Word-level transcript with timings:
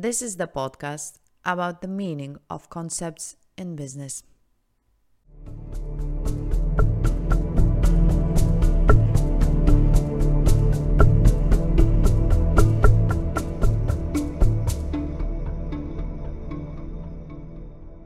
This 0.00 0.22
is 0.22 0.36
the 0.36 0.46
podcast 0.46 1.18
about 1.44 1.82
the 1.82 1.88
meaning 1.88 2.36
of 2.48 2.70
concepts 2.70 3.34
in 3.56 3.74
business. 3.74 4.22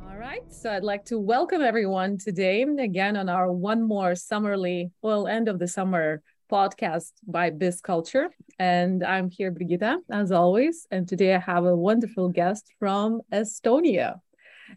All 0.01 0.16
right, 0.16 0.41
so 0.48 0.73
I'd 0.73 0.83
like 0.83 1.05
to 1.05 1.19
welcome 1.19 1.61
everyone 1.61 2.16
today 2.16 2.62
again 2.62 3.19
on 3.19 3.29
our 3.29 3.52
one 3.52 3.83
more 3.83 4.15
summerly, 4.15 4.93
well, 5.02 5.27
end 5.27 5.47
of 5.47 5.59
the 5.59 5.69
summer 5.69 6.23
podcast 6.53 7.12
by 7.27 7.48
Biz 7.48 7.80
Culture. 7.80 8.29
And 8.59 9.02
I'm 9.02 9.30
here, 9.30 9.51
Brigitta, 9.51 9.97
as 10.11 10.30
always. 10.30 10.87
And 10.91 11.09
today 11.09 11.34
I 11.34 11.38
have 11.38 11.65
a 11.65 11.75
wonderful 11.75 12.28
guest 12.28 12.70
from 12.78 13.23
Estonia. 13.33 14.20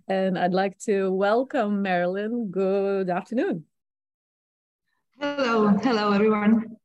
And 0.08 0.40
I'd 0.40 0.54
like 0.54 0.80
to 0.86 1.12
welcome 1.12 1.82
Marilyn. 1.82 2.48
Good 2.50 3.10
afternoon. 3.10 3.66
Hello, 5.20 5.68
hello, 5.84 6.14
everyone. 6.14 6.78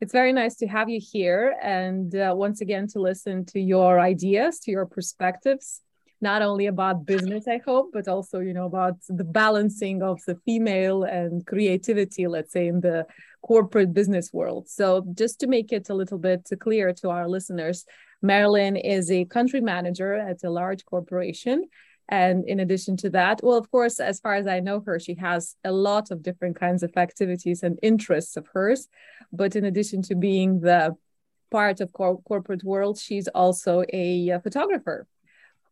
It's 0.00 0.12
very 0.12 0.32
nice 0.32 0.56
to 0.56 0.66
have 0.66 0.88
you 0.88 1.00
here 1.00 1.54
and 1.62 2.12
uh, 2.16 2.34
once 2.36 2.60
again 2.60 2.88
to 2.88 2.98
listen 3.00 3.44
to 3.46 3.60
your 3.60 4.00
ideas, 4.00 4.58
to 4.60 4.72
your 4.72 4.86
perspectives, 4.86 5.80
not 6.22 6.40
only 6.40 6.66
about 6.66 7.04
business, 7.04 7.48
I 7.48 7.60
hope, 7.66 7.90
but 7.92 8.06
also, 8.06 8.38
you 8.38 8.54
know, 8.54 8.66
about 8.66 8.96
the 9.08 9.24
balancing 9.24 10.02
of 10.02 10.20
the 10.26 10.36
female 10.46 11.02
and 11.02 11.44
creativity, 11.44 12.28
let's 12.28 12.52
say, 12.52 12.68
in 12.68 12.80
the 12.80 13.06
corporate 13.42 13.92
business 13.92 14.32
world. 14.32 14.68
So, 14.68 15.04
just 15.14 15.40
to 15.40 15.48
make 15.48 15.72
it 15.72 15.90
a 15.90 15.94
little 15.94 16.18
bit 16.18 16.48
clear 16.60 16.92
to 16.94 17.10
our 17.10 17.28
listeners, 17.28 17.84
Marilyn 18.22 18.76
is 18.76 19.10
a 19.10 19.24
country 19.24 19.60
manager 19.60 20.14
at 20.14 20.44
a 20.44 20.50
large 20.50 20.84
corporation. 20.84 21.64
And 22.08 22.44
in 22.48 22.60
addition 22.60 22.96
to 22.98 23.10
that, 23.10 23.40
well, 23.42 23.56
of 23.56 23.70
course, 23.70 23.98
as 23.98 24.20
far 24.20 24.34
as 24.34 24.46
I 24.46 24.60
know 24.60 24.82
her, 24.86 24.98
she 25.00 25.14
has 25.14 25.56
a 25.64 25.72
lot 25.72 26.10
of 26.10 26.22
different 26.22 26.58
kinds 26.58 26.82
of 26.82 26.92
activities 26.96 27.62
and 27.62 27.78
interests 27.82 28.36
of 28.36 28.46
hers. 28.52 28.86
But 29.32 29.56
in 29.56 29.64
addition 29.64 30.02
to 30.02 30.14
being 30.14 30.60
the 30.60 30.94
part 31.50 31.80
of 31.80 31.92
cor- 31.92 32.20
corporate 32.22 32.64
world, 32.64 32.98
she's 32.98 33.28
also 33.28 33.84
a, 33.92 34.28
a 34.28 34.40
photographer 34.40 35.06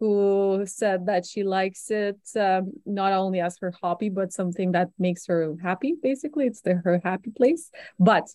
who 0.01 0.63
said 0.65 1.07
that 1.07 1.27
she 1.27 1.43
likes 1.45 1.91
it 1.91 2.19
um, 2.37 2.73
not 2.87 3.13
only 3.13 3.39
as 3.39 3.59
her 3.61 3.73
hobby 3.83 4.09
but 4.09 4.33
something 4.33 4.73
that 4.73 4.89
makes 4.99 5.27
her 5.27 5.55
happy 5.63 5.95
basically. 6.03 6.47
It's 6.47 6.63
the, 6.63 6.77
her 6.77 7.01
happy 7.05 7.31
place. 7.31 7.71
But 7.99 8.27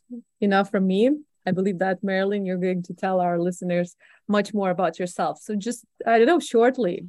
know 0.42 0.64
from 0.64 0.86
me 0.86 1.10
i 1.48 1.52
believe 1.52 1.80
that 1.80 2.04
marilyn 2.04 2.46
you're 2.46 2.58
going 2.58 2.84
to 2.84 2.94
tell 2.94 3.20
our 3.20 3.40
listeners 3.40 3.96
much 4.28 4.54
more 4.54 4.70
about 4.70 5.00
yourself. 5.00 5.40
So 5.42 5.56
just 5.56 5.84
i 6.06 6.18
don't 6.18 6.28
know 6.28 6.40
shortly 6.40 7.08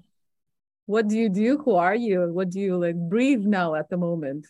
what 0.86 1.08
do 1.08 1.16
you 1.18 1.28
do? 1.28 1.58
Who 1.64 1.74
are 1.74 1.96
you? 1.96 2.32
What 2.32 2.48
do 2.50 2.60
you 2.60 2.76
like 2.78 2.94
breathe 2.94 3.40
now 3.40 3.74
at 3.74 3.90
the 3.90 3.96
moment? 3.96 4.46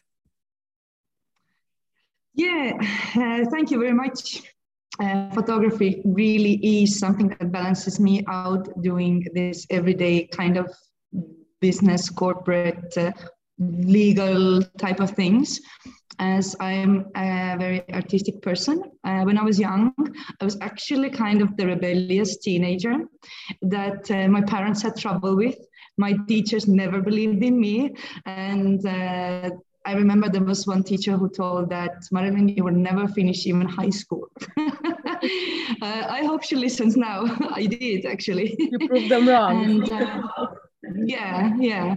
Yeah 2.34 2.72
uh, 3.16 3.44
thank 3.50 3.70
you 3.70 3.80
very 3.80 3.94
much 3.94 4.42
uh, 5.00 5.30
photography 5.30 6.02
really 6.04 6.54
is 6.82 6.98
something 6.98 7.28
that 7.28 7.52
balances 7.52 8.00
me 8.00 8.24
out 8.28 8.68
doing 8.82 9.26
this 9.34 9.66
everyday 9.70 10.26
kind 10.26 10.56
of 10.56 10.72
business, 11.60 12.08
corporate, 12.08 12.96
uh, 12.96 13.12
legal 13.58 14.62
type 14.78 15.00
of 15.00 15.10
things. 15.10 15.60
As 16.18 16.56
I'm 16.60 17.06
a 17.14 17.56
very 17.58 17.82
artistic 17.92 18.40
person, 18.40 18.82
uh, 19.04 19.22
when 19.24 19.36
I 19.36 19.42
was 19.42 19.60
young, 19.60 19.92
I 20.40 20.44
was 20.44 20.56
actually 20.62 21.10
kind 21.10 21.42
of 21.42 21.56
the 21.58 21.66
rebellious 21.66 22.38
teenager 22.38 22.94
that 23.62 24.10
uh, 24.10 24.28
my 24.28 24.40
parents 24.40 24.80
had 24.82 24.96
trouble 24.96 25.36
with. 25.36 25.58
My 25.98 26.14
teachers 26.26 26.66
never 26.68 27.02
believed 27.02 27.42
in 27.42 27.58
me, 27.60 27.94
and 28.24 28.84
uh, 28.86 29.50
I 29.86 29.92
remember 29.92 30.28
there 30.28 30.42
was 30.42 30.66
one 30.66 30.82
teacher 30.82 31.16
who 31.16 31.28
told 31.28 31.70
that 31.70 32.08
Marilyn, 32.10 32.48
you 32.48 32.64
will 32.64 32.72
never 32.72 33.06
finish 33.06 33.46
even 33.46 33.68
high 33.68 33.90
school. 33.90 34.28
uh, 34.58 34.72
I 35.80 36.24
hope 36.26 36.42
she 36.42 36.56
listens 36.56 36.96
now. 36.96 37.22
I 37.54 37.66
did 37.66 38.04
actually. 38.04 38.56
You 38.58 38.88
proved 38.88 39.08
them 39.08 39.28
wrong. 39.28 39.64
and, 39.64 39.92
uh, 39.92 40.22
yeah, 41.04 41.52
yeah, 41.58 41.94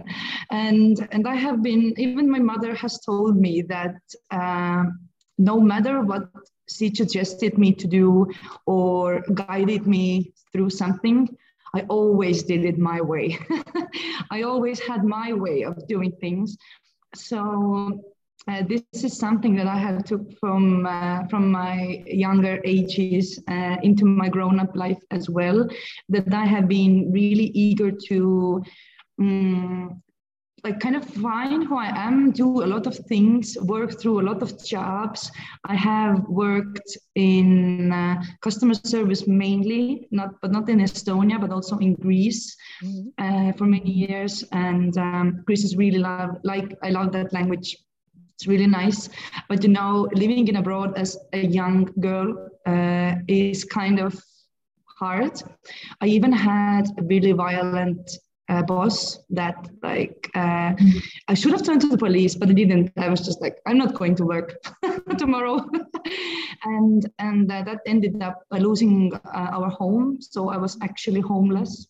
and 0.50 1.08
and 1.10 1.26
I 1.26 1.34
have 1.34 1.62
been. 1.62 1.94
Even 1.98 2.30
my 2.30 2.38
mother 2.38 2.74
has 2.76 3.00
told 3.00 3.36
me 3.36 3.62
that 3.62 3.96
uh, 4.30 4.84
no 5.38 5.60
matter 5.60 6.00
what 6.00 6.28
she 6.68 6.94
suggested 6.94 7.58
me 7.58 7.72
to 7.72 7.88
do 7.88 8.28
or 8.66 9.22
guided 9.34 9.86
me 9.86 10.32
through 10.52 10.70
something, 10.70 11.28
I 11.74 11.80
always 11.88 12.44
did 12.44 12.64
it 12.64 12.78
my 12.78 13.00
way. 13.00 13.38
I 14.30 14.42
always 14.42 14.78
had 14.78 15.04
my 15.04 15.32
way 15.32 15.64
of 15.64 15.86
doing 15.88 16.12
things 16.20 16.56
so 17.14 18.00
uh, 18.48 18.62
this 18.68 18.82
is 19.04 19.16
something 19.18 19.54
that 19.56 19.66
I 19.66 19.76
have 19.76 20.04
took 20.04 20.32
from 20.38 20.86
uh, 20.86 21.26
from 21.28 21.50
my 21.50 22.02
younger 22.06 22.60
ages 22.64 23.38
uh, 23.48 23.76
into 23.82 24.04
my 24.06 24.28
grown-up 24.28 24.74
life 24.74 25.02
as 25.10 25.28
well. 25.28 25.68
That 26.08 26.32
I 26.32 26.46
have 26.46 26.68
been 26.68 27.12
really 27.12 27.50
eager 27.54 27.90
to. 28.08 28.62
Um, 29.18 30.02
like 30.64 30.80
kind 30.80 30.96
of 30.96 31.04
find 31.04 31.66
who 31.66 31.76
I 31.76 31.88
am, 31.96 32.32
do 32.32 32.62
a 32.62 32.66
lot 32.66 32.86
of 32.86 32.96
things, 32.96 33.56
work 33.62 34.00
through 34.00 34.20
a 34.20 34.26
lot 34.30 34.42
of 34.42 34.62
jobs. 34.64 35.30
I 35.64 35.74
have 35.74 36.24
worked 36.28 36.96
in 37.14 37.92
uh, 37.92 38.22
customer 38.40 38.74
service 38.74 39.26
mainly, 39.26 40.08
not 40.10 40.40
but 40.42 40.52
not 40.52 40.68
in 40.68 40.78
Estonia, 40.80 41.40
but 41.40 41.50
also 41.50 41.78
in 41.78 41.94
Greece 41.94 42.56
mm-hmm. 42.82 43.08
uh, 43.18 43.52
for 43.52 43.64
many 43.64 43.90
years. 43.90 44.44
And 44.52 44.96
um, 44.98 45.42
Greece 45.46 45.64
is 45.64 45.76
really 45.76 45.98
love 45.98 46.38
like 46.44 46.76
I 46.82 46.90
love 46.90 47.12
that 47.12 47.32
language. 47.32 47.76
It's 48.34 48.46
really 48.46 48.66
nice, 48.66 49.10
but 49.48 49.62
you 49.62 49.68
know, 49.68 50.08
living 50.14 50.48
in 50.48 50.56
abroad 50.56 50.96
as 50.96 51.18
a 51.34 51.46
young 51.46 51.84
girl 52.00 52.48
uh, 52.66 53.16
is 53.28 53.64
kind 53.64 53.98
of 53.98 54.18
hard. 54.98 55.42
I 56.00 56.06
even 56.06 56.32
had 56.32 56.84
a 56.98 57.02
really 57.02 57.32
violent 57.32 58.10
uh, 58.50 58.62
boss 58.62 59.18
that 59.30 59.68
like 59.82 60.28
uh, 60.34 60.74
I 61.28 61.34
should 61.34 61.52
have 61.52 61.62
turned 61.62 61.80
to 61.82 61.88
the 61.88 61.96
police, 61.96 62.34
but 62.34 62.48
I 62.48 62.52
didn't. 62.52 62.92
I 62.96 63.08
was 63.08 63.20
just 63.20 63.40
like, 63.40 63.58
I'm 63.66 63.78
not 63.78 63.94
going 63.94 64.16
to 64.16 64.24
work 64.24 64.56
tomorrow, 65.18 65.64
and 66.64 67.08
and 67.18 67.50
uh, 67.50 67.62
that 67.62 67.80
ended 67.86 68.20
up 68.22 68.42
losing 68.50 69.14
uh, 69.14 69.48
our 69.56 69.70
home. 69.70 70.18
So 70.20 70.50
I 70.50 70.56
was 70.56 70.76
actually 70.82 71.20
homeless. 71.20 71.86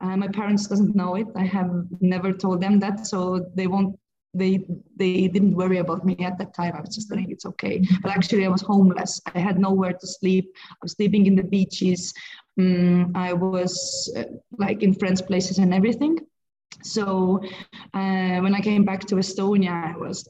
Uh, 0.00 0.16
my 0.16 0.28
parents 0.28 0.66
doesn't 0.66 0.96
know 0.96 1.16
it. 1.16 1.26
I 1.36 1.44
have 1.44 1.70
never 2.00 2.32
told 2.32 2.62
them 2.62 2.80
that, 2.80 3.06
so 3.06 3.46
they 3.54 3.66
won't. 3.66 3.98
They 4.32 4.64
they 4.96 5.28
didn't 5.28 5.56
worry 5.56 5.78
about 5.78 6.06
me 6.06 6.16
at 6.20 6.38
that 6.38 6.54
time. 6.54 6.72
I 6.74 6.80
was 6.80 6.94
just 6.94 7.12
like, 7.12 7.28
it's 7.28 7.44
okay. 7.44 7.84
But 8.00 8.12
actually, 8.12 8.46
I 8.46 8.48
was 8.48 8.62
homeless. 8.62 9.20
I 9.34 9.38
had 9.38 9.58
nowhere 9.58 9.92
to 9.92 10.06
sleep. 10.06 10.46
I 10.70 10.82
was 10.82 10.92
sleeping 10.92 11.26
in 11.26 11.34
the 11.34 11.42
beaches. 11.42 12.14
Um, 12.60 13.12
I 13.14 13.32
was 13.32 14.12
uh, 14.16 14.24
like 14.58 14.82
in 14.82 14.94
friends' 14.94 15.22
places 15.22 15.58
and 15.58 15.72
everything. 15.72 16.18
So 16.82 17.40
uh, 17.94 18.38
when 18.44 18.54
I 18.54 18.60
came 18.60 18.84
back 18.84 19.00
to 19.06 19.16
Estonia, 19.16 19.94
I 19.94 19.96
was 19.96 20.28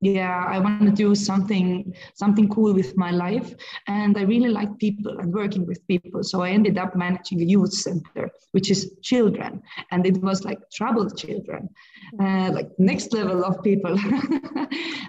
yeah 0.00 0.44
i 0.48 0.58
want 0.58 0.82
to 0.82 0.92
do 0.92 1.14
something 1.14 1.92
something 2.14 2.48
cool 2.48 2.72
with 2.72 2.96
my 2.96 3.10
life 3.10 3.54
and 3.88 4.16
i 4.16 4.22
really 4.22 4.48
like 4.48 4.78
people 4.78 5.18
and 5.18 5.32
working 5.32 5.66
with 5.66 5.84
people 5.88 6.22
so 6.22 6.40
i 6.40 6.50
ended 6.50 6.78
up 6.78 6.94
managing 6.94 7.40
a 7.40 7.44
youth 7.44 7.72
center 7.72 8.30
which 8.52 8.70
is 8.70 8.92
children 9.02 9.60
and 9.90 10.06
it 10.06 10.16
was 10.22 10.44
like 10.44 10.58
troubled 10.70 11.16
children 11.16 11.68
uh, 12.20 12.50
like 12.52 12.70
next 12.78 13.12
level 13.12 13.44
of 13.44 13.62
people. 13.62 13.96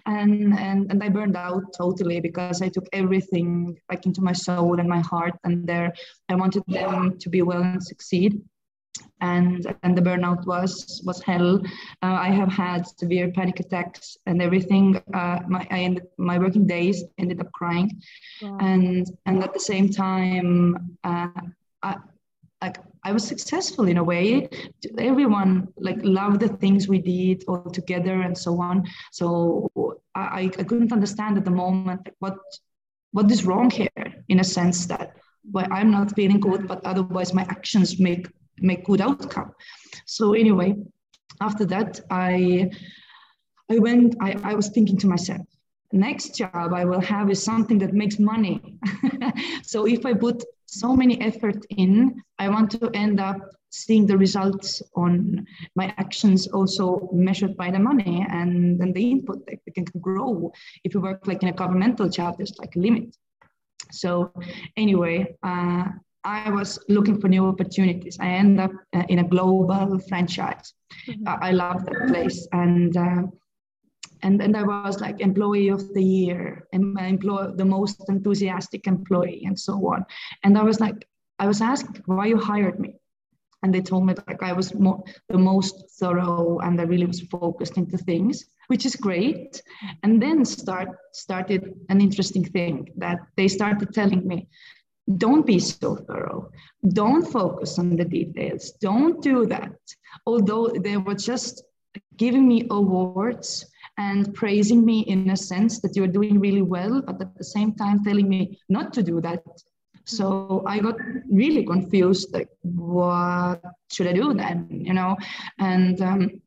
And, 0.05 0.57
and 0.57 0.89
and 0.89 1.03
i 1.03 1.09
burned 1.09 1.35
out 1.35 1.61
totally 1.77 2.19
because 2.19 2.61
i 2.61 2.69
took 2.69 2.87
everything 2.93 3.77
like 3.91 4.05
into 4.05 4.21
my 4.21 4.31
soul 4.31 4.79
and 4.79 4.89
my 4.89 5.01
heart 5.01 5.33
and 5.43 5.67
there 5.67 5.93
i 6.29 6.35
wanted 6.35 6.63
them 6.67 7.19
to 7.19 7.29
be 7.29 7.41
well 7.41 7.61
and 7.61 7.83
succeed 7.83 8.41
and 9.21 9.75
and 9.83 9.97
the 9.97 10.01
burnout 10.01 10.45
was 10.45 11.01
was 11.05 11.21
hell. 11.21 11.61
Uh, 12.01 12.17
I 12.27 12.29
have 12.29 12.49
had 12.49 12.87
severe 12.87 13.31
panic 13.31 13.59
attacks 13.59 14.17
and 14.25 14.41
everything. 14.41 15.01
Uh, 15.13 15.39
my 15.47 15.67
I 15.69 15.79
ended 15.79 16.07
my 16.17 16.37
working 16.39 16.65
days 16.65 17.03
ended 17.17 17.39
up 17.39 17.51
crying, 17.51 18.01
wow. 18.41 18.57
and 18.59 19.07
and 19.25 19.43
at 19.43 19.53
the 19.53 19.59
same 19.59 19.89
time, 19.89 20.97
uh, 21.03 21.41
I, 21.83 21.97
like 22.61 22.77
I 23.03 23.11
was 23.11 23.25
successful 23.25 23.87
in 23.87 23.97
a 23.97 24.03
way. 24.03 24.49
Everyone 24.97 25.69
like 25.77 25.99
loved 26.03 26.41
the 26.41 26.49
things 26.49 26.87
we 26.87 26.99
did 26.99 27.43
all 27.47 27.69
together 27.69 28.21
and 28.21 28.37
so 28.37 28.59
on. 28.61 28.85
So 29.11 29.69
I, 30.15 30.51
I 30.57 30.63
couldn't 30.63 30.91
understand 30.91 31.37
at 31.37 31.45
the 31.45 31.51
moment 31.51 32.01
like, 32.05 32.15
what 32.19 32.37
what 33.11 33.31
is 33.31 33.45
wrong 33.45 33.69
here 33.69 33.89
in 34.27 34.39
a 34.39 34.43
sense 34.43 34.85
that 34.87 35.15
well, 35.51 35.67
I'm 35.71 35.89
not 35.89 36.15
feeling 36.15 36.39
good, 36.39 36.67
but 36.67 36.85
otherwise 36.85 37.33
my 37.33 37.43
actions 37.43 37.99
make 37.99 38.27
make 38.61 38.85
good 38.85 39.01
outcome. 39.01 39.51
So 40.05 40.33
anyway, 40.33 40.75
after 41.41 41.65
that, 41.65 41.99
I 42.09 42.69
I 43.69 43.79
went. 43.79 44.15
I, 44.21 44.35
I 44.43 44.53
was 44.55 44.69
thinking 44.69 44.97
to 44.97 45.07
myself, 45.07 45.45
next 45.91 46.35
job 46.35 46.73
I 46.73 46.85
will 46.85 47.01
have 47.01 47.29
is 47.29 47.43
something 47.43 47.79
that 47.79 47.93
makes 47.93 48.19
money. 48.19 48.61
so 49.63 49.87
if 49.87 50.05
I 50.05 50.13
put 50.13 50.43
so 50.69 50.95
many 50.95 51.19
effort 51.21 51.65
in. 51.69 52.21
I 52.37 52.49
want 52.49 52.71
to 52.71 52.89
end 52.93 53.19
up 53.19 53.37
seeing 53.71 54.05
the 54.05 54.17
results 54.17 54.81
on 54.95 55.45
my 55.75 55.93
actions 55.97 56.47
also 56.47 57.09
measured 57.11 57.55
by 57.57 57.71
the 57.71 57.79
money 57.79 58.25
and, 58.29 58.79
and 58.81 58.93
the 58.93 59.11
input 59.11 59.45
that 59.47 59.59
we 59.65 59.71
can 59.73 59.85
grow. 59.99 60.51
If 60.83 60.93
you 60.93 61.01
work 61.01 61.27
like 61.27 61.43
in 61.43 61.49
a 61.49 61.53
governmental 61.53 62.09
job, 62.09 62.37
there's 62.37 62.57
like 62.57 62.75
a 62.75 62.79
limit. 62.79 63.15
So 63.91 64.33
anyway, 64.77 65.35
uh, 65.43 65.85
I 66.23 66.49
was 66.49 66.79
looking 66.89 67.19
for 67.19 67.29
new 67.29 67.45
opportunities. 67.47 68.17
I 68.19 68.29
end 68.29 68.59
up 68.59 68.71
uh, 68.93 69.03
in 69.09 69.19
a 69.19 69.23
global 69.23 69.99
franchise. 69.99 70.73
Mm-hmm. 71.07 71.27
Uh, 71.27 71.37
I 71.41 71.51
love 71.51 71.85
that 71.85 72.07
place, 72.07 72.47
and 72.51 72.95
uh, 72.97 73.23
and 74.21 74.41
and 74.41 74.57
I 74.57 74.63
was 74.63 74.99
like 74.99 75.21
employee 75.21 75.69
of 75.69 75.93
the 75.93 76.03
year, 76.03 76.67
and 76.73 76.93
my 76.93 77.05
employee, 77.05 77.53
the 77.55 77.65
most 77.65 78.09
enthusiastic 78.09 78.87
employee, 78.87 79.43
and 79.45 79.57
so 79.57 79.73
on. 79.93 80.05
And 80.43 80.57
I 80.57 80.63
was 80.63 80.79
like, 80.79 81.07
I 81.39 81.47
was 81.47 81.61
asked 81.61 82.01
why 82.05 82.25
you 82.25 82.37
hired 82.37 82.79
me, 82.79 82.95
and 83.63 83.73
they 83.73 83.81
told 83.81 84.05
me 84.05 84.13
like 84.27 84.43
I 84.43 84.51
was 84.51 84.73
mo- 84.73 85.05
the 85.29 85.37
most 85.37 85.91
thorough, 85.99 86.59
and 86.59 86.81
I 86.81 86.83
really 86.83 87.05
was 87.05 87.21
focused 87.21 87.77
into 87.77 87.97
things, 87.97 88.45
which 88.67 88.85
is 88.85 88.95
great. 88.97 89.61
And 90.03 90.21
then 90.21 90.43
start 90.43 90.89
started 91.13 91.75
an 91.87 92.01
interesting 92.01 92.43
thing 92.43 92.89
that 92.97 93.19
they 93.37 93.47
started 93.47 93.93
telling 93.93 94.27
me 94.27 94.49
don't 95.17 95.45
be 95.45 95.59
so 95.59 95.95
thorough. 95.95 96.51
Don't 96.89 97.25
focus 97.25 97.79
on 97.79 97.95
the 97.95 98.05
details. 98.05 98.71
Don't 98.79 99.21
do 99.21 99.45
that. 99.47 99.73
Although 100.25 100.67
they 100.67 100.97
were 100.97 101.15
just 101.15 101.63
giving 102.17 102.47
me 102.47 102.67
awards 102.69 103.65
and 103.97 104.33
praising 104.33 104.85
me 104.85 105.01
in 105.01 105.29
a 105.29 105.37
sense 105.37 105.79
that 105.81 105.95
you're 105.95 106.07
doing 106.07 106.39
really 106.39 106.61
well, 106.61 107.01
but 107.01 107.19
at 107.21 107.37
the 107.37 107.43
same 107.43 107.73
time 107.73 108.03
telling 108.03 108.29
me 108.29 108.59
not 108.69 108.93
to 108.93 109.03
do 109.03 109.19
that. 109.21 109.43
So 110.05 110.63
I 110.65 110.79
got 110.79 110.95
really 111.29 111.65
confused, 111.65 112.33
like, 112.33 112.49
what 112.61 113.61
should 113.91 114.07
I 114.07 114.13
do 114.13 114.33
then? 114.33 114.67
You 114.69 114.93
know, 114.93 115.17
and 115.59 116.01
um, 116.01 116.41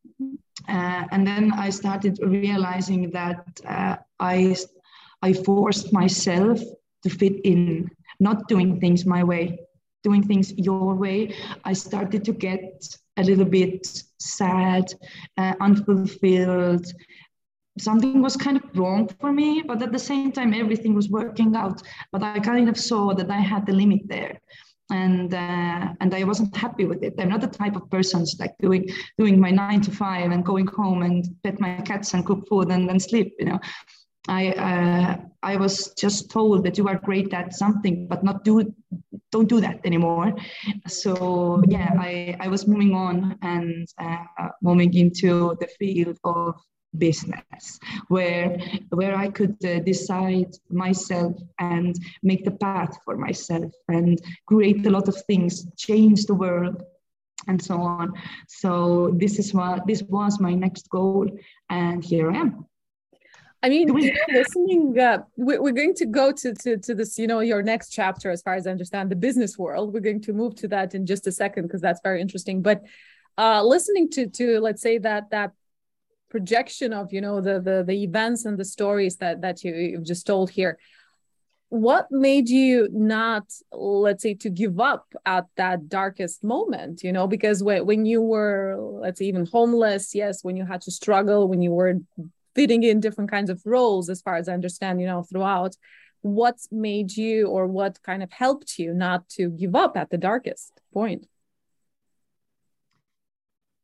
uh, 0.69 1.05
and 1.11 1.27
then 1.27 1.53
I 1.53 1.71
started 1.71 2.19
realizing 2.23 3.11
that 3.11 3.45
uh, 3.67 3.97
I 4.19 4.57
I 5.21 5.33
forced 5.33 5.93
myself 5.93 6.61
to 7.03 7.11
fit 7.11 7.41
in 7.45 7.91
not 8.23 8.49
doing 8.49 8.81
things 8.81 9.05
my 9.05 9.23
way, 9.25 9.59
doing 10.03 10.23
things 10.23 10.53
your 10.57 10.95
way, 10.95 11.35
I 11.65 11.73
started 11.73 12.25
to 12.25 12.33
get 12.33 12.97
a 13.17 13.23
little 13.23 13.45
bit 13.45 13.87
sad, 14.19 14.93
uh, 15.37 15.55
unfulfilled. 15.61 16.87
Something 17.79 18.23
was 18.23 18.37
kind 18.37 18.57
of 18.57 18.65
wrong 18.75 19.09
for 19.21 19.33
me, 19.33 19.63
but 19.63 19.83
at 19.83 19.93
the 19.93 19.99
same 19.99 20.31
time, 20.33 20.55
everything 20.55 20.95
was 20.95 21.09
working 21.09 21.57
out. 21.57 21.83
But 22.13 22.23
I 22.23 22.39
kind 22.39 22.69
of 22.69 22.77
saw 22.77 23.15
that 23.15 23.31
I 23.31 23.41
had 23.41 23.67
the 23.67 23.73
limit 23.73 24.03
there 24.07 24.39
and 24.93 25.33
uh, 25.33 25.95
and 26.01 26.15
I 26.15 26.25
wasn't 26.25 26.55
happy 26.57 26.85
with 26.85 27.03
it. 27.03 27.15
I'm 27.19 27.31
not 27.31 27.41
the 27.41 27.47
type 27.47 27.77
of 27.77 27.89
person 27.91 28.25
like 28.39 28.55
doing 28.61 28.89
doing 29.19 29.41
my 29.41 29.51
nine 29.51 29.81
to 29.83 29.91
five 29.91 30.31
and 30.31 30.45
going 30.45 30.67
home 30.67 31.03
and 31.03 31.25
pet 31.43 31.61
my 31.61 31.81
cats 31.81 32.15
and 32.15 32.25
cook 32.27 32.47
food 32.49 32.71
and 32.71 32.89
then 32.89 33.01
sleep. 33.01 33.35
You 33.39 33.47
know, 33.47 33.61
I 34.29 34.53
uh, 34.53 35.17
I 35.43 35.57
was 35.57 35.93
just 35.95 36.31
told 36.31 36.65
that 36.65 36.79
you 36.79 36.87
are 36.89 36.99
great 36.99 37.35
at 37.35 37.55
something, 37.55 38.07
but 38.07 38.23
not 38.23 38.45
do 38.45 38.73
don't 39.33 39.49
do 39.49 39.61
that 39.61 39.81
anymore. 39.85 40.35
So 40.87 41.63
yeah, 41.69 41.91
I 41.99 42.37
I 42.41 42.49
was 42.49 42.67
moving 42.67 42.95
on 42.95 43.39
and 43.43 43.89
uh, 43.99 44.49
moving 44.61 44.95
into 44.95 45.57
the 45.61 45.67
field 45.79 46.19
of 46.25 46.55
business 46.99 47.81
where 48.09 48.59
where 48.91 49.17
I 49.17 49.29
could 49.31 49.57
uh, 49.65 49.81
decide 49.81 50.55
myself 50.69 51.35
and 51.59 51.97
make 52.23 52.45
the 52.45 52.51
path 52.51 52.99
for 53.05 53.17
myself 53.17 53.73
and 53.89 54.21
create 54.47 54.87
a 54.87 54.91
lot 54.91 55.09
of 55.09 55.17
things, 55.27 55.67
change 55.77 56.27
the 56.27 56.35
world 56.35 56.83
and 57.49 57.61
so 57.61 57.81
on. 57.81 58.13
So 58.47 59.13
this 59.17 59.39
is 59.39 59.53
what 59.53 59.87
this 59.87 60.03
was 60.03 60.39
my 60.39 60.55
next 60.55 60.89
goal, 60.91 61.29
and 61.71 62.05
here 62.05 62.31
I 62.31 62.37
am. 62.37 62.67
I 63.63 63.69
mean, 63.69 63.95
we- 63.95 64.13
listening, 64.29 64.99
uh, 64.99 65.23
we're 65.37 65.73
going 65.73 65.95
to 65.95 66.07
go 66.07 66.33
to, 66.33 66.55
to, 66.55 66.77
to 66.79 66.95
this, 66.95 67.19
you 67.19 67.27
know, 67.27 67.41
your 67.41 67.63
next 67.63 67.91
chapter, 67.91 68.31
as 68.31 68.43
far 68.43 68.55
as 68.55 68.67
I 68.67 68.71
understand, 68.71 69.11
the 69.11 69.17
business 69.17 69.57
world. 69.57 69.95
We're 69.95 70.01
going 70.01 70.23
to 70.23 70.33
move 70.33 70.57
to 70.57 70.69
that 70.69 70.95
in 70.95 71.07
just 71.07 71.27
a 71.27 71.33
second 71.33 71.65
because 71.65 71.81
that's 71.81 72.01
very 72.03 72.21
interesting. 72.21 72.63
But 72.63 72.83
uh, 73.39 73.63
listening 73.63 74.11
to, 74.11 74.27
to 74.29 74.61
let's 74.61 74.83
say 74.83 74.99
that 74.99 75.31
that 75.31 75.53
projection 76.29 76.93
of, 76.93 77.13
you 77.13 77.21
know, 77.21 77.41
the 77.41 77.61
the 77.61 77.85
the 77.87 78.03
events 78.03 78.47
and 78.47 78.59
the 78.59 78.65
stories 78.65 79.17
that 79.19 79.43
that 79.43 79.63
you, 79.63 79.75
you've 79.75 80.05
just 80.05 80.27
told 80.27 80.51
here, 80.51 80.79
what 81.73 82.07
made 82.11 82.51
you 82.51 82.87
not 82.93 83.45
let's 83.73 84.23
say 84.23 84.35
to 84.35 84.51
give 84.51 84.79
up 84.79 85.07
at 85.25 85.47
that 85.57 85.89
darkest 85.89 86.45
moment 86.45 87.03
you 87.03 87.11
know 87.11 87.27
because 87.27 87.63
when, 87.63 87.87
when 87.87 88.05
you 88.05 88.21
were 88.21 88.77
let's 88.79 89.19
say 89.21 89.25
even 89.25 89.47
homeless 89.47 90.15
yes 90.15 90.45
when 90.45 90.55
you 90.55 90.67
had 90.67 90.83
to 90.83 90.91
struggle 90.91 91.49
when 91.49 91.63
you 91.63 91.71
were 91.71 91.95
fitting 92.55 92.83
in 92.83 93.01
different 93.01 93.31
kinds 93.31 93.51
of 93.51 93.61
roles 93.65 94.09
as 94.09 94.21
far 94.21 94.37
as 94.37 94.49
i 94.49 94.53
understand 94.53 95.01
you 95.01 95.07
know 95.07 95.23
throughout. 95.23 95.77
What 96.23 96.59
made 96.71 97.17
you 97.17 97.49
or 97.49 97.67
what 97.67 98.01
kind 98.03 98.23
of 98.23 98.31
helped 98.31 98.79
you 98.79 98.95
not 98.95 99.29
to 99.31 99.51
give 99.51 99.75
up 99.75 99.97
at 99.97 100.11
the 100.11 100.19
darkest 100.19 100.73
point? 100.95 101.27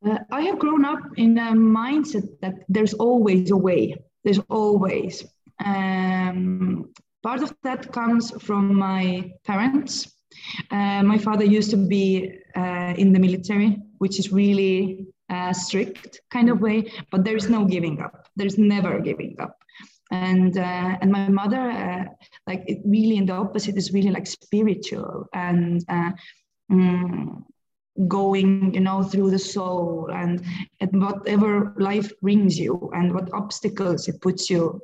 Uh, 0.05 0.19
i 0.31 0.41
have 0.41 0.57
grown 0.57 0.85
up 0.85 1.01
in 1.17 1.37
a 1.37 1.51
mindset 1.51 2.25
that 2.41 2.55
there's 2.69 2.93
always 2.93 3.51
a 3.51 3.57
way. 3.57 3.95
There's 4.23 4.39
always. 4.49 5.25
Um, 5.65 6.93
part 7.21 7.43
of 7.43 7.53
that 7.63 7.91
comes 7.91 8.31
from 8.41 8.75
my 8.75 9.31
parents. 9.43 10.15
Uh, 10.71 11.03
my 11.03 11.17
father 11.17 11.43
used 11.43 11.71
to 11.71 11.77
be 11.77 12.39
uh, 12.55 12.93
in 12.97 13.11
the 13.11 13.19
military 13.19 13.81
which 13.99 14.17
is 14.17 14.31
really 14.31 15.05
uh, 15.29 15.53
strict 15.53 16.21
kind 16.31 16.49
of 16.49 16.61
way, 16.61 16.91
but 17.11 17.23
there 17.23 17.35
is 17.35 17.49
no 17.49 17.65
giving 17.65 18.01
up. 18.01 18.27
There's 18.35 18.57
never 18.57 18.99
giving 18.99 19.35
up. 19.39 19.57
And 20.11 20.57
uh, 20.57 20.97
and 21.01 21.11
my 21.11 21.29
mother, 21.29 21.69
uh, 21.69 22.05
like 22.47 22.63
it 22.65 22.79
really 22.83 23.17
in 23.17 23.27
the 23.27 23.33
opposite 23.33 23.77
is 23.77 23.93
really 23.93 24.09
like 24.09 24.25
spiritual 24.25 25.27
and 25.33 25.85
mm, 26.71 27.43
going 28.07 28.73
you 28.73 28.79
know 28.79 29.03
through 29.03 29.29
the 29.29 29.39
soul 29.39 30.09
and, 30.13 30.43
and 30.79 31.01
whatever 31.01 31.73
life 31.77 32.11
brings 32.21 32.57
you 32.57 32.89
and 32.93 33.13
what 33.13 33.33
obstacles 33.33 34.07
it 34.07 34.21
puts 34.21 34.49
you 34.49 34.81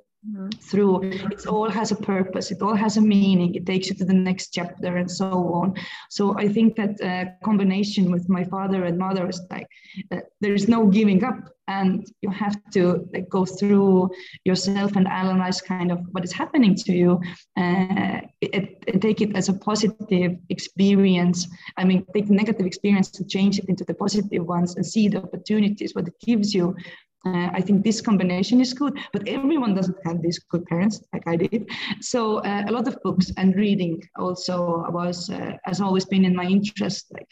through. 0.62 1.04
It 1.04 1.48
all 1.48 1.70
has 1.70 1.92
a 1.92 1.96
purpose. 1.96 2.52
It 2.52 2.62
all 2.62 2.76
has 2.76 2.98
a 2.98 3.02
meaning. 3.02 3.56
It 3.56 3.66
takes 3.66 3.90
you 3.90 3.96
to 3.96 4.06
the 4.06 4.14
next 4.14 4.54
chapter 4.54 4.98
and 4.98 5.10
so 5.10 5.54
on. 5.54 5.76
So 6.10 6.38
i 6.38 6.48
think 6.48 6.76
that 6.76 6.94
uh, 7.02 7.26
combination 7.44 8.12
with 8.12 8.26
my 8.30 8.44
father 8.44 8.86
and 8.86 8.98
mother 8.98 9.28
is 9.30 9.42
like 9.50 9.68
uh, 10.12 10.22
there 10.42 10.54
is 10.54 10.68
no 10.68 10.88
giving 10.88 11.24
up 11.24 11.40
and 11.68 12.06
you 12.22 12.30
have 12.30 12.58
to 12.72 13.08
like 13.14 13.28
go 13.30 13.44
through 13.44 14.12
yourself 14.44 14.96
and 14.96 15.08
analyze 15.08 15.62
kind 15.62 15.92
of 15.92 16.00
what 16.12 16.24
is 16.24 16.32
happening 16.32 16.76
to 16.76 16.94
you 16.94 17.20
uh, 17.58 18.22
it, 18.42 18.80
it, 18.88 19.02
take 19.02 19.22
it 19.22 19.36
as 19.36 19.50
a 19.50 19.54
positive 19.54 20.38
experience. 20.50 21.48
I 21.78 21.84
mean 21.86 22.06
take 22.14 22.30
negative 22.30 22.66
experience 22.66 23.10
to 23.12 23.26
change 23.26 23.60
it 23.60 23.66
into 23.68 23.84
the 23.84 23.94
positive 23.94 24.46
ones 24.46 24.76
and 24.76 24.86
see 24.86 25.08
the 25.08 25.24
opportunities 25.24 25.96
what 25.96 26.08
it 26.08 26.14
gives 26.20 26.54
you 26.54 26.76
uh, 27.26 27.50
I 27.54 27.62
think 27.62 27.84
this 27.84 28.02
combination 28.02 28.62
is 28.62 28.74
good, 28.74 28.98
but 29.12 29.28
everyone 29.28 29.74
doesn't 29.74 29.98
have 30.06 30.22
these 30.22 30.40
good 30.40 30.66
parents 30.66 31.02
like 31.12 31.28
I 31.28 31.36
did. 31.36 31.70
So 32.02 32.38
uh, 32.38 32.66
a 32.68 32.72
lot 32.72 32.88
of 32.88 33.02
books 33.04 33.32
and 33.38 33.56
reading 33.56 34.04
also 34.18 34.86
was 34.90 35.30
uh, 35.30 35.54
has 35.64 35.82
always 35.82 36.06
been 36.06 36.24
in 36.24 36.36
my 36.36 36.46
interest. 36.46 37.08
Like 37.12 37.28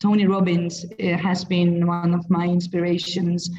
Tony 0.00 0.26
Robbins 0.26 0.84
uh, 0.84 1.16
has 1.18 1.44
been 1.44 1.86
one 1.86 2.14
of 2.14 2.28
my 2.30 2.46
inspirations, 2.46 3.50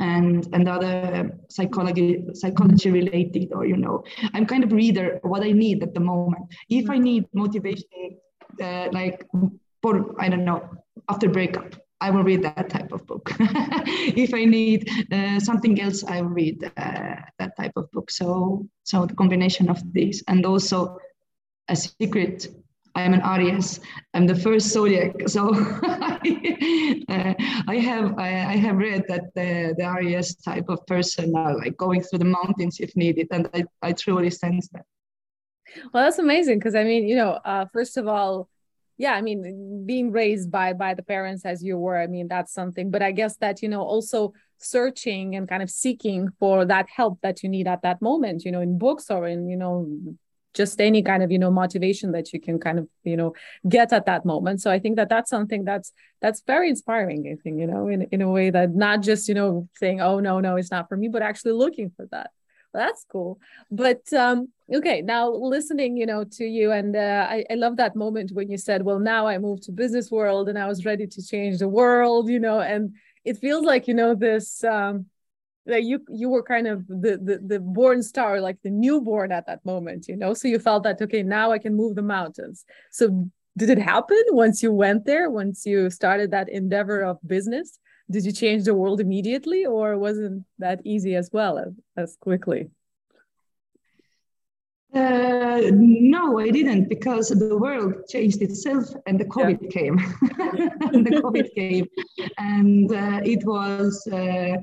and 0.00 0.48
and 0.52 0.68
other 0.68 1.30
psychology 1.48 2.24
psychology 2.34 2.90
related 2.90 3.52
or 3.52 3.64
you 3.64 3.76
know 3.76 4.02
I'm 4.34 4.46
kind 4.46 4.64
of 4.64 4.72
reader 4.72 5.20
what 5.22 5.42
I 5.42 5.52
need 5.52 5.82
at 5.82 5.94
the 5.94 6.00
moment. 6.00 6.46
If 6.68 6.90
I 6.90 6.98
need 6.98 7.26
motivation, 7.32 8.18
uh, 8.60 8.88
like 8.92 9.24
for 9.82 10.20
I 10.20 10.28
don't 10.28 10.44
know 10.44 10.68
after 11.08 11.28
breakup 11.28 11.76
I 12.02 12.10
will 12.10 12.24
read 12.24 12.42
that 12.42 12.68
type 12.68 12.90
of 12.90 13.06
book. 13.06 13.30
if 13.38 14.34
I 14.34 14.44
need 14.44 14.90
uh, 15.12 15.38
something 15.38 15.80
else, 15.80 16.02
I 16.02 16.20
will 16.20 16.34
read 16.42 16.58
uh, 16.64 17.14
that 17.38 17.56
type 17.56 17.74
of 17.76 17.90
book. 17.92 18.10
So, 18.10 18.66
so 18.82 19.06
the 19.06 19.14
combination 19.14 19.70
of 19.70 19.80
these, 19.92 20.24
and 20.26 20.44
also 20.44 20.98
a 21.68 21.76
secret. 21.76 22.48
I 22.94 23.02
am 23.02 23.14
an 23.14 23.22
Aries. 23.22 23.80
I'm 24.14 24.26
the 24.26 24.34
first 24.34 24.66
zodiac, 24.68 25.12
so 25.26 25.54
uh, 25.54 27.34
I 27.74 27.76
have 27.88 28.18
I, 28.18 28.28
I, 28.54 28.56
have 28.64 28.76
read 28.76 29.04
that 29.08 29.32
the, 29.34 29.74
the 29.78 29.84
Aries 29.84 30.34
type 30.34 30.68
of 30.68 30.84
person 30.86 31.34
are 31.36 31.56
like 31.56 31.76
going 31.78 32.02
through 32.02 32.18
the 32.18 32.32
mountains 32.40 32.80
if 32.80 32.94
needed, 32.96 33.28
and 33.30 33.48
I, 33.54 33.64
I 33.80 33.92
truly 33.92 34.28
sense 34.28 34.68
that. 34.72 34.84
Well, 35.94 36.04
that's 36.04 36.18
amazing 36.18 36.58
because 36.58 36.74
I 36.74 36.84
mean, 36.84 37.08
you 37.08 37.16
know, 37.16 37.38
uh, 37.44 37.64
first 37.72 37.96
of 37.96 38.08
all, 38.08 38.48
yeah 38.98 39.12
i 39.12 39.22
mean 39.22 39.84
being 39.86 40.10
raised 40.10 40.50
by 40.50 40.72
by 40.72 40.94
the 40.94 41.02
parents 41.02 41.44
as 41.44 41.62
you 41.62 41.76
were 41.78 41.98
i 41.98 42.06
mean 42.06 42.28
that's 42.28 42.52
something 42.52 42.90
but 42.90 43.02
i 43.02 43.12
guess 43.12 43.36
that 43.38 43.62
you 43.62 43.68
know 43.68 43.82
also 43.82 44.32
searching 44.58 45.34
and 45.34 45.48
kind 45.48 45.62
of 45.62 45.70
seeking 45.70 46.28
for 46.38 46.64
that 46.64 46.86
help 46.88 47.18
that 47.22 47.42
you 47.42 47.48
need 47.48 47.66
at 47.66 47.82
that 47.82 48.00
moment 48.00 48.44
you 48.44 48.52
know 48.52 48.60
in 48.60 48.78
books 48.78 49.10
or 49.10 49.26
in 49.26 49.48
you 49.48 49.56
know 49.56 49.88
just 50.54 50.80
any 50.80 51.02
kind 51.02 51.22
of 51.22 51.30
you 51.30 51.38
know 51.38 51.50
motivation 51.50 52.12
that 52.12 52.32
you 52.32 52.40
can 52.40 52.58
kind 52.58 52.78
of 52.78 52.86
you 53.04 53.16
know 53.16 53.32
get 53.68 53.92
at 53.92 54.06
that 54.06 54.24
moment. 54.24 54.60
So 54.60 54.70
i 54.70 54.78
think 54.78 54.96
that 54.96 55.08
that's 55.08 55.30
something 55.30 55.64
that's 55.64 55.92
that's 56.20 56.42
very 56.46 56.68
inspiring 56.68 57.26
i 57.32 57.36
think 57.42 57.58
you 57.58 57.66
know 57.66 57.88
in, 57.88 58.02
in 58.12 58.22
a 58.22 58.30
way 58.30 58.50
that 58.50 58.74
not 58.74 59.00
just 59.00 59.28
you 59.28 59.34
know 59.34 59.68
saying 59.74 60.00
oh 60.00 60.20
no 60.20 60.40
no 60.40 60.56
it's 60.56 60.70
not 60.70 60.88
for 60.88 60.96
me 60.96 61.08
but 61.08 61.22
actually 61.22 61.52
looking 61.52 61.90
for 61.96 62.06
that 62.10 62.30
that's 62.72 63.04
cool. 63.10 63.38
But 63.70 64.12
um 64.12 64.48
okay 64.72 65.02
now 65.02 65.28
listening 65.30 65.96
you 65.96 66.06
know 66.06 66.24
to 66.24 66.44
you 66.44 66.72
and 66.72 66.96
uh, 66.96 67.26
I, 67.28 67.44
I 67.50 67.54
love 67.54 67.76
that 67.76 67.96
moment 67.96 68.32
when 68.32 68.50
you 68.50 68.56
said 68.56 68.84
well 68.84 68.98
now 68.98 69.26
i 69.26 69.36
moved 69.38 69.64
to 69.64 69.72
business 69.72 70.10
world 70.10 70.48
and 70.48 70.58
i 70.58 70.66
was 70.66 70.84
ready 70.84 71.06
to 71.06 71.26
change 71.26 71.58
the 71.58 71.68
world 71.68 72.28
you 72.28 72.38
know 72.38 72.60
and 72.60 72.94
it 73.24 73.38
feels 73.38 73.64
like 73.64 73.86
you 73.86 73.94
know 73.94 74.14
this 74.14 74.64
um 74.64 75.06
you 75.66 76.00
you 76.08 76.28
were 76.28 76.42
kind 76.42 76.66
of 76.66 76.86
the, 76.88 77.18
the 77.22 77.40
the 77.46 77.60
born 77.60 78.02
star 78.02 78.40
like 78.40 78.58
the 78.62 78.70
newborn 78.70 79.30
at 79.30 79.46
that 79.46 79.64
moment 79.64 80.08
you 80.08 80.16
know? 80.16 80.34
So 80.34 80.48
you 80.48 80.58
felt 80.58 80.82
that 80.84 81.00
okay 81.02 81.22
now 81.22 81.52
i 81.52 81.58
can 81.58 81.76
move 81.76 81.94
the 81.94 82.02
mountains. 82.02 82.64
So 82.90 83.28
did 83.56 83.70
it 83.70 83.78
happen 83.78 84.22
once 84.30 84.62
you 84.62 84.72
went 84.72 85.04
there 85.04 85.30
once 85.30 85.66
you 85.66 85.90
started 85.90 86.30
that 86.30 86.48
endeavor 86.48 87.02
of 87.02 87.18
business 87.26 87.78
did 88.12 88.24
you 88.24 88.32
change 88.32 88.64
the 88.64 88.74
world 88.74 89.00
immediately 89.00 89.64
or 89.66 89.98
wasn't 89.98 90.44
that 90.58 90.80
easy 90.84 91.14
as 91.16 91.30
well 91.32 91.58
as, 91.58 91.72
as 91.96 92.16
quickly 92.16 92.70
uh, 94.94 95.62
no, 95.72 96.38
I 96.38 96.50
didn't 96.50 96.90
because 96.90 97.30
the 97.30 97.56
world 97.56 97.94
changed 98.10 98.42
itself 98.42 98.84
and 99.06 99.18
the 99.18 99.24
COVID 99.24 99.58
yeah. 99.62 99.68
came. 99.70 99.96
the 101.06 101.22
COVID 101.24 101.54
came, 101.54 101.86
and 102.36 102.92
uh, 102.92 103.20
it 103.24 103.42
was 103.46 104.06
uh, 104.12 104.58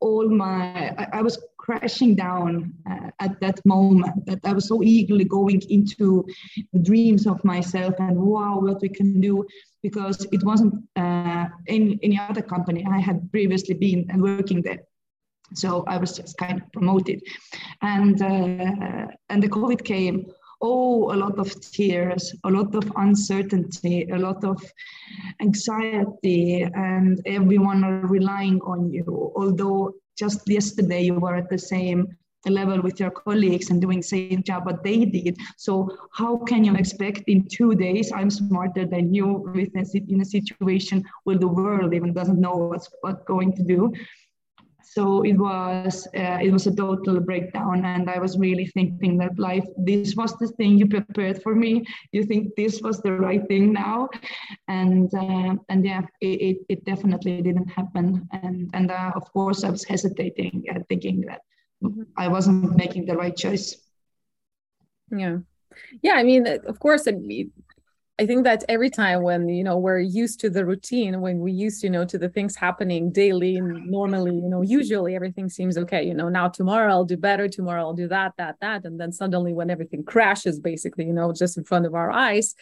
all 0.00 0.28
my 0.28 0.90
I, 0.98 1.06
I 1.18 1.22
was 1.22 1.38
crashing 1.68 2.14
down 2.14 2.72
uh, 2.90 3.10
at 3.20 3.38
that 3.42 3.58
moment 3.66 4.16
that 4.24 4.40
i 4.44 4.52
was 4.58 4.66
so 4.72 4.82
eagerly 4.82 5.24
going 5.38 5.60
into 5.68 6.24
the 6.72 6.82
dreams 6.88 7.26
of 7.26 7.44
myself 7.44 7.94
and 7.98 8.16
wow 8.16 8.58
what 8.58 8.80
we 8.80 8.88
can 8.88 9.20
do 9.20 9.34
because 9.82 10.26
it 10.32 10.42
wasn't 10.44 10.74
uh, 10.96 11.44
in 11.66 11.82
any 12.02 12.18
other 12.28 12.44
company 12.54 12.80
i 12.96 12.98
had 12.98 13.18
previously 13.30 13.74
been 13.74 14.00
and 14.10 14.22
working 14.22 14.62
there. 14.62 14.82
So 15.54 15.68
i 15.94 15.96
was 16.02 16.12
just 16.18 16.36
kind 16.36 16.56
of 16.60 16.72
promoted. 16.76 17.18
And 17.94 18.16
uh, 18.32 19.06
and 19.30 19.42
the 19.42 19.52
covid 19.56 19.80
came. 19.84 20.16
Oh, 20.60 21.14
a 21.14 21.16
lot 21.24 21.36
of 21.38 21.48
tears, 21.76 22.34
a 22.48 22.50
lot 22.50 22.74
of 22.74 22.84
uncertainty, 22.96 23.96
a 24.16 24.18
lot 24.18 24.42
of 24.52 24.58
anxiety, 25.40 26.62
and 26.62 27.22
everyone 27.26 27.84
are 27.84 28.06
relying 28.18 28.58
on 28.62 28.90
you. 28.94 29.04
Although 29.36 29.94
just 30.18 30.48
yesterday 30.48 31.02
you 31.02 31.14
were 31.14 31.36
at 31.36 31.48
the 31.48 31.58
same 31.58 32.16
level 32.46 32.80
with 32.80 33.00
your 33.00 33.10
colleagues 33.10 33.70
and 33.70 33.80
doing 33.80 33.98
the 33.98 34.06
same 34.06 34.42
job 34.42 34.64
what 34.64 34.82
they 34.84 35.04
did. 35.04 35.36
So 35.56 35.96
how 36.12 36.38
can 36.38 36.64
you 36.64 36.74
expect 36.76 37.24
in 37.26 37.46
two 37.48 37.74
days 37.74 38.12
I'm 38.12 38.30
smarter 38.30 38.86
than 38.86 39.12
you 39.12 39.26
with 39.54 39.74
in 39.74 40.20
a 40.20 40.24
situation 40.24 41.04
where 41.24 41.38
the 41.38 41.48
world 41.48 41.94
even 41.94 42.12
doesn't 42.12 42.40
know 42.40 42.56
what's 42.56 42.88
what 43.00 43.24
going 43.26 43.54
to 43.56 43.62
do? 43.62 43.92
So 44.94 45.22
it 45.22 45.34
was 45.34 46.06
uh, 46.16 46.38
it 46.42 46.50
was 46.50 46.66
a 46.66 46.74
total 46.74 47.20
breakdown 47.20 47.84
and 47.84 48.08
i 48.10 48.18
was 48.18 48.38
really 48.38 48.66
thinking 48.66 49.18
that 49.18 49.38
life 49.38 49.66
this 49.76 50.14
was 50.14 50.36
the 50.38 50.48
thing 50.58 50.78
you 50.78 50.86
prepared 50.86 51.42
for 51.42 51.54
me. 51.54 51.84
You 52.12 52.24
think 52.24 52.54
this 52.56 52.80
was 52.82 53.00
the 53.00 53.12
right 53.12 53.46
thing 53.48 53.72
now. 53.72 54.08
And 54.68 55.12
uh, 55.14 55.56
and 55.68 55.84
yeah 55.84 56.02
it, 56.20 56.40
it, 56.48 56.56
it, 56.68 56.84
definitely 56.84 57.42
didn't 57.42 57.68
happen. 57.68 58.28
And 58.32 58.70
and 58.74 58.90
uh, 58.90 59.12
of 59.14 59.32
course 59.32 59.64
i 59.64 59.70
was 59.70 59.84
hesitating 59.84 60.64
uh, 60.70 60.80
thinking 60.88 61.22
that 61.22 61.40
i 62.16 62.28
wasn't 62.28 62.76
making 62.76 63.06
the 63.06 63.16
right 63.16 63.36
choice. 63.36 63.76
Yeah. 65.10 65.38
Yeah 66.02 66.14
i 66.14 66.22
mean 66.22 66.46
of 66.46 66.78
course 66.80 67.06
I 68.20 68.26
think 68.26 68.42
that 68.44 68.64
every 68.68 68.90
time 68.90 69.22
when 69.22 69.48
you 69.48 69.62
know 69.62 69.78
we're 69.78 70.00
used 70.00 70.40
to 70.40 70.50
the 70.50 70.66
routine, 70.66 71.20
when 71.20 71.38
we 71.38 71.52
used 71.52 71.84
you 71.84 71.90
know 71.90 72.04
to 72.04 72.18
the 72.18 72.28
things 72.28 72.56
happening 72.56 73.12
daily, 73.12 73.60
normally, 73.60 74.34
you 74.34 74.48
know, 74.48 74.62
usually 74.62 75.14
everything 75.14 75.48
seems 75.48 75.78
okay. 75.78 76.02
You 76.02 76.14
know, 76.14 76.28
now 76.28 76.48
tomorrow 76.48 76.90
I'll 76.90 77.04
do 77.04 77.16
better. 77.16 77.48
Tomorrow 77.48 77.82
I'll 77.82 77.94
do 77.94 78.08
that, 78.08 78.32
that, 78.36 78.56
that, 78.60 78.84
and 78.84 78.98
then 78.98 79.12
suddenly 79.12 79.52
when 79.52 79.70
everything 79.70 80.02
crashes, 80.02 80.58
basically, 80.58 81.04
you 81.04 81.12
know, 81.12 81.32
just 81.32 81.56
in 81.56 81.64
front 81.64 81.86
of 81.86 81.94
our 81.94 82.10
eyes. 82.10 82.56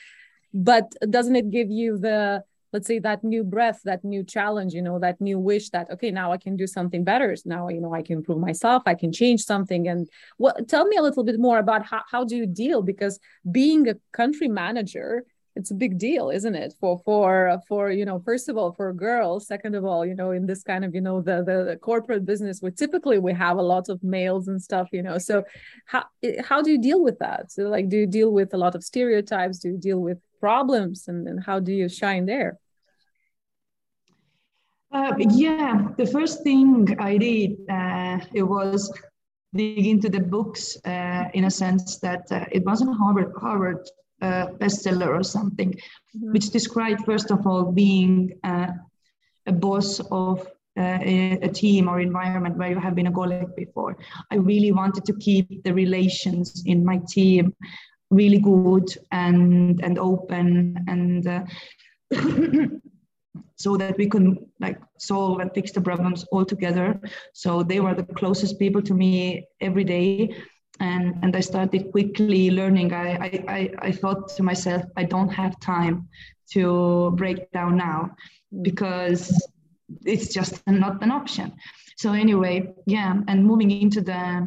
But 0.53 0.93
doesn't 1.09 1.37
it 1.37 1.51
give 1.51 1.71
you 1.71 1.99
the 1.99 2.45
let's 2.75 2.87
say 2.87 2.99
that 2.99 3.25
new 3.25 3.43
breath, 3.43 3.81
that 3.85 4.05
new 4.05 4.23
challenge, 4.23 4.75
you 4.75 4.83
know, 4.83 4.99
that 4.99 5.19
new 5.23 5.39
wish 5.39 5.71
that 5.71 5.91
okay, 5.91 6.11
now 6.11 6.33
I 6.33 6.37
can 6.37 6.57
do 6.57 6.67
something 6.67 7.03
better. 7.03 7.35
Now 7.47 7.69
you 7.69 7.81
know 7.81 7.95
I 7.95 8.03
can 8.03 8.19
improve 8.19 8.41
myself. 8.41 8.83
I 8.85 8.95
can 8.95 9.11
change 9.11 9.43
something. 9.43 9.89
And 9.89 10.07
what? 10.37 10.69
Tell 10.69 10.85
me 10.85 10.99
a 10.99 11.03
little 11.03 11.25
bit 11.25 11.41
more 11.41 11.59
about 11.59 11.87
how 11.87 12.03
how 12.11 12.25
do 12.25 12.37
you 12.37 12.47
deal 12.47 12.83
because 12.83 13.19
being 13.51 13.89
a 13.89 13.95
country 14.13 14.49
manager 14.49 15.25
it's 15.57 15.71
a 15.71 15.75
big 15.75 15.99
deal 15.99 16.31
isn't 16.31 16.55
it? 16.55 16.75
For 16.81 17.01
for 17.05 17.61
for 17.69 17.91
you 17.91 18.05
know 18.05 18.21
first 18.21 18.49
of 18.49 18.57
all 18.57 18.73
for 18.73 18.93
girls 18.93 19.47
second 19.47 19.75
of 19.75 19.85
all 19.85 20.05
you 20.05 20.15
know 20.15 20.31
in 20.31 20.47
this 20.47 20.63
kind 20.63 20.85
of 20.85 20.95
you 20.95 21.01
know 21.01 21.21
the 21.21 21.37
the, 21.49 21.65
the 21.71 21.77
corporate 21.77 22.25
business 22.25 22.61
where 22.61 22.71
typically 22.71 23.19
we 23.19 23.33
have 23.33 23.57
a 23.57 23.63
lot 23.63 23.89
of 23.89 24.03
males 24.03 24.49
and 24.49 24.61
stuff 24.63 24.89
you 24.93 25.03
know 25.03 25.19
so 25.19 25.45
how 25.87 26.05
how 26.45 26.63
do 26.63 26.71
you 26.71 26.81
deal 26.81 27.03
with 27.03 27.19
that? 27.19 27.53
So 27.53 27.63
like 27.65 27.89
do 27.89 27.97
you 27.97 28.07
deal 28.07 28.31
with 28.31 28.55
a 28.55 28.59
lot 28.59 28.75
of 28.75 28.85
stereotypes? 28.85 29.59
Do 29.59 29.69
you 29.71 29.79
deal 29.79 29.99
with 29.99 30.19
problems? 30.41 31.09
And, 31.09 31.27
and 31.29 31.43
how 31.43 31.61
do 31.61 31.73
you 31.73 31.89
shine 31.89 32.27
there? 32.27 32.59
Uh, 34.93 35.13
yeah 35.19 35.89
the 35.99 36.07
first 36.07 36.43
thing 36.43 36.89
i 37.01 37.19
did 37.19 37.51
uh, 37.69 38.19
it 38.33 38.45
was 38.45 38.81
dig 39.53 39.87
into 39.87 40.09
the 40.09 40.21
books 40.21 40.79
uh, 40.87 41.25
in 41.35 41.45
a 41.45 41.51
sense 41.51 41.99
that 41.99 42.25
uh, 42.31 42.45
it 42.53 42.65
wasn't 42.65 42.97
harvard 42.97 43.33
harvard 43.39 43.83
a 44.21 44.49
bestseller 44.59 45.09
or 45.09 45.23
something, 45.23 45.73
mm-hmm. 45.73 46.33
which 46.33 46.51
described, 46.51 47.05
first 47.05 47.31
of 47.31 47.47
all, 47.47 47.73
being 47.73 48.39
uh, 48.45 48.69
a 49.47 49.53
boss 49.53 50.01
of 50.11 50.47
uh, 50.79 50.99
a, 51.01 51.39
a, 51.43 51.49
team 51.49 51.89
or 51.89 52.01
environment 52.01 52.57
where 52.59 52.69
you 52.69 52.79
have 52.79 52.95
been 52.95 53.07
a 53.07 53.13
colleague 53.13 53.57
before. 53.57 53.97
I 54.31 54.37
really 54.37 54.73
wanted 54.73 55.07
to 55.07 55.15
keep 55.15 55.65
the 55.65 55.73
relations 55.73 56.63
in 56.67 56.85
my 56.85 57.01
team 57.09 57.55
really 58.11 58.39
good 58.39 58.87
and 59.11 59.83
and 59.83 59.99
open 59.99 60.85
and 60.87 61.27
uh, 61.27 61.45
so 63.57 63.77
that 63.77 63.97
we 63.97 64.07
could 64.07 64.37
like 64.61 64.79
solve 64.99 65.41
and 65.41 65.51
fix 65.55 65.73
the 65.73 65.81
problems 65.81 66.25
all 66.31 66.45
together. 66.45 67.01
So 67.33 67.63
they 67.63 67.81
were 67.81 67.95
the 67.95 68.05
closest 68.05 68.59
people 68.59 68.83
to 68.83 68.95
me 68.95 69.47
every 69.61 69.85
day 69.85 70.37
and 70.81 71.15
and 71.23 71.37
I 71.37 71.41
started 71.41 71.91
quickly 71.93 72.51
learning. 72.51 72.93
I, 72.93 73.43
I 73.49 73.71
I 73.79 73.93
thought 73.93 74.29
to 74.37 74.43
myself, 74.43 74.83
I 74.97 75.05
don't 75.05 75.31
have 75.31 75.59
time 75.61 76.09
to 76.53 77.11
break 77.17 77.51
down 77.53 77.77
now 77.77 78.15
because 78.63 79.33
it's 80.05 80.33
just 80.33 80.63
not 80.67 81.03
an 81.03 81.11
option. 81.11 81.53
So 81.97 82.13
anyway, 82.13 82.75
yeah, 82.87 83.15
and 83.29 83.45
moving 83.45 83.71
into 83.71 84.01
the 84.01 84.47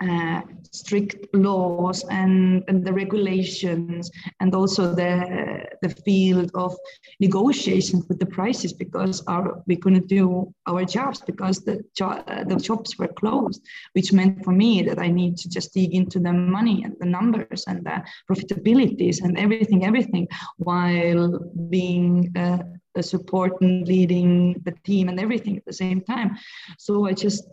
uh, 0.00 0.42
strict 0.72 1.26
laws 1.34 2.04
and, 2.10 2.62
and 2.68 2.84
the 2.84 2.92
regulations 2.92 4.10
and 4.40 4.54
also 4.54 4.94
the 4.94 5.66
the 5.82 5.88
field 5.88 6.50
of 6.54 6.74
negotiations 7.20 8.04
with 8.08 8.18
the 8.18 8.26
prices 8.26 8.72
because 8.72 9.22
our 9.26 9.62
we 9.66 9.76
couldn't 9.76 10.06
do 10.06 10.52
our 10.66 10.84
jobs 10.84 11.20
because 11.22 11.60
the 11.60 11.82
jo- 11.96 12.22
the 12.46 12.58
shops 12.62 12.98
were 12.98 13.08
closed 13.08 13.62
which 13.92 14.12
meant 14.12 14.44
for 14.44 14.52
me 14.52 14.82
that 14.82 14.98
I 14.98 15.08
need 15.08 15.36
to 15.38 15.48
just 15.48 15.72
dig 15.74 15.94
into 15.94 16.18
the 16.18 16.32
money 16.32 16.82
and 16.84 16.94
the 17.00 17.06
numbers 17.06 17.64
and 17.66 17.84
the 17.84 18.02
profitabilities 18.30 19.22
and 19.22 19.38
everything 19.38 19.84
everything 19.84 20.28
while 20.58 21.38
being 21.70 22.32
a 22.36 23.02
support 23.02 23.60
and 23.60 23.86
leading 23.86 24.54
the 24.64 24.74
team 24.84 25.08
and 25.08 25.20
everything 25.20 25.56
at 25.56 25.64
the 25.64 25.72
same 25.72 26.00
time. 26.00 26.36
So 26.78 27.06
I 27.06 27.12
just 27.12 27.44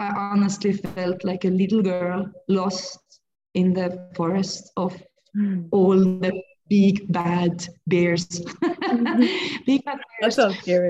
I 0.00 0.08
honestly 0.16 0.72
felt 0.72 1.24
like 1.24 1.44
a 1.44 1.50
little 1.50 1.82
girl 1.82 2.30
lost 2.48 3.20
in 3.52 3.74
the 3.74 4.08
forest 4.16 4.72
of 4.78 4.96
mm. 5.36 5.68
all 5.72 5.98
the 5.98 6.32
big 6.70 7.12
bad 7.12 7.66
bears. 7.86 8.26
Mm-hmm. 8.26 9.62
big 9.66 9.84
bad 9.84 9.98
bears. 10.20 10.36
That's 10.36 10.58
scary. 10.60 10.88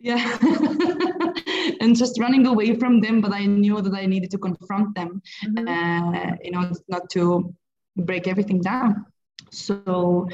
yeah. 0.00 0.38
and 1.82 1.94
just 1.94 2.18
running 2.18 2.46
away 2.46 2.76
from 2.76 3.02
them, 3.02 3.20
but 3.20 3.34
I 3.34 3.44
knew 3.44 3.82
that 3.82 3.92
I 3.92 4.06
needed 4.06 4.30
to 4.30 4.38
confront 4.38 4.94
them, 4.94 5.20
mm-hmm. 5.44 5.68
uh, 5.68 6.36
you 6.42 6.52
know, 6.52 6.72
not 6.88 7.10
to 7.10 7.54
break 7.96 8.26
everything 8.26 8.62
down. 8.62 9.04
So 9.50 10.26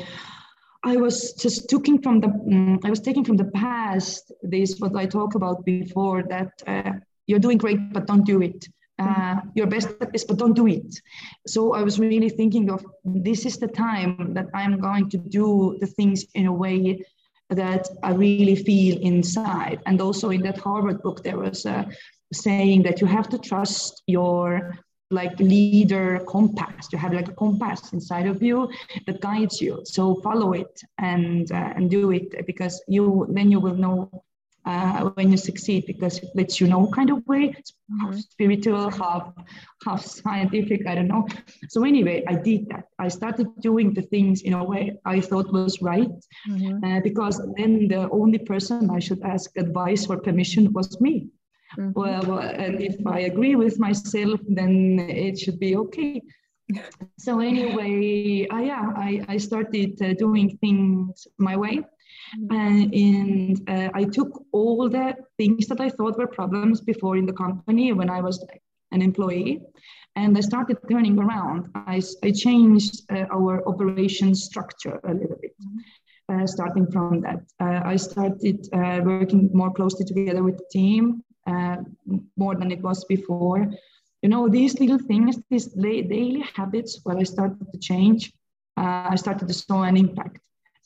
I 0.84 0.94
was 0.96 1.32
just 1.32 1.68
taking 1.68 2.00
from 2.00 2.20
the, 2.20 2.28
um, 2.28 2.78
I 2.84 2.90
was 2.90 3.00
taking 3.00 3.24
from 3.24 3.36
the 3.36 3.46
past 3.46 4.30
this 4.42 4.78
what 4.78 4.94
I 4.94 5.06
talked 5.06 5.34
about 5.34 5.64
before 5.64 6.22
that 6.28 6.52
uh, 6.68 6.92
you're 7.28 7.38
doing 7.38 7.58
great, 7.58 7.92
but 7.92 8.06
don't 8.06 8.26
do 8.26 8.42
it. 8.42 8.66
Uh, 8.98 9.36
best 9.66 9.90
at 10.00 10.12
this, 10.12 10.24
but 10.24 10.38
don't 10.38 10.54
do 10.54 10.66
it. 10.66 11.00
So 11.46 11.72
I 11.72 11.82
was 11.82 12.00
really 12.00 12.28
thinking 12.28 12.68
of 12.68 12.84
this 13.04 13.46
is 13.46 13.56
the 13.58 13.68
time 13.68 14.34
that 14.34 14.46
I'm 14.54 14.80
going 14.80 15.08
to 15.10 15.18
do 15.18 15.76
the 15.80 15.86
things 15.86 16.24
in 16.34 16.46
a 16.46 16.52
way 16.52 17.04
that 17.50 17.88
I 18.02 18.12
really 18.12 18.56
feel 18.56 18.98
inside. 19.00 19.80
And 19.86 20.00
also 20.00 20.30
in 20.30 20.42
that 20.42 20.58
Harvard 20.58 21.00
book, 21.02 21.22
there 21.22 21.38
was 21.38 21.64
a 21.64 21.86
saying 22.32 22.82
that 22.82 23.00
you 23.00 23.06
have 23.06 23.28
to 23.30 23.38
trust 23.38 24.02
your 24.06 24.76
like 25.10 25.38
leader 25.40 26.20
compass. 26.28 26.88
You 26.92 26.98
have 26.98 27.14
like 27.14 27.28
a 27.28 27.34
compass 27.34 27.92
inside 27.92 28.26
of 28.26 28.42
you 28.42 28.68
that 29.06 29.20
guides 29.20 29.60
you. 29.60 29.80
So 29.84 30.16
follow 30.16 30.52
it 30.52 30.82
and 30.98 31.50
uh, 31.52 31.72
and 31.76 31.90
do 31.90 32.10
it 32.10 32.46
because 32.46 32.82
you 32.88 33.26
then 33.30 33.50
you 33.50 33.60
will 33.60 33.76
know 33.76 34.24
uh, 34.66 35.10
when 35.14 35.30
you 35.30 35.36
succeed 35.36 35.86
because 35.86 36.18
it 36.18 36.30
lets 36.34 36.60
you 36.60 36.66
know 36.66 36.86
kind 36.88 37.10
of 37.10 37.26
way 37.26 37.54
it's 37.56 37.72
half 38.00 38.10
mm-hmm. 38.10 38.18
spiritual 38.18 38.90
half 38.90 39.32
half 39.84 40.04
scientific 40.04 40.86
i 40.86 40.94
don't 40.94 41.08
know 41.08 41.26
so 41.68 41.84
anyway 41.84 42.22
i 42.28 42.34
did 42.34 42.68
that 42.68 42.84
i 42.98 43.08
started 43.08 43.46
doing 43.60 43.94
the 43.94 44.02
things 44.02 44.42
in 44.42 44.52
a 44.52 44.64
way 44.64 44.98
i 45.04 45.20
thought 45.20 45.50
was 45.52 45.80
right 45.80 46.10
mm-hmm. 46.48 46.84
uh, 46.84 47.00
because 47.00 47.40
then 47.56 47.88
the 47.88 48.08
only 48.10 48.38
person 48.38 48.90
i 48.90 48.98
should 48.98 49.22
ask 49.22 49.56
advice 49.56 50.06
or 50.06 50.18
permission 50.18 50.72
was 50.72 51.00
me 51.00 51.28
mm-hmm. 51.78 51.92
well 51.94 52.38
and 52.38 52.82
if 52.82 52.96
i 53.06 53.20
agree 53.20 53.56
with 53.56 53.78
myself 53.78 54.40
then 54.48 54.98
it 54.98 55.38
should 55.38 55.58
be 55.58 55.76
okay 55.76 56.20
so 57.18 57.40
anyway 57.40 58.46
uh, 58.52 58.58
yeah 58.58 58.92
i, 58.96 59.24
I 59.28 59.36
started 59.38 60.00
uh, 60.02 60.12
doing 60.14 60.58
things 60.58 61.26
my 61.38 61.56
way 61.56 61.76
Mm-hmm. 61.78 61.97
And 62.50 63.68
uh, 63.68 63.90
I 63.94 64.04
took 64.04 64.44
all 64.52 64.88
the 64.88 65.14
things 65.36 65.66
that 65.66 65.80
I 65.80 65.88
thought 65.88 66.18
were 66.18 66.26
problems 66.26 66.80
before 66.80 67.16
in 67.16 67.26
the 67.26 67.32
company 67.32 67.92
when 67.92 68.10
I 68.10 68.20
was 68.20 68.44
an 68.92 69.02
employee, 69.02 69.60
and 70.16 70.36
I 70.36 70.40
started 70.40 70.78
turning 70.90 71.18
around. 71.18 71.68
I, 71.74 72.02
I 72.22 72.30
changed 72.32 73.02
uh, 73.10 73.26
our 73.32 73.66
operation 73.68 74.34
structure 74.34 75.00
a 75.04 75.12
little 75.12 75.38
bit. 75.40 75.54
Mm-hmm. 75.60 75.78
Uh, 76.30 76.46
starting 76.46 76.86
from 76.90 77.22
that, 77.22 77.40
uh, 77.58 77.80
I 77.86 77.96
started 77.96 78.68
uh, 78.74 79.00
working 79.02 79.48
more 79.54 79.72
closely 79.72 80.04
together 80.04 80.42
with 80.42 80.58
the 80.58 80.66
team, 80.70 81.24
uh, 81.46 81.76
more 82.36 82.54
than 82.54 82.70
it 82.70 82.82
was 82.82 83.04
before. 83.06 83.66
You 84.20 84.28
know, 84.28 84.46
these 84.46 84.78
little 84.78 84.98
things, 84.98 85.38
these 85.48 85.66
daily 85.66 86.44
habits, 86.54 87.00
where 87.04 87.16
I 87.16 87.22
started 87.22 87.72
to 87.72 87.78
change, 87.78 88.30
I 88.76 89.16
started 89.16 89.48
to 89.48 89.54
show 89.54 89.82
an 89.82 89.96
impact 89.96 90.40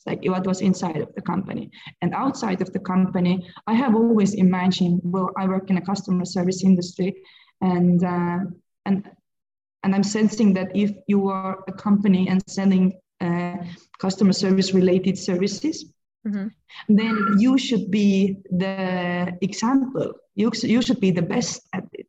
like 0.05 0.19
what 0.25 0.45
was 0.45 0.61
inside 0.61 0.97
of 0.97 1.13
the 1.15 1.21
company 1.21 1.69
and 2.01 2.13
outside 2.13 2.61
of 2.61 2.71
the 2.73 2.79
company 2.79 3.47
i 3.67 3.73
have 3.73 3.95
always 3.95 4.33
imagined 4.33 4.99
well 5.03 5.29
i 5.37 5.47
work 5.47 5.69
in 5.69 5.77
a 5.77 5.85
customer 5.85 6.25
service 6.25 6.63
industry 6.63 7.15
and 7.61 8.03
uh, 8.03 8.39
and 8.85 9.09
and 9.83 9.95
i'm 9.95 10.03
sensing 10.03 10.53
that 10.53 10.69
if 10.75 10.91
you 11.07 11.29
are 11.29 11.63
a 11.67 11.73
company 11.73 12.27
and 12.27 12.41
selling 12.47 12.93
uh, 13.21 13.55
customer 13.99 14.33
service 14.33 14.73
related 14.73 15.17
services 15.17 15.85
mm-hmm. 16.27 16.47
then 16.89 17.17
you 17.39 17.57
should 17.57 17.89
be 17.89 18.37
the 18.51 19.37
example 19.41 20.13
you, 20.35 20.51
you 20.63 20.81
should 20.81 20.99
be 20.99 21.11
the 21.11 21.21
best 21.21 21.67
at 21.73 21.85
it 21.93 22.07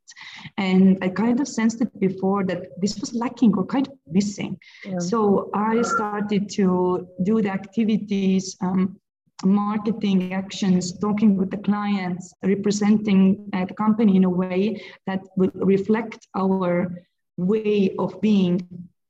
and 0.59 0.99
i 1.03 1.09
kind 1.09 1.41
of 1.41 1.49
sensed 1.49 1.81
it 1.81 2.01
before 2.01 2.45
that 2.45 2.63
this 2.81 2.99
was 3.01 3.15
lacking 3.15 3.55
or 3.57 3.65
kind 3.67 3.87
of 3.89 3.95
missing 4.07 4.59
yeah. 4.85 4.99
so 4.99 5.51
i 5.55 5.83
started 5.83 6.49
to 6.49 7.07
do 7.23 7.43
the 7.43 7.51
activities 7.51 8.57
um, 8.61 8.99
marketing 9.45 10.33
actions 10.33 10.99
talking 10.99 11.37
with 11.37 11.51
the 11.51 11.57
clients 11.59 12.33
representing 12.43 13.49
uh, 13.53 13.65
the 13.65 13.75
company 13.75 14.17
in 14.17 14.25
a 14.25 14.31
way 14.31 14.81
that 15.07 15.21
would 15.37 15.53
reflect 15.55 16.27
our 16.37 16.95
way 17.37 17.95
of 17.99 18.21
being 18.21 18.67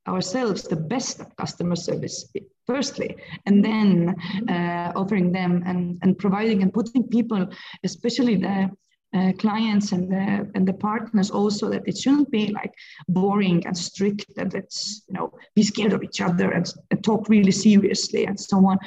ourselves 0.08 0.62
the 0.64 0.76
best 0.76 1.20
at 1.20 1.36
customer 1.36 1.76
service 1.76 2.32
firstly 2.66 3.16
and 3.46 3.64
then 3.64 4.14
uh, 4.48 4.92
offering 4.96 5.30
them 5.32 5.62
and, 5.66 5.98
and 6.02 6.18
providing 6.18 6.62
and 6.62 6.72
putting 6.72 7.06
people 7.08 7.46
especially 7.84 8.36
the 8.36 8.70
uh, 9.14 9.32
clients 9.38 9.92
and 9.92 10.10
the 10.10 10.50
and 10.54 10.66
the 10.66 10.72
partners 10.72 11.30
also 11.30 11.68
that 11.70 11.86
it 11.86 11.96
shouldn't 11.96 12.30
be 12.30 12.48
like 12.48 12.72
boring 13.08 13.66
and 13.66 13.76
strict 13.76 14.26
and 14.36 14.52
let's 14.52 15.02
you 15.08 15.14
know 15.14 15.32
be 15.54 15.62
scared 15.62 15.92
of 15.92 16.02
each 16.02 16.20
other 16.20 16.50
and, 16.50 16.72
and 16.90 17.04
talk 17.04 17.28
really 17.28 17.52
seriously 17.52 18.26
and 18.26 18.38
so 18.38 18.56
on. 18.66 18.78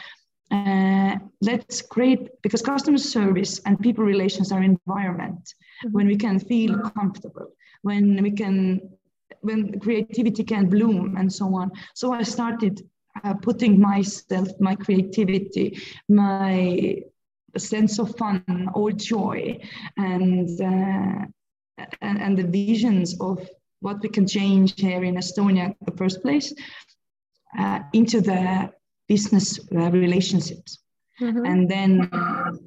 Uh, 0.50 1.18
let's 1.42 1.82
create 1.82 2.30
because 2.42 2.62
customer 2.62 2.98
service 2.98 3.60
and 3.66 3.80
people 3.82 4.04
relations 4.04 4.52
are 4.52 4.63
environment. 4.63 5.54
Mm-hmm. 5.78 5.94
when 5.94 6.08
we 6.08 6.16
can 6.16 6.40
feel 6.40 6.80
comfortable 6.80 7.50
when 7.84 8.20
we 8.24 8.32
can 8.32 8.82
when 9.42 9.80
creativity 9.80 10.44
can 10.44 10.68
bloom 10.68 11.16
and 11.18 11.32
so 11.32 11.54
on. 11.56 11.72
So 11.94 12.13
i 12.13 12.24
started 12.24 12.82
uh, 13.24 13.36
putting 13.36 13.80
myself 13.80 14.48
my 14.60 14.76
creativity 14.76 15.80
my 16.10 17.04
sense 17.60 18.00
of 18.00 18.15
fun 18.17 18.43
or 18.74 18.91
joy 18.91 19.60
and, 19.98 20.50
uh, 20.62 21.26
and, 22.02 22.22
and 22.22 22.38
the 22.38 22.43
visions 22.43 23.20
of 23.20 23.48
what 23.80 24.02
we 24.02 24.10
can 24.10 24.28
change 24.28 24.80
here 24.80 25.04
in 25.04 25.15
Estonia 25.15 25.65
in 25.67 25.76
the 25.86 25.98
first 25.98 26.22
place 26.22 26.54
uh, 27.58 27.80
into 27.93 28.22
the 28.22 28.72
business 29.08 29.60
uh, 29.76 29.91
relationships. 29.91 30.80
Mm-hmm. 31.22 31.46
And 31.46 31.70
then 31.70 32.10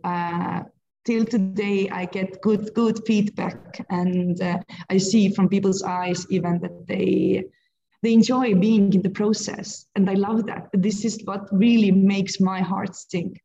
uh, 0.05 0.65
till 1.05 1.25
today, 1.25 1.89
I 1.89 2.07
get 2.07 2.41
good, 2.43 2.73
good 2.75 3.01
feedback, 3.07 3.85
and 3.91 4.41
uh, 4.41 4.59
I 4.89 4.99
see 4.99 5.31
from 5.31 5.49
people's 5.49 5.83
eyes 5.83 6.27
even 6.31 6.59
that 6.61 6.87
they 6.87 7.45
they 8.03 8.15
enjoy 8.15 8.55
being 8.55 8.93
in 8.95 9.03
the 9.03 9.11
process, 9.11 9.87
and 9.95 10.09
I 10.09 10.15
love 10.15 10.47
that. 10.47 10.71
This 10.73 11.05
is 11.05 11.23
what 11.25 11.47
really 11.53 11.91
makes 11.91 12.41
my 12.41 12.61
heart 12.61 12.97
sing 12.97 13.39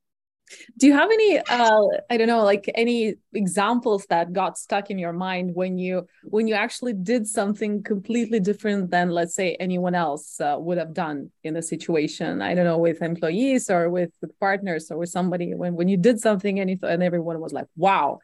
do 0.78 0.88
you 0.88 0.94
have 0.94 1.10
any 1.12 1.40
uh 1.40 1.82
i 2.10 2.18
don't 2.18 2.28
know 2.28 2.44
like 2.44 2.70
any 2.76 3.16
examples 3.34 4.06
that 4.10 4.32
got 4.32 4.58
stuck 4.58 4.90
in 4.90 5.00
your 5.00 5.14
mind 5.14 5.52
when 5.54 5.78
you 5.78 6.06
when 6.24 6.48
you 6.48 6.54
actually 6.54 6.94
did 6.94 7.28
something 7.28 7.82
completely 7.82 8.40
different 8.40 8.92
than 8.92 9.10
let's 9.10 9.34
say 9.34 9.56
anyone 9.60 9.96
else 9.96 10.40
uh, 10.40 10.56
would 10.60 10.78
have 10.78 10.94
done 10.94 11.32
in 11.44 11.56
a 11.56 11.62
situation 11.62 12.42
i 12.42 12.54
don't 12.54 12.66
know 12.66 12.78
with 12.78 13.02
employees 13.02 13.70
or 13.70 13.90
with, 13.90 14.12
with 14.22 14.40
partners 14.40 14.92
or 14.92 14.98
with 14.98 15.10
somebody 15.10 15.54
when 15.56 15.76
when 15.76 15.88
you 15.88 15.98
did 15.98 16.20
something 16.20 16.60
and, 16.60 16.70
you 16.70 16.78
and 16.84 17.02
everyone 17.02 17.40
was 17.40 17.54
like 17.54 17.68
wow 17.76 18.20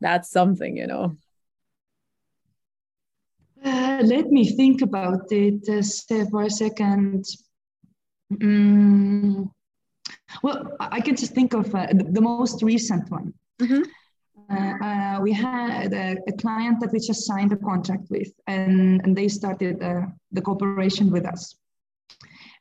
that's 0.00 0.30
something 0.30 0.76
you 0.76 0.86
know 0.86 1.16
uh, 3.64 4.02
let 4.04 4.26
me 4.26 4.54
think 4.54 4.82
about 4.82 5.24
it 5.30 5.66
uh, 5.68 6.24
for 6.30 6.42
a 6.42 6.50
second 6.50 7.24
mm. 8.32 9.50
Well, 10.42 10.76
I 10.80 11.00
can 11.00 11.16
just 11.16 11.34
think 11.34 11.54
of 11.54 11.74
uh, 11.74 11.86
the, 11.92 12.04
the, 12.04 12.20
most 12.20 12.62
recent 12.62 13.10
one. 13.10 13.32
Mm-hmm. 13.60 13.82
Uh, 14.50 14.86
uh, 14.86 15.20
we 15.20 15.32
had 15.32 15.92
a, 15.94 16.16
a, 16.28 16.32
client 16.32 16.80
that 16.80 16.92
we 16.92 17.00
just 17.00 17.24
signed 17.26 17.52
a 17.52 17.56
contract 17.56 18.10
with, 18.10 18.30
and, 18.46 19.00
and 19.04 19.16
they 19.16 19.28
started 19.28 19.82
uh, 19.82 20.02
the 20.32 20.42
cooperation 20.42 21.10
with 21.10 21.26
us. 21.26 21.56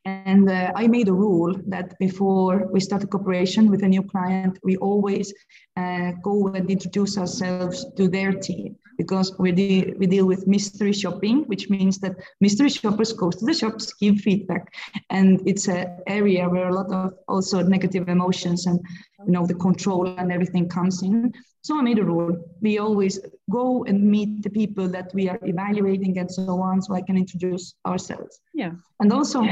And 0.05 0.49
uh, 0.49 0.71
I 0.75 0.87
made 0.87 1.07
a 1.07 1.13
rule 1.13 1.55
that 1.67 1.97
before 1.97 2.67
we 2.71 2.79
start 2.79 3.03
a 3.03 3.07
cooperation 3.07 3.69
with 3.69 3.83
a 3.83 3.87
new 3.87 4.03
client, 4.03 4.59
we 4.63 4.75
always 4.77 5.33
uh, 5.77 6.11
go 6.21 6.47
and 6.47 6.69
introduce 6.69 7.17
ourselves 7.17 7.85
to 7.97 8.07
their 8.07 8.33
team 8.33 8.75
because 8.97 9.37
we, 9.39 9.51
de- 9.51 9.93
we 9.97 10.07
deal 10.07 10.25
with 10.25 10.47
mystery 10.47 10.93
shopping, 10.93 11.43
which 11.43 11.69
means 11.69 11.99
that 11.99 12.15
mystery 12.41 12.69
shoppers 12.69 13.13
go 13.13 13.31
to 13.31 13.45
the 13.45 13.53
shops, 13.53 13.93
give 13.93 14.17
feedback, 14.17 14.73
and 15.09 15.41
it's 15.47 15.67
an 15.67 15.99
area 16.07 16.47
where 16.47 16.69
a 16.69 16.73
lot 16.73 16.91
of 16.91 17.13
also 17.27 17.61
negative 17.61 18.07
emotions 18.09 18.65
and 18.65 18.79
you 19.25 19.31
know 19.31 19.45
the 19.45 19.55
control 19.55 20.07
and 20.17 20.31
everything 20.31 20.67
comes 20.67 21.01
in. 21.03 21.33
So 21.61 21.77
I 21.77 21.81
made 21.81 21.99
a 21.99 22.03
rule: 22.03 22.37
we 22.61 22.77
always 22.77 23.19
go 23.49 23.83
and 23.85 24.03
meet 24.03 24.43
the 24.43 24.49
people 24.49 24.87
that 24.89 25.11
we 25.13 25.29
are 25.29 25.39
evaluating 25.43 26.17
and 26.17 26.29
so 26.29 26.61
on, 26.61 26.81
so 26.81 26.93
I 26.93 27.01
can 27.01 27.17
introduce 27.17 27.75
ourselves. 27.85 28.39
Yeah, 28.53 28.71
and 28.99 29.11
also 29.11 29.43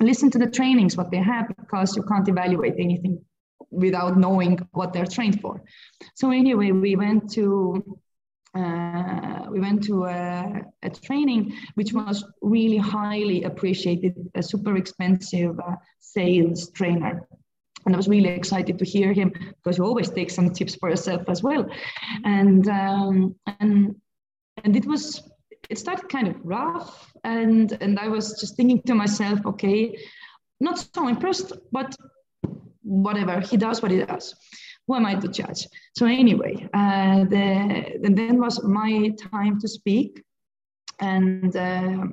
listen 0.00 0.30
to 0.30 0.38
the 0.38 0.46
trainings 0.46 0.96
what 0.96 1.10
they 1.10 1.18
have 1.18 1.48
because 1.48 1.96
you 1.96 2.02
can't 2.02 2.28
evaluate 2.28 2.74
anything 2.78 3.20
without 3.70 4.16
knowing 4.16 4.58
what 4.72 4.92
they're 4.92 5.06
trained 5.06 5.40
for 5.40 5.62
so 6.14 6.30
anyway 6.30 6.72
we 6.72 6.96
went 6.96 7.30
to 7.30 8.00
uh, 8.54 9.46
we 9.50 9.60
went 9.60 9.82
to 9.84 10.04
a, 10.04 10.62
a, 10.82 10.90
training 10.90 11.54
which 11.74 11.92
was 11.92 12.24
really 12.42 12.76
highly 12.76 13.44
appreciated 13.44 14.14
a 14.34 14.42
super 14.42 14.76
expensive 14.76 15.58
uh, 15.60 15.76
sales 16.00 16.70
trainer 16.70 17.26
and 17.86 17.94
I 17.94 17.96
was 17.96 18.08
really 18.08 18.28
excited 18.28 18.78
to 18.78 18.84
hear 18.84 19.12
him 19.12 19.32
because 19.56 19.78
you 19.78 19.84
always 19.84 20.10
take 20.10 20.30
some 20.30 20.50
tips 20.50 20.74
for 20.74 20.90
yourself 20.90 21.22
as 21.28 21.42
well. 21.42 21.66
And 22.24 22.68
um, 22.68 23.34
and 23.58 23.96
and 24.64 24.76
it 24.76 24.86
was 24.86 25.22
it 25.68 25.78
started 25.78 26.08
kind 26.08 26.28
of 26.28 26.36
rough 26.42 27.12
and 27.24 27.76
and 27.80 27.98
i 27.98 28.08
was 28.08 28.38
just 28.40 28.56
thinking 28.56 28.80
to 28.82 28.94
myself 28.94 29.38
okay 29.46 29.96
not 30.60 30.84
so 30.94 31.08
impressed 31.08 31.52
but 31.72 31.94
whatever 32.82 33.40
he 33.40 33.56
does 33.56 33.82
what 33.82 33.90
he 33.90 33.98
does 34.04 34.34
who 34.86 34.94
am 34.96 35.06
i 35.06 35.14
to 35.14 35.28
judge? 35.28 35.66
So 35.96 36.06
anyway 36.06 36.68
uh, 36.74 37.24
the, 37.24 38.00
and 38.04 38.16
then 38.16 38.40
was 38.40 38.62
my 38.64 39.12
time 39.32 39.60
to 39.60 39.68
speak. 39.68 40.22
And 41.00 41.56
uh, 41.56 42.06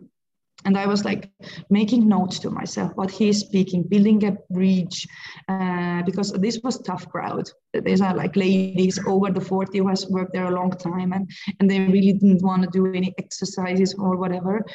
and 0.65 0.77
I 0.77 0.87
was 0.87 1.05
like 1.05 1.29
making 1.69 2.07
notes 2.07 2.39
to 2.39 2.49
myself 2.49 2.91
what 2.95 3.11
he's 3.11 3.39
speaking, 3.39 3.83
building 3.83 4.25
a 4.25 4.35
bridge, 4.49 5.07
uh, 5.47 6.01
because 6.03 6.31
this 6.33 6.59
was 6.63 6.79
tough 6.79 7.07
crowd. 7.09 7.49
These 7.73 8.01
are 8.01 8.15
like 8.15 8.35
ladies 8.35 8.99
over 9.05 9.31
the 9.31 9.39
40 9.39 9.77
who 9.77 9.87
has 9.87 10.07
worked 10.09 10.33
there 10.33 10.47
a 10.47 10.55
long 10.55 10.71
time 10.71 11.13
and, 11.13 11.29
and 11.59 11.69
they 11.69 11.79
really 11.79 12.13
didn't 12.13 12.41
want 12.41 12.63
to 12.63 12.69
do 12.69 12.87
any 12.87 13.13
exercises 13.17 13.93
or 13.99 14.17
whatever 14.17 14.65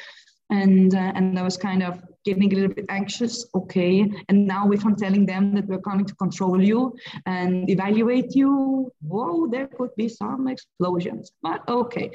and 0.53 0.95
uh, 0.95 1.13
and 1.17 1.39
I 1.39 1.43
was 1.43 1.57
kind 1.57 1.83
of 1.83 2.03
getting 2.25 2.53
a 2.53 2.55
little 2.55 2.75
bit 2.75 2.85
anxious. 2.89 3.47
Okay, 3.55 4.09
and 4.29 4.47
now 4.47 4.71
if 4.71 4.85
I'm 4.85 4.95
telling 4.95 5.25
them 5.27 5.55
that 5.55 5.67
we're 5.67 5.87
coming 5.89 6.05
to 6.07 6.15
control 6.15 6.63
you 6.63 6.95
and 7.27 7.69
evaluate 7.71 8.37
you, 8.37 8.93
whoa, 9.01 9.49
there 9.49 9.67
could 9.67 9.95
be 9.97 10.09
some 10.09 10.47
explosions. 10.49 11.33
But 11.43 11.67
okay, 11.69 12.11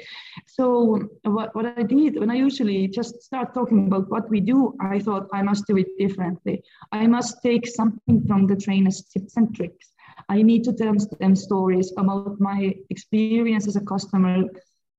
so 0.46 1.00
what 1.24 1.54
what 1.54 1.66
I 1.66 1.82
did 1.82 2.18
when 2.20 2.30
I 2.30 2.36
usually 2.36 2.86
just 2.88 3.22
start 3.22 3.54
talking 3.54 3.86
about 3.88 4.08
what 4.08 4.30
we 4.30 4.40
do, 4.40 4.74
I 4.80 5.00
thought 5.00 5.28
I 5.32 5.42
must 5.42 5.66
do 5.66 5.76
it 5.76 5.90
differently. 5.98 6.62
I 6.92 7.06
must 7.06 7.42
take 7.42 7.66
something 7.66 8.24
from 8.26 8.46
the 8.46 8.56
trainers' 8.56 9.02
tips 9.02 9.36
and 9.36 9.54
tricks. 9.54 9.92
I 10.28 10.42
need 10.42 10.62
to 10.64 10.72
tell 10.72 10.94
them 11.20 11.34
stories 11.34 11.92
about 11.96 12.40
my 12.40 12.74
experience 12.90 13.66
as 13.66 13.76
a 13.76 13.80
customer 13.80 14.44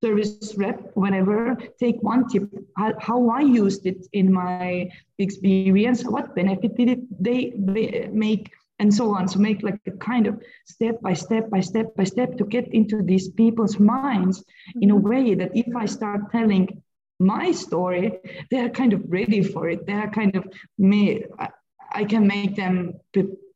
service 0.04 0.54
rep, 0.58 0.92
whatever, 0.94 1.58
take 1.80 2.02
one 2.02 2.28
tip, 2.30 2.50
how, 2.78 2.94
how, 3.00 3.30
I 3.30 3.42
used 3.42 3.86
it 3.86 4.08
in 4.14 4.32
my 4.32 4.90
experience, 5.18 6.04
what 6.04 6.36
benefit 6.36 6.78
did 6.78 6.90
it 6.90 7.24
they, 7.24 7.54
they 7.58 8.10
make, 8.12 8.52
and 8.80 8.94
so 8.94 9.14
on. 9.14 9.28
So 9.28 9.40
make 9.40 9.62
like 9.62 9.80
a 9.88 9.92
kind 9.92 10.28
of 10.28 10.42
step 10.66 11.02
by 11.02 11.14
step 11.14 11.50
by 11.50 11.60
step 11.60 11.96
by 11.96 12.06
step 12.06 12.38
to 12.38 12.46
get 12.46 12.74
into 12.74 13.04
these 13.04 13.30
people's 13.30 13.78
minds 13.78 14.44
in 14.82 14.92
a 14.92 14.96
mm-hmm. 14.96 15.10
way 15.10 15.36
that 15.36 15.52
if 15.54 15.76
I 15.76 15.86
start 15.86 16.32
telling 16.32 16.82
my 17.20 17.52
story, 17.52 18.20
they're 18.50 18.70
kind 18.70 18.94
of 18.94 19.04
ready 19.08 19.44
for 19.44 19.70
it. 19.70 19.86
They're 19.86 20.10
kind 20.10 20.36
of 20.38 20.48
me. 20.78 21.26
I, 21.38 21.50
I 21.92 22.04
can 22.06 22.26
make 22.26 22.56
them 22.56 22.94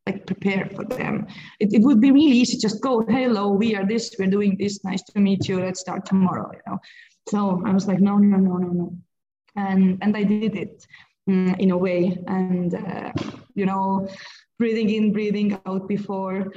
like 0.05 0.25
prepare 0.25 0.69
for 0.75 0.83
them. 0.83 1.27
It, 1.59 1.73
it 1.73 1.81
would 1.81 2.01
be 2.01 2.11
really 2.11 2.37
easy 2.37 2.57
just 2.57 2.81
go, 2.81 3.01
hello, 3.01 3.49
we 3.49 3.75
are 3.75 3.85
this, 3.85 4.15
we're 4.19 4.27
doing 4.27 4.57
this, 4.57 4.83
nice 4.83 5.03
to 5.03 5.19
meet 5.19 5.47
you, 5.47 5.59
let's 5.59 5.79
start 5.79 6.05
tomorrow, 6.05 6.51
you 6.53 6.61
know. 6.67 6.79
So 7.29 7.61
I 7.65 7.71
was 7.73 7.87
like, 7.87 7.99
no, 7.99 8.17
no, 8.17 8.37
no, 8.37 8.57
no, 8.57 8.69
no. 8.69 8.97
And, 9.55 9.97
and 10.01 10.17
I 10.17 10.23
did 10.23 10.55
it 10.55 10.85
um, 11.29 11.55
in 11.59 11.71
a 11.71 11.77
way. 11.77 12.17
And, 12.27 12.75
uh, 12.75 13.13
you 13.55 13.65
know, 13.65 14.09
breathing 14.59 14.89
in, 14.89 15.13
breathing 15.13 15.59
out 15.65 15.87
before, 15.87 16.51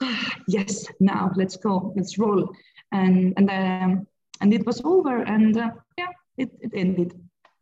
yes, 0.48 0.86
now 1.00 1.32
let's 1.34 1.56
go, 1.56 1.92
let's 1.96 2.16
roll. 2.18 2.48
And, 2.92 3.34
and, 3.36 3.50
um, 3.50 4.06
and 4.40 4.54
it 4.54 4.64
was 4.66 4.80
over 4.84 5.22
and 5.22 5.56
uh, 5.56 5.70
yeah, 5.98 6.10
it, 6.36 6.50
it 6.60 6.70
ended. 6.74 7.14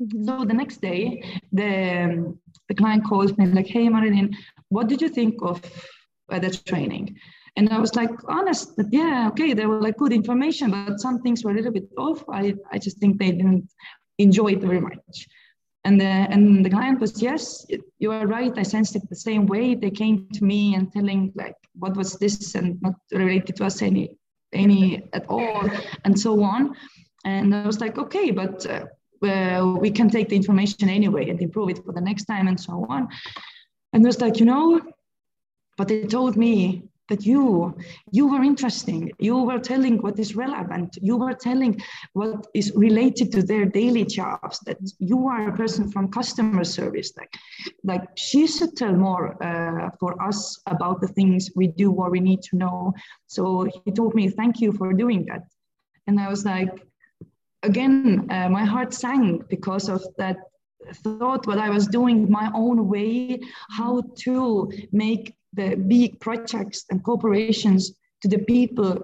Mm-hmm. 0.02 0.24
So 0.24 0.44
the 0.44 0.54
next 0.54 0.80
day, 0.80 1.22
the, 1.52 2.36
the 2.68 2.74
client 2.74 3.04
calls 3.04 3.36
me 3.38 3.46
like, 3.46 3.66
hey, 3.66 3.88
Marilyn, 3.88 4.36
what 4.72 4.88
did 4.88 5.00
you 5.02 5.08
think 5.08 5.34
of 5.42 5.60
uh, 6.30 6.38
the 6.38 6.50
training? 6.50 7.16
And 7.56 7.68
I 7.68 7.78
was 7.78 7.94
like 7.94 8.10
honest 8.28 8.76
that 8.76 8.88
yeah, 8.92 9.28
okay, 9.30 9.52
there 9.52 9.68
were 9.68 9.82
like 9.82 9.98
good 9.98 10.12
information, 10.12 10.70
but 10.70 11.00
some 11.00 11.20
things 11.20 11.44
were 11.44 11.50
a 11.50 11.54
little 11.54 11.72
bit 11.72 11.88
off. 11.98 12.24
I, 12.30 12.54
I 12.70 12.78
just 12.78 12.98
think 12.98 13.18
they 13.18 13.32
didn't 13.32 13.68
enjoy 14.18 14.52
it 14.52 14.62
very 14.62 14.80
much. 14.80 15.28
And 15.84 16.00
the, 16.00 16.06
and 16.06 16.64
the 16.64 16.70
client 16.70 17.00
was, 17.00 17.20
yes, 17.20 17.66
you 17.98 18.12
are 18.12 18.26
right. 18.26 18.52
I 18.56 18.62
sensed 18.62 18.94
it 18.94 19.02
the 19.08 19.16
same 19.16 19.46
way. 19.46 19.74
They 19.74 19.90
came 19.90 20.28
to 20.34 20.44
me 20.44 20.74
and 20.76 20.92
telling 20.92 21.32
like, 21.34 21.56
what 21.74 21.96
was 21.96 22.14
this 22.14 22.54
and 22.54 22.80
not 22.80 22.94
related 23.12 23.56
to 23.56 23.64
us 23.64 23.82
any, 23.82 24.16
any 24.52 25.02
at 25.12 25.26
all 25.28 25.68
and 26.04 26.18
so 26.18 26.42
on. 26.42 26.76
And 27.24 27.54
I 27.54 27.66
was 27.66 27.80
like, 27.80 27.98
okay, 27.98 28.30
but 28.30 28.64
uh, 28.66 28.84
uh, 29.26 29.76
we 29.80 29.90
can 29.90 30.08
take 30.08 30.28
the 30.28 30.36
information 30.36 30.88
anyway 30.88 31.28
and 31.30 31.40
improve 31.40 31.70
it 31.70 31.84
for 31.84 31.92
the 31.92 32.00
next 32.00 32.24
time 32.24 32.48
and 32.48 32.58
so 32.58 32.86
on. 32.88 33.08
And 33.92 34.04
it 34.04 34.06
was 34.06 34.20
like, 34.20 34.40
you 34.40 34.46
know, 34.46 34.80
but 35.76 35.88
they 35.88 36.06
told 36.06 36.36
me 36.36 36.84
that 37.08 37.26
you, 37.26 37.76
you 38.10 38.26
were 38.28 38.42
interesting. 38.42 39.12
You 39.18 39.36
were 39.42 39.58
telling 39.58 39.98
what 39.98 40.18
is 40.18 40.34
relevant. 40.34 40.96
You 41.02 41.16
were 41.16 41.34
telling 41.34 41.80
what 42.12 42.46
is 42.54 42.72
related 42.74 43.32
to 43.32 43.42
their 43.42 43.66
daily 43.66 44.04
jobs. 44.04 44.60
That 44.60 44.78
you 44.98 45.26
are 45.28 45.48
a 45.48 45.56
person 45.56 45.90
from 45.90 46.10
customer 46.10 46.64
service. 46.64 47.12
Like, 47.16 47.34
like 47.84 48.04
she 48.16 48.46
should 48.46 48.76
tell 48.76 48.92
more 48.92 49.42
uh, 49.42 49.90
for 50.00 50.20
us 50.22 50.60
about 50.66 51.00
the 51.00 51.08
things 51.08 51.50
we 51.54 51.66
do 51.66 51.92
or 51.92 52.10
we 52.10 52.20
need 52.20 52.42
to 52.42 52.56
know. 52.56 52.94
So 53.26 53.68
he 53.84 53.90
told 53.92 54.14
me, 54.14 54.28
thank 54.28 54.60
you 54.60 54.72
for 54.72 54.92
doing 54.92 55.26
that. 55.26 55.42
And 56.06 56.18
I 56.18 56.28
was 56.28 56.44
like, 56.44 56.70
again, 57.62 58.26
uh, 58.30 58.48
my 58.48 58.64
heart 58.64 58.94
sank 58.94 59.48
because 59.48 59.88
of 59.88 60.02
that 60.18 60.38
thought 60.94 61.46
what 61.46 61.58
I 61.58 61.70
was 61.70 61.86
doing 61.86 62.30
my 62.30 62.50
own 62.54 62.88
way, 62.88 63.40
how 63.70 64.02
to 64.24 64.70
make 64.92 65.34
the 65.52 65.76
big 65.76 66.20
projects 66.20 66.84
and 66.90 67.02
corporations 67.04 67.92
to 68.22 68.28
the 68.28 68.38
people 68.38 69.02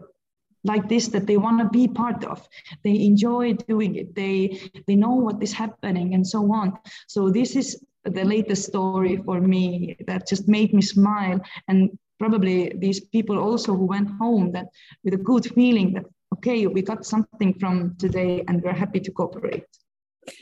like 0.64 0.88
this 0.88 1.08
that 1.08 1.26
they 1.26 1.36
want 1.36 1.58
to 1.60 1.68
be 1.68 1.86
part 1.86 2.24
of. 2.24 2.46
They 2.82 3.04
enjoy 3.04 3.54
doing 3.54 3.94
it. 3.96 4.14
They 4.14 4.70
they 4.86 4.96
know 4.96 5.14
what 5.14 5.42
is 5.42 5.52
happening 5.52 6.14
and 6.14 6.26
so 6.26 6.52
on. 6.52 6.78
So 7.06 7.30
this 7.30 7.56
is 7.56 7.84
the 8.04 8.24
latest 8.24 8.66
story 8.66 9.16
for 9.24 9.40
me 9.40 9.96
that 10.06 10.28
just 10.28 10.48
made 10.48 10.72
me 10.72 10.82
smile. 10.82 11.40
And 11.68 11.98
probably 12.18 12.72
these 12.76 13.00
people 13.00 13.38
also 13.38 13.74
who 13.74 13.86
went 13.86 14.10
home 14.10 14.52
that 14.52 14.66
with 15.04 15.14
a 15.14 15.24
good 15.30 15.46
feeling 15.54 15.94
that 15.94 16.04
okay 16.34 16.66
we 16.66 16.82
got 16.82 17.04
something 17.04 17.54
from 17.60 17.96
today 17.96 18.44
and 18.48 18.62
we're 18.62 18.72
happy 18.72 19.00
to 19.00 19.12
cooperate 19.12 19.64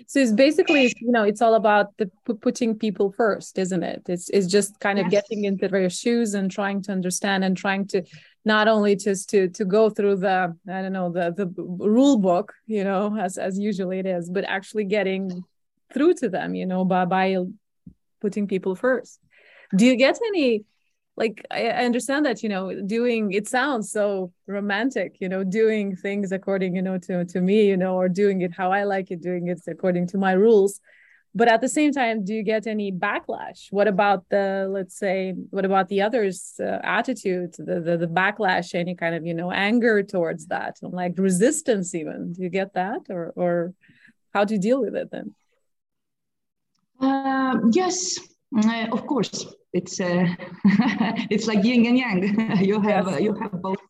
so 0.06 0.20
it's 0.20 0.32
basically 0.32 0.84
you 1.00 1.10
know 1.10 1.22
it's 1.22 1.42
all 1.42 1.54
about 1.54 1.96
the 1.98 2.10
putting 2.40 2.76
people 2.78 3.12
first 3.12 3.58
isn't 3.58 3.82
it 3.82 4.02
it's 4.08 4.28
it's 4.30 4.46
just 4.46 4.78
kind 4.80 4.98
of 4.98 5.06
yes. 5.10 5.22
getting 5.22 5.44
into 5.44 5.68
their 5.68 5.88
shoes 5.90 6.34
and 6.34 6.50
trying 6.50 6.82
to 6.82 6.92
understand 6.92 7.44
and 7.44 7.56
trying 7.56 7.86
to 7.86 8.02
not 8.44 8.68
only 8.68 8.96
just 8.96 9.28
to 9.30 9.48
to 9.48 9.64
go 9.64 9.90
through 9.90 10.16
the 10.16 10.54
i 10.68 10.82
don't 10.82 10.92
know 10.92 11.10
the 11.10 11.32
the 11.36 11.46
rule 11.56 12.18
book 12.18 12.52
you 12.66 12.84
know 12.84 13.16
as 13.18 13.38
as 13.38 13.58
usually 13.58 13.98
it 13.98 14.06
is 14.06 14.30
but 14.30 14.44
actually 14.44 14.84
getting 14.84 15.42
through 15.92 16.14
to 16.14 16.28
them 16.28 16.54
you 16.54 16.66
know 16.66 16.84
by 16.84 17.04
by 17.04 17.36
putting 18.20 18.46
people 18.46 18.74
first 18.74 19.20
do 19.76 19.84
you 19.84 19.96
get 19.96 20.18
any 20.28 20.64
like 21.16 21.44
I, 21.50 21.68
I 21.68 21.84
understand 21.84 22.26
that 22.26 22.42
you 22.42 22.48
know 22.48 22.82
doing 22.82 23.32
it 23.32 23.48
sounds 23.48 23.90
so 23.90 24.32
romantic 24.46 25.16
you 25.20 25.28
know 25.28 25.44
doing 25.44 25.96
things 25.96 26.32
according 26.32 26.76
you 26.76 26.82
know 26.82 26.98
to 26.98 27.24
to 27.24 27.40
me 27.40 27.66
you 27.66 27.76
know 27.76 27.94
or 27.94 28.08
doing 28.08 28.42
it 28.42 28.52
how 28.52 28.70
i 28.70 28.84
like 28.84 29.10
it 29.10 29.22
doing 29.22 29.48
it 29.48 29.60
according 29.66 30.06
to 30.08 30.18
my 30.18 30.32
rules. 30.32 30.80
But 31.34 31.48
at 31.48 31.60
the 31.60 31.68
same 31.68 31.92
time 31.92 32.24
do 32.24 32.32
you 32.32 32.42
get 32.42 32.66
any 32.66 32.90
backlash? 32.90 33.66
What 33.70 33.88
about 33.88 34.24
the 34.30 34.68
let's 34.70 34.96
say 34.98 35.34
what 35.50 35.66
about 35.66 35.88
the 35.88 36.00
others 36.00 36.54
uh, 36.58 36.78
attitude 36.82 37.52
the, 37.58 37.78
the 37.86 37.98
the 37.98 38.06
backlash 38.06 38.74
any 38.74 38.94
kind 38.94 39.14
of 39.14 39.26
you 39.26 39.34
know 39.34 39.50
anger 39.52 40.02
towards 40.02 40.46
that 40.46 40.76
like 40.80 41.12
resistance 41.18 41.94
even? 41.94 42.32
Do 42.32 42.42
you 42.42 42.48
get 42.48 42.72
that 42.72 43.02
or 43.10 43.34
or 43.36 43.74
how 44.32 44.44
do 44.46 44.54
you 44.54 44.60
deal 44.60 44.80
with 44.80 44.96
it 44.96 45.10
then? 45.10 45.34
Uh, 47.00 47.58
yes 47.70 48.18
uh, 48.56 48.86
of 48.90 49.06
course 49.06 49.44
it's 49.76 50.00
uh, 50.00 50.26
it's 51.34 51.46
like 51.46 51.62
yin 51.64 51.86
and 51.86 51.98
yang. 51.98 52.20
you 52.70 52.80
have 52.80 53.06
yes. 53.10 53.20
you 53.20 53.34
have 53.34 53.60
both 53.62 53.82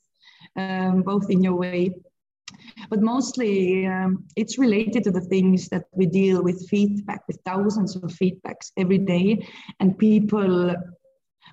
um, 0.57 1.03
both 1.03 1.31
in 1.31 1.43
your 1.43 1.57
way, 1.57 1.95
but 2.91 3.01
mostly 3.01 3.87
um, 3.87 4.25
it's 4.37 4.59
related 4.59 5.05
to 5.05 5.11
the 5.11 5.21
things 5.33 5.69
that 5.69 5.85
we 5.93 6.07
deal 6.07 6.43
with 6.43 6.69
feedback 6.69 7.23
with 7.29 7.39
thousands 7.45 7.97
of 7.97 8.03
feedbacks 8.03 8.73
every 8.77 8.99
day, 8.99 9.47
and 9.81 9.99
people. 9.99 10.75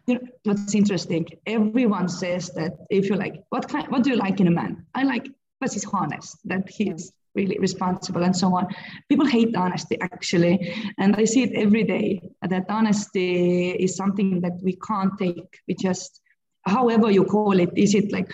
You 0.07 0.15
know, 0.15 0.21
what's 0.43 0.75
interesting? 0.75 1.25
Everyone 1.45 2.09
says 2.09 2.49
that 2.55 2.73
if 2.89 3.09
you 3.09 3.15
like, 3.15 3.35
what 3.51 3.69
kind, 3.69 3.87
what 3.87 4.03
do 4.03 4.09
you 4.09 4.17
like 4.17 4.41
in 4.41 4.47
a 4.47 4.51
man? 4.51 4.85
I 4.93 5.03
like, 5.03 5.29
but 5.61 5.71
he's 5.71 5.85
honest, 5.85 6.35
that 6.43 6.67
he's 6.67 7.13
really 7.35 7.57
responsible 7.59 8.23
and 8.23 8.35
so 8.35 8.55
on. 8.55 8.67
People 9.09 9.25
hate 9.25 9.55
honesty 9.55 9.97
actually, 10.01 10.73
and 10.97 11.15
I 11.15 11.25
see 11.25 11.43
it 11.43 11.53
every 11.55 11.83
day. 11.83 12.21
That 12.41 12.65
honesty 12.69 13.71
is 13.71 13.95
something 13.95 14.41
that 14.41 14.59
we 14.61 14.77
can't 14.87 15.17
take. 15.17 15.59
We 15.67 15.75
just, 15.75 16.21
however 16.65 17.11
you 17.11 17.25
call 17.25 17.59
it, 17.59 17.71
is 17.75 17.95
it 17.95 18.11
like 18.11 18.31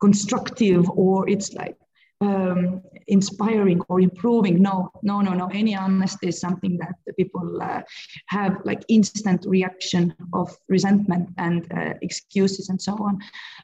constructive 0.00 0.88
or 0.90 1.28
it's 1.28 1.52
like 1.54 1.76
um, 2.20 2.82
inspiring 3.08 3.80
or 3.88 4.00
improving? 4.00 4.62
No, 4.62 4.90
no, 5.02 5.20
no, 5.20 5.32
no. 5.32 5.48
Any 5.48 5.74
honesty 5.74 6.28
is 6.28 6.40
something 6.40 6.78
that 6.78 6.94
people 7.16 7.60
uh, 7.62 7.82
have 8.26 8.58
like 8.64 8.84
instant 8.88 9.44
reaction 9.46 10.14
of 10.32 10.56
resentment 10.68 11.30
and 11.38 11.66
uh, 11.72 11.94
excuses 12.02 12.68
and 12.68 12.80
so 12.80 12.92
on. 12.94 13.18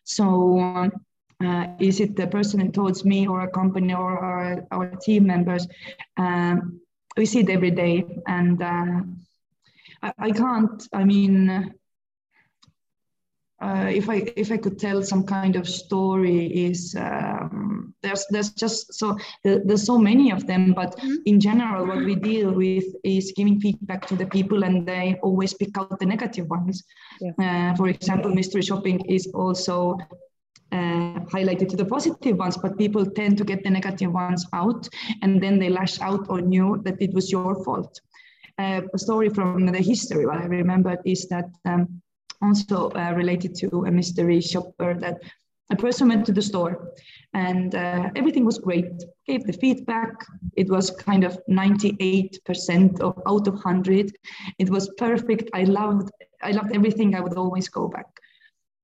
So. 0.05 0.61
Um, 0.61 0.93
uh, 1.45 1.67
is 1.79 2.01
it 2.01 2.17
the 2.17 2.27
person 2.27 2.73
towards 2.73 3.05
me 3.05 3.29
or 3.29 3.43
a 3.43 3.51
company 3.51 3.95
or 3.95 4.19
our, 4.19 4.67
our 4.71 4.91
team 4.97 5.27
members? 5.27 5.67
Um, 6.17 6.81
we 7.17 7.27
see 7.27 7.41
it 7.41 7.51
every 7.51 7.71
day, 7.71 8.05
and 8.27 8.61
uh, 8.63 9.01
I, 10.03 10.13
I, 10.19 10.31
can't. 10.33 10.89
I 10.93 11.05
mean, 11.05 11.73
uh, 13.61 13.91
if 13.93 14.09
I 14.09 14.23
if 14.37 14.53
I 14.53 14.57
could 14.57 14.79
tell 14.79 15.03
some 15.03 15.25
kind 15.25 15.57
of 15.57 15.69
story 15.69 16.47
is 16.47 16.95
um, 16.99 17.95
there's 18.03 18.25
there's 18.31 18.51
just 18.51 18.95
so 18.95 19.17
there, 19.43 19.61
there's 19.65 19.85
so 19.85 19.99
many 19.99 20.31
of 20.31 20.47
them 20.47 20.73
but 20.73 20.97
mm-hmm. 20.97 21.17
in 21.27 21.41
general 21.41 21.85
what 21.85 22.05
we 22.05 22.15
deal 22.15 22.53
with 22.53 22.85
is 23.03 23.33
giving 23.37 23.61
feedback 23.61 24.07
to 24.07 24.15
the 24.15 24.27
people 24.27 24.63
and 24.63 24.87
they 24.87 25.17
always 25.25 25.55
pick 25.55 25.77
out 25.77 25.99
the 25.99 26.07
negative 26.07 26.49
ones. 26.49 26.85
Yeah. 27.21 27.33
Uh, 27.73 27.77
for 27.77 27.89
example, 27.89 28.31
mystery 28.31 28.63
shopping 28.63 29.05
is 29.07 29.27
also 29.35 29.99
uh, 30.73 31.21
highlighted 31.33 31.69
to 31.71 31.77
the 31.77 31.85
positive 31.85 32.37
ones, 32.37 32.57
but 32.57 32.79
people 32.79 33.05
tend 33.07 33.39
to 33.39 33.45
get 33.45 33.63
the 33.65 33.71
negative 33.71 34.13
ones 34.13 34.47
out 34.53 34.89
and 35.23 35.43
then 35.43 35.59
they 35.59 35.69
lash 35.71 36.01
out 36.01 36.29
on 36.29 36.53
you 36.53 36.81
that 36.85 37.01
it 37.01 37.13
was 37.15 37.31
your 37.33 37.63
fault. 37.65 38.01
Uh, 38.59 38.83
a 38.93 38.99
story 38.99 39.29
from 39.29 39.67
the 39.67 39.79
history, 39.79 40.27
what 40.27 40.39
I 40.39 40.47
remember 40.47 40.99
is 41.05 41.29
that 41.29 41.49
um, 41.65 42.03
also 42.43 42.91
uh, 42.91 43.13
related 43.17 43.55
to 43.57 43.85
a 43.87 43.91
mystery 43.91 44.41
shopper 44.41 44.95
that 44.95 45.23
a 45.71 45.77
person 45.77 46.09
went 46.09 46.25
to 46.27 46.33
the 46.33 46.43
store 46.43 46.93
and 47.35 47.75
uh, 47.75 48.11
everything 48.17 48.45
was 48.45 48.59
great. 48.59 48.91
Gave 49.27 49.45
the 49.45 49.53
feedback. 49.53 50.13
It 50.57 50.69
was 50.69 50.91
kind 50.91 51.25
of 51.25 51.39
98% 51.49 53.01
of 53.01 53.23
out 53.27 53.47
of 53.47 53.55
100 53.55 54.17
it 54.59 54.71
was 54.71 54.91
perfect. 54.97 55.51
I 55.55 55.65
loved 55.65 56.11
i 56.43 56.53
loved 56.53 56.75
everything. 56.75 57.15
I 57.15 57.21
would 57.21 57.35
always 57.35 57.69
go 57.69 57.89
back. 57.89 58.07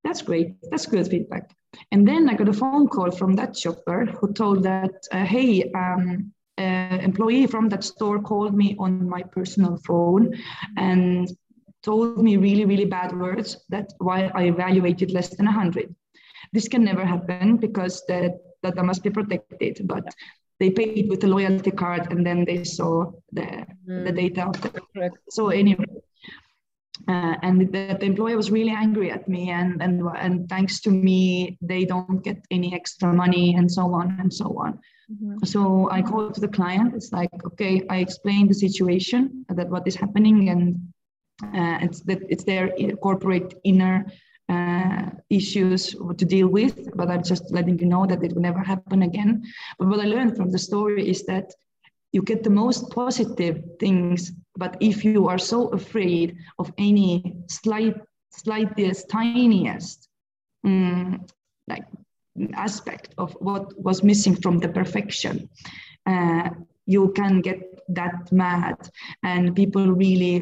That's 0.03 0.23
great. 0.23 0.57
That's 0.71 0.87
good 0.87 1.09
feedback 1.09 1.55
and 1.93 2.07
then 2.07 2.29
i 2.29 2.35
got 2.35 2.49
a 2.49 2.53
phone 2.53 2.87
call 2.89 3.11
from 3.11 3.35
that 3.35 3.57
shopper 3.57 4.05
who 4.07 4.33
told 4.33 4.63
that 4.63 4.93
uh, 5.13 5.25
hey 5.25 5.71
um, 5.75 6.33
uh, 6.59 6.99
employee 7.03 7.47
from 7.47 7.69
that 7.69 7.83
store 7.83 8.21
called 8.21 8.55
me 8.55 8.77
on 8.79 9.09
my 9.09 9.23
personal 9.23 9.77
phone 9.79 10.33
and 10.77 11.29
told 11.85 12.23
me 12.23 12.37
really, 12.37 12.65
really 12.65 12.85
bad 12.87 13.17
words. 13.17 13.59
That's 13.69 13.95
why 13.99 14.31
I 14.35 14.45
evaluated 14.45 15.11
less 15.11 15.29
than 15.37 15.47
100. 15.47 15.95
This 16.53 16.69
can 16.69 16.85
never 16.85 17.05
happen 17.05 17.57
because 17.57 18.03
the 18.07 18.39
data 18.63 18.83
must 18.83 19.03
be 19.03 19.11
protected, 19.11 19.81
but 19.85 20.05
they 20.61 20.71
paid 20.71 21.09
with 21.09 21.25
a 21.25 21.27
loyalty 21.27 21.71
card 21.71 22.11
and 22.11 22.25
then 22.25 22.45
they 22.45 22.65
saw 22.65 23.13
the, 23.33 23.67
mm. 23.89 24.05
the 24.07 24.13
data. 24.13 24.51
The, 24.95 25.11
so 25.29 25.49
anyway, 25.49 25.85
uh, 27.09 27.35
and 27.43 27.61
the, 27.61 27.67
the, 27.67 28.05
employer 28.05 28.37
was 28.37 28.51
really 28.51 28.71
angry 28.71 29.11
at 29.11 29.29
me 29.29 29.51
and, 29.51 29.83
and, 29.83 30.03
and 30.17 30.49
thanks 30.49 30.81
to 30.81 30.91
me, 30.91 31.59
they 31.61 31.85
don't 31.85 32.23
get 32.23 32.45
any 32.51 32.75
extra 32.75 33.13
money 33.13 33.55
and 33.55 33.71
so 33.71 33.93
on 33.93 34.17
and 34.21 34.33
so 34.33 34.47
on. 34.59 34.79
Mm-hmm. 35.13 35.45
So 35.45 35.91
I 35.91 36.01
called 36.01 36.35
to 36.35 36.41
the 36.41 36.49
client. 36.49 36.95
It's 36.95 37.13
like, 37.13 37.31
okay, 37.45 37.83
I 37.91 37.99
explained 37.99 38.51
the 38.51 38.55
situation 38.55 39.45
that 39.49 39.69
what 39.69 39.87
is 39.87 39.97
happening 39.97 40.49
and 40.49 40.93
uh, 41.43 41.79
it's 41.85 42.01
that 42.03 42.21
it's 42.29 42.45
their 42.45 42.71
corporate 43.03 43.55
inner 43.65 44.07
uh, 44.49 45.11
issues 45.31 45.91
to 46.19 46.25
deal 46.25 46.49
with, 46.49 46.89
but 46.97 47.11
I'm 47.11 47.23
just 47.23 47.51
letting 47.51 47.79
you 47.79 47.87
know 47.87 48.07
that 48.07 48.23
it 48.23 48.35
will 48.35 48.43
never 48.43 48.61
happen 48.61 49.03
again. 49.03 49.43
But 49.79 49.89
what 49.89 50.01
I 50.01 50.05
learned 50.05 50.37
from 50.37 50.51
the 50.51 50.59
story 50.59 51.09
is 51.09 51.25
that 51.25 51.53
you 52.15 52.23
get 52.23 52.45
the 52.45 52.57
most 52.65 52.91
positive 52.91 53.61
things, 53.81 54.33
but 54.57 54.77
if 54.81 55.05
you 55.05 55.27
are 55.27 55.37
so 55.37 55.67
afraid 55.71 56.37
of 56.61 56.73
any 56.79 57.37
slight, 57.49 57.97
slightest, 58.31 59.11
tiniest 59.11 60.09
um, 60.65 61.27
like 61.67 61.85
aspect 62.55 63.15
of 63.19 63.33
what 63.41 63.77
was 63.83 64.05
missing 64.05 64.37
from 64.37 64.59
the 64.61 64.69
perfection, 64.69 65.49
uh, 66.07 66.51
you 66.87 67.13
can 67.17 67.41
get 67.41 67.59
that 67.89 68.31
mad, 68.31 68.77
and 69.25 69.57
people 69.57 69.85
really 69.91 70.41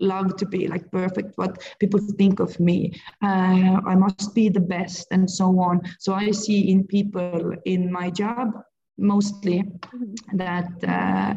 love 0.00 0.36
to 0.36 0.44
be 0.44 0.68
like 0.68 0.90
perfect 0.90 1.38
what 1.38 1.62
people 1.78 2.00
think 2.18 2.38
of 2.40 2.58
me. 2.60 2.92
Uh, 3.22 3.80
i 3.86 3.94
must 3.94 4.34
be 4.34 4.50
the 4.50 4.66
best 4.76 5.06
and 5.10 5.30
so 5.30 5.46
on. 5.58 5.80
So 6.00 6.12
i 6.12 6.32
see 6.32 6.70
in 6.70 6.84
people 6.84 7.54
in 7.64 7.90
my 7.90 8.10
job 8.10 8.52
mostly 8.98 9.62
mm-hmm. 9.62 10.36
that 10.36 10.70
uh, 10.86 11.34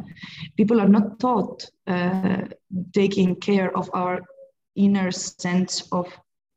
people 0.55 0.79
are 0.79 0.87
not 0.87 1.19
taught 1.19 1.69
uh, 1.87 2.41
taking 2.93 3.35
care 3.35 3.75
of 3.77 3.89
our 3.93 4.21
inner 4.75 5.11
sense 5.11 5.87
of 5.91 6.07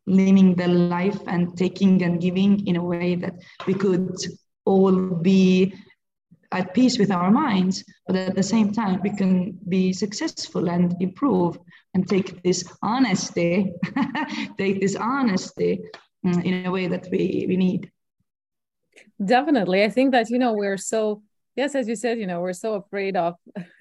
living 0.06 0.54
the 0.54 0.68
life 0.68 1.20
and 1.26 1.56
taking 1.56 2.02
and 2.02 2.20
giving 2.20 2.66
in 2.66 2.76
a 2.76 2.84
way 2.84 3.14
that 3.14 3.34
we 3.66 3.74
could 3.74 4.16
all 4.64 4.92
be 4.92 5.72
at 6.52 6.74
peace 6.74 6.98
with 6.98 7.12
our 7.12 7.30
minds, 7.30 7.84
but 8.06 8.16
at 8.16 8.34
the 8.34 8.42
same 8.42 8.72
time, 8.72 9.00
we 9.02 9.10
can 9.10 9.58
be 9.68 9.92
successful 9.92 10.68
and 10.68 10.96
improve 11.00 11.58
and 11.94 12.08
take 12.08 12.42
this 12.42 12.64
honesty, 12.82 13.72
take 14.58 14.80
this 14.80 14.96
honesty 14.96 15.80
mm, 16.26 16.44
in 16.44 16.66
a 16.66 16.70
way 16.70 16.88
that 16.88 17.06
we, 17.10 17.46
we 17.48 17.56
need. 17.56 17.90
Definitely. 19.24 19.84
I 19.84 19.90
think 19.90 20.12
that, 20.12 20.30
you 20.30 20.38
know, 20.38 20.52
we're 20.52 20.76
so, 20.76 21.22
yes, 21.56 21.74
as 21.74 21.88
you 21.88 21.96
said, 21.96 22.18
you 22.18 22.26
know, 22.26 22.40
we're 22.40 22.52
so 22.52 22.74
afraid 22.74 23.16
of 23.16 23.34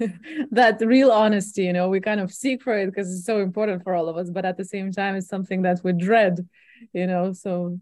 that 0.51 0.82
real 0.82 1.12
honesty, 1.12 1.63
you 1.63 1.73
know, 1.73 1.89
we 1.89 1.99
kind 1.99 2.19
of 2.19 2.32
seek 2.32 2.62
for 2.62 2.77
it 2.77 2.88
because 2.88 3.12
it's 3.12 3.25
so 3.25 3.39
important 3.39 3.84
for 3.84 3.93
all 3.93 4.10
of 4.10 4.17
us, 4.17 4.29
but 4.29 4.45
at 4.45 4.58
the 4.58 4.65
same 4.65 4.91
time, 4.91 5.15
it's 5.15 5.27
something 5.27 5.62
that 5.63 5.79
we 5.84 5.93
dread, 5.93 6.47
you 6.93 7.08
know, 7.08 7.34
so 7.34 7.79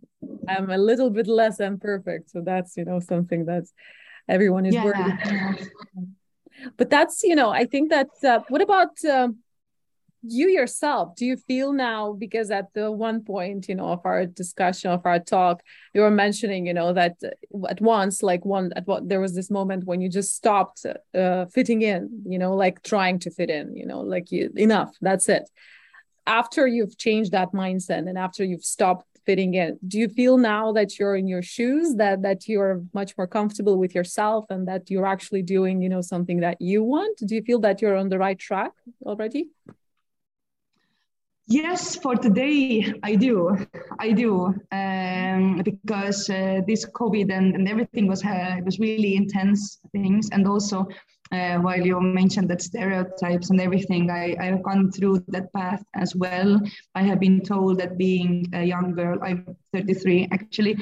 I'm 0.47 0.69
a 0.69 0.77
little 0.77 1.09
bit 1.09 1.27
less 1.27 1.57
than 1.57 1.79
perfect. 1.79 2.31
So 2.31 2.41
that's, 2.41 2.77
you 2.77 2.85
know, 2.85 2.99
something 2.99 3.45
that 3.45 3.63
everyone 4.27 4.65
is 4.65 4.73
yeah. 4.73 4.83
worried 4.83 5.69
but 6.77 6.89
that's 6.89 7.23
you 7.23 7.35
know 7.35 7.49
i 7.49 7.65
think 7.65 7.89
that 7.89 8.09
uh, 8.23 8.39
what 8.49 8.61
about 8.61 8.89
uh, 9.05 9.29
you 10.29 10.49
yourself 10.49 11.15
do 11.15 11.25
you 11.25 11.37
feel 11.37 11.73
now 11.73 12.13
because 12.13 12.51
at 12.51 12.73
the 12.73 12.91
one 12.91 13.23
point 13.23 13.67
you 13.69 13.75
know 13.75 13.87
of 13.87 14.01
our 14.05 14.25
discussion 14.25 14.91
of 14.91 15.05
our 15.05 15.19
talk 15.19 15.61
you 15.93 16.01
were 16.01 16.11
mentioning 16.11 16.65
you 16.65 16.73
know 16.73 16.93
that 16.93 17.15
at 17.69 17.81
once 17.81 18.23
like 18.23 18.45
one 18.45 18.71
at 18.75 18.85
what 18.87 19.07
there 19.07 19.19
was 19.19 19.35
this 19.35 19.49
moment 19.49 19.85
when 19.85 20.01
you 20.01 20.09
just 20.09 20.35
stopped 20.35 20.85
uh, 21.15 21.45
fitting 21.45 21.81
in 21.81 22.09
you 22.25 22.37
know 22.37 22.55
like 22.55 22.83
trying 22.83 23.19
to 23.19 23.29
fit 23.31 23.49
in 23.49 23.75
you 23.75 23.85
know 23.85 24.01
like 24.01 24.31
you 24.31 24.51
enough 24.55 24.95
that's 25.01 25.29
it. 25.29 25.49
After 26.25 26.67
you've 26.67 26.97
changed 26.97 27.31
that 27.31 27.53
mindset 27.53 28.09
and 28.09 28.17
after 28.17 28.43
you've 28.43 28.65
stopped 28.65 29.05
fitting 29.25 29.53
in 29.53 29.77
do 29.87 29.97
you 29.97 30.09
feel 30.09 30.37
now 30.37 30.71
that 30.71 30.97
you're 30.97 31.15
in 31.15 31.27
your 31.27 31.41
shoes 31.41 31.95
that 31.95 32.21
that 32.21 32.47
you're 32.47 32.81
much 32.93 33.17
more 33.17 33.27
comfortable 33.27 33.77
with 33.77 33.93
yourself 33.93 34.45
and 34.49 34.67
that 34.67 34.89
you're 34.89 35.05
actually 35.05 35.41
doing 35.41 35.81
you 35.81 35.89
know 35.89 36.01
something 36.01 36.39
that 36.41 36.57
you 36.59 36.83
want? 36.83 37.17
Do 37.25 37.35
you 37.35 37.43
feel 37.43 37.59
that 37.59 37.81
you're 37.81 37.95
on 37.95 38.09
the 38.09 38.19
right 38.19 38.39
track 38.39 38.71
already 39.05 39.49
Yes, 41.49 41.95
for 41.95 42.15
today, 42.15 42.93
I 43.03 43.15
do. 43.15 43.55
I 43.99 44.11
do. 44.11 44.53
Um, 44.73 45.61
because 45.63 46.29
uh, 46.29 46.59
this 46.67 46.85
COVID 46.85 47.31
and, 47.31 47.55
and 47.55 47.69
everything 47.69 48.05
was, 48.07 48.23
uh, 48.25 48.57
was 48.65 48.79
really 48.79 49.15
intense 49.15 49.79
things. 49.93 50.27
And 50.33 50.45
also, 50.45 50.87
uh, 51.31 51.55
while 51.59 51.79
you 51.79 52.01
mentioned 52.01 52.49
that 52.49 52.61
stereotypes 52.61 53.49
and 53.49 53.61
everything, 53.61 54.11
I, 54.11 54.35
I've 54.41 54.61
gone 54.61 54.91
through 54.91 55.23
that 55.29 55.51
path 55.53 55.83
as 55.95 56.13
well. 56.17 56.59
I 56.95 57.03
have 57.03 57.21
been 57.21 57.39
told 57.41 57.79
that 57.79 57.97
being 57.97 58.49
a 58.53 58.63
young 58.63 58.93
girl, 58.93 59.17
I'm 59.23 59.55
33 59.73 60.27
actually, 60.31 60.77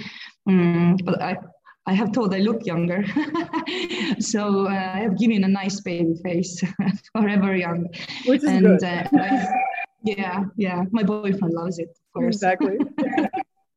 um, 0.48 0.98
but 1.04 1.22
I, 1.22 1.38
I 1.86 1.94
have 1.94 2.12
told 2.12 2.34
I 2.34 2.40
look 2.40 2.66
younger. 2.66 3.06
so 4.20 4.66
uh, 4.66 4.92
I 4.96 5.00
have 5.00 5.20
given 5.20 5.44
a 5.44 5.48
nice 5.48 5.80
baby 5.82 6.16
face, 6.24 6.64
forever 7.16 7.56
young. 7.56 7.88
Which 8.26 8.44
is 8.44 8.50
and, 8.50 8.66
good. 8.66 8.84
Uh, 8.84 9.04
yeah, 10.06 10.46
yeah. 10.56 10.84
My 10.92 11.04
boyfriend 11.04 11.54
loves 11.54 11.80
it, 11.80 11.90
of 11.90 12.14
course. 12.14 12.36
Exactly. 12.36 12.78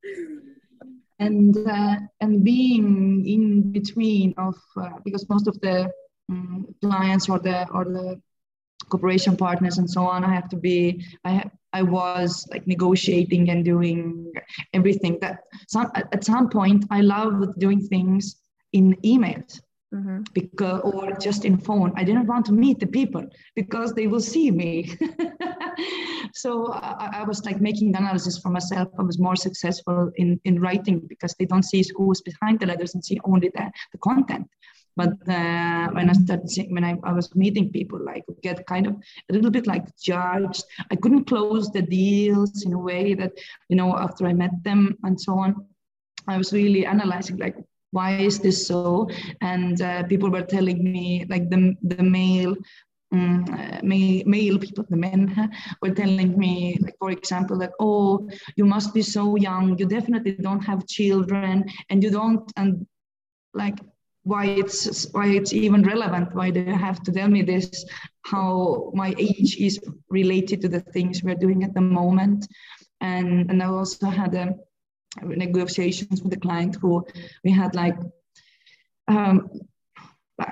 and 1.18 1.56
uh, 1.56 1.96
and 2.20 2.44
being 2.44 3.26
in 3.26 3.72
between 3.72 4.34
of 4.38 4.56
uh, 4.76 4.98
because 5.04 5.28
most 5.28 5.48
of 5.48 5.58
the 5.60 5.90
um, 6.30 6.66
clients 6.82 7.28
or 7.28 7.38
the 7.38 7.68
or 7.70 7.84
the 7.84 8.20
cooperation 8.88 9.36
partners 9.36 9.78
and 9.78 9.90
so 9.90 10.06
on, 10.06 10.24
I 10.24 10.34
have 10.34 10.48
to 10.50 10.56
be. 10.56 11.04
I 11.24 11.44
I 11.72 11.82
was 11.82 12.46
like 12.50 12.66
negotiating 12.66 13.50
and 13.50 13.64
doing 13.64 14.32
everything 14.72 15.18
that 15.20 15.40
some 15.68 15.90
at 15.94 16.24
some 16.24 16.48
point 16.48 16.84
I 16.90 17.00
loved 17.00 17.58
doing 17.58 17.80
things 17.80 18.36
in 18.72 18.96
emails 19.04 19.60
mm-hmm. 19.94 20.22
because 20.32 20.80
or 20.82 21.12
just 21.12 21.44
in 21.44 21.58
phone 21.58 21.92
i 21.96 22.04
didn't 22.04 22.26
want 22.26 22.44
to 22.46 22.52
meet 22.52 22.78
the 22.78 22.86
people 22.86 23.24
because 23.54 23.92
they 23.94 24.06
will 24.06 24.20
see 24.20 24.50
me 24.50 24.96
so 26.34 26.72
I, 26.72 27.20
I, 27.20 27.22
was 27.24 27.44
like 27.44 27.60
making 27.60 27.96
analysis 27.96 28.38
for 28.38 28.50
myself 28.50 28.88
i 28.98 29.02
was 29.02 29.18
more 29.18 29.36
successful 29.36 30.10
in 30.16 30.40
in 30.44 30.60
writing 30.60 31.00
because 31.08 31.34
they 31.34 31.46
don't 31.46 31.64
see 31.64 31.84
who's 31.96 32.20
behind 32.20 32.60
the 32.60 32.66
letters 32.66 32.94
and 32.94 33.04
see 33.04 33.18
only 33.24 33.50
the, 33.54 33.70
the 33.92 33.98
content 33.98 34.46
but 34.98 35.12
uh, 35.28 35.86
when 35.92 36.10
I 36.10 36.12
started 36.12 36.50
seeing, 36.50 36.74
when 36.74 36.82
I, 36.82 36.96
I 37.04 37.12
was 37.12 37.32
meeting 37.36 37.70
people, 37.70 38.04
like 38.04 38.24
get 38.42 38.66
kind 38.66 38.84
of 38.84 38.94
a 39.30 39.32
little 39.32 39.52
bit 39.52 39.68
like 39.68 39.84
judged. 39.96 40.64
I 40.90 40.96
couldn't 40.96 41.28
close 41.28 41.70
the 41.70 41.82
deals 41.82 42.64
in 42.66 42.72
a 42.72 42.78
way 42.78 43.14
that, 43.14 43.30
you 43.68 43.76
know, 43.76 43.96
after 43.96 44.26
I 44.26 44.32
met 44.32 44.50
them 44.64 44.98
and 45.04 45.18
so 45.20 45.38
on, 45.38 45.54
I 46.26 46.36
was 46.36 46.52
really 46.52 46.84
analyzing 46.84 47.36
like 47.36 47.54
why 47.90 48.16
is 48.16 48.38
this 48.38 48.66
so? 48.66 49.08
And 49.40 49.80
uh, 49.80 50.02
people 50.04 50.30
were 50.30 50.42
telling 50.42 50.82
me 50.84 51.24
like 51.28 51.48
the, 51.50 51.74
the 51.82 52.02
male 52.02 52.54
um, 53.10 53.44
male, 53.82 54.22
male 54.26 54.58
people, 54.58 54.84
the 54.90 54.96
men, 54.96 55.50
were 55.80 55.94
telling 55.94 56.38
me, 56.38 56.78
like 56.82 56.94
for 56.98 57.10
example, 57.10 57.56
like, 57.56 57.72
oh, 57.80 58.28
you 58.56 58.66
must 58.66 58.92
be 58.92 59.00
so 59.00 59.36
young, 59.36 59.78
you 59.78 59.86
definitely 59.86 60.32
don't 60.32 60.60
have 60.60 60.86
children, 60.86 61.64
and 61.88 62.02
you 62.02 62.10
don't, 62.10 62.52
and 62.56 62.86
like 63.54 63.78
why 64.24 64.44
it's 64.44 65.06
why 65.12 65.28
it's 65.28 65.54
even 65.54 65.82
relevant? 65.82 66.34
Why 66.34 66.46
you 66.46 66.64
have 66.64 67.02
to 67.04 67.12
tell 67.12 67.28
me 67.28 67.42
this? 67.42 67.86
How 68.26 68.90
my 68.94 69.14
age 69.16 69.56
is 69.56 69.80
related 70.10 70.60
to 70.62 70.68
the 70.68 70.80
things 70.80 71.22
we're 71.22 71.34
doing 71.34 71.64
at 71.64 71.72
the 71.72 71.80
moment. 71.80 72.46
And 73.00 73.48
and 73.50 73.62
i 73.62 73.66
also 73.66 74.08
had 74.08 74.34
a 74.34 74.54
negotiations 75.22 76.22
with 76.22 76.32
the 76.32 76.40
client 76.40 76.76
who 76.80 77.04
we 77.44 77.50
had 77.50 77.74
like 77.74 77.96
um, 79.08 79.48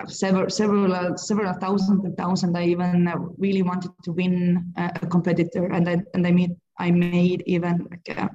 several 0.06 0.50
several 0.50 0.92
uh, 0.92 1.16
several 1.16 1.52
thousand 1.54 2.04
and 2.04 2.16
thousand. 2.16 2.56
I 2.56 2.64
even 2.64 3.08
uh, 3.08 3.16
really 3.38 3.62
wanted 3.62 3.92
to 4.04 4.12
win 4.12 4.72
uh, 4.76 4.90
a 5.02 5.06
competitor, 5.06 5.66
and 5.66 5.88
I 5.88 6.02
and 6.14 6.26
I 6.26 6.32
made 6.32 6.56
I 6.78 6.90
made 6.90 7.42
even 7.46 7.86
like 7.90 8.18
a 8.18 8.30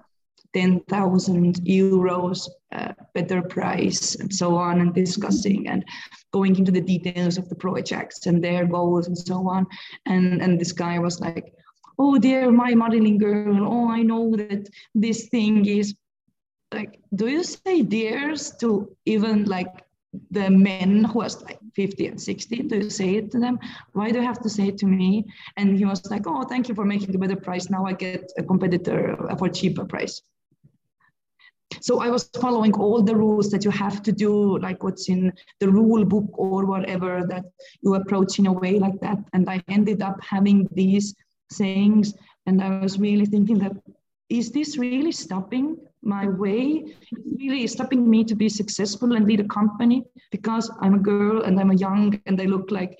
ten 0.53 0.81
thousand 0.81 1.55
euros 1.65 2.47
uh, 2.71 2.93
better 3.13 3.41
price 3.41 4.15
and 4.15 4.34
so 4.34 4.55
on, 4.55 4.81
and 4.81 4.93
discussing 4.93 5.67
and 5.67 5.84
going 6.31 6.55
into 6.55 6.71
the 6.71 6.81
details 6.81 7.38
of 7.38 7.49
the 7.49 7.55
projects 7.55 8.25
and 8.27 8.43
their 8.43 8.65
goals 8.65 9.07
and 9.07 9.17
so 9.17 9.49
on. 9.49 9.67
And 10.05 10.41
and 10.41 10.60
this 10.60 10.71
guy 10.71 10.99
was 10.99 11.19
like, 11.19 11.53
"Oh 11.99 12.17
dear, 12.17 12.51
my 12.51 12.75
modeling 12.75 13.17
girl. 13.17 13.67
Oh, 13.67 13.89
I 13.89 14.03
know 14.03 14.36
that 14.38 14.69
this 14.95 15.27
thing 15.29 15.65
is." 15.65 15.95
Like, 16.73 16.99
do 17.13 17.27
you 17.27 17.43
say 17.43 17.81
dears 17.81 18.51
to 18.62 18.95
even 19.05 19.45
like 19.45 19.86
the 20.31 20.49
men 20.49 21.03
who 21.05 21.19
was 21.19 21.41
like 21.43 21.60
50 21.75 22.07
and 22.07 22.21
60 22.21 22.63
do 22.63 22.75
you 22.77 22.89
say 22.89 23.15
it 23.15 23.31
to 23.31 23.39
them? 23.39 23.60
Why 23.93 24.12
do 24.12 24.19
you 24.19 24.25
have 24.25 24.41
to 24.41 24.49
say 24.49 24.67
it 24.67 24.77
to 24.79 24.86
me? 24.86 25.25
And 25.57 25.77
he 25.77 25.86
was 25.86 26.10
like 26.12 26.27
oh 26.27 26.43
thank 26.43 26.67
you 26.67 26.75
for 26.75 26.86
making 26.86 27.15
a 27.15 27.17
better 27.17 27.36
price. 27.36 27.69
Now 27.69 27.86
i 27.86 27.93
get 27.93 28.31
a 28.38 28.43
competitor 28.43 29.29
uh, 29.29 29.36
for 29.36 29.47
cheaper 29.49 29.86
price. 29.86 30.21
So 31.79 32.01
i 32.01 32.10
was 32.10 32.29
following 32.41 32.73
all 32.73 33.01
the 33.01 33.15
rules 33.15 33.49
that 33.51 33.63
you 33.63 33.71
have 33.71 34.03
to 34.03 34.12
do 34.12 34.57
like 34.60 34.84
what's 34.84 35.07
in 35.07 35.31
the 35.60 35.69
rule 35.69 36.03
book 36.03 36.29
or 36.34 36.65
whatever 36.65 37.25
that 37.29 37.45
you 37.81 37.95
approach 37.95 38.38
in 38.39 38.47
a 38.47 38.53
way 38.53 38.79
like 38.79 38.99
that. 38.99 39.19
And 39.34 39.49
i 39.49 39.62
ended 39.69 40.01
up 40.01 40.21
having 40.23 40.67
these 40.73 41.15
sayings 41.49 42.13
and 42.45 42.62
i 42.62 42.79
was 42.79 42.97
really 42.97 43.25
thinking 43.25 43.60
that 43.60 43.73
is 44.29 44.51
this 44.51 44.77
really 44.77 45.12
stopping 45.12 45.77
my 46.04 46.28
way 46.28 46.96
really 47.38 47.68
stopping 47.68 48.10
me 48.10 48.24
to 48.24 48.36
be 48.36 48.50
successful 48.50 49.14
and 49.14 49.26
lead 49.28 49.40
a 49.40 49.48
company 49.48 50.04
because 50.32 50.72
I'm 50.82 50.96
a 50.96 51.00
girl 51.00 51.44
and 51.44 51.60
I'm 51.60 51.72
a 51.72 51.76
young 51.76 52.20
and 52.26 52.42
I 52.42 52.46
look 52.46 52.72
like 52.72 53.00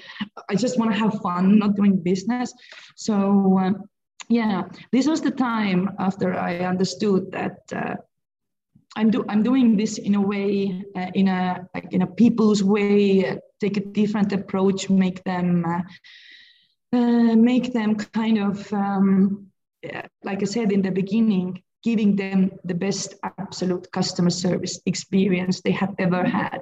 I 0.50 0.56
just 0.56 0.78
want 0.78 0.92
to 0.92 0.98
have 0.98 1.22
fun, 1.22 1.58
not 1.58 1.76
doing 1.76 1.98
business. 1.98 2.54
So 2.96 3.60
uh, 3.60 3.72
yeah, 4.30 4.64
this 4.92 5.08
was 5.08 5.22
the 5.22 5.32
time 5.32 5.92
after 6.00 6.38
I 6.38 6.60
understood 6.60 7.32
that 7.32 7.60
uh, 7.76 7.96
I'm 8.96 9.10
do 9.10 9.26
I'm 9.30 9.44
doing 9.44 9.78
this 9.78 9.98
in 9.98 10.16
a 10.16 10.22
way, 10.22 10.84
uh, 10.96 11.12
in 11.14 11.28
a 11.28 11.68
like 11.74 11.92
in 11.94 12.02
a 12.02 12.08
people's 12.08 12.64
way, 12.64 13.26
uh, 13.26 13.36
take 13.60 13.78
a 13.78 13.82
different 13.82 14.34
approach, 14.34 14.90
make 14.90 15.24
them 15.24 15.66
uh, 15.66 15.82
uh, 16.98 17.36
make 17.36 17.74
them 17.74 17.96
kind 17.96 18.38
of 18.38 18.72
um, 18.74 19.48
like 20.24 20.42
I 20.42 20.46
said 20.46 20.72
in 20.72 20.82
the 20.82 20.92
beginning, 20.92 21.64
giving 21.84 22.16
them 22.16 22.52
the 22.64 22.76
best 22.76 23.16
absolute 23.38 23.92
customer 23.92 24.30
service 24.30 24.80
experience 24.86 25.62
they 25.62 25.72
have 25.72 25.96
ever 26.00 26.24
had. 26.24 26.62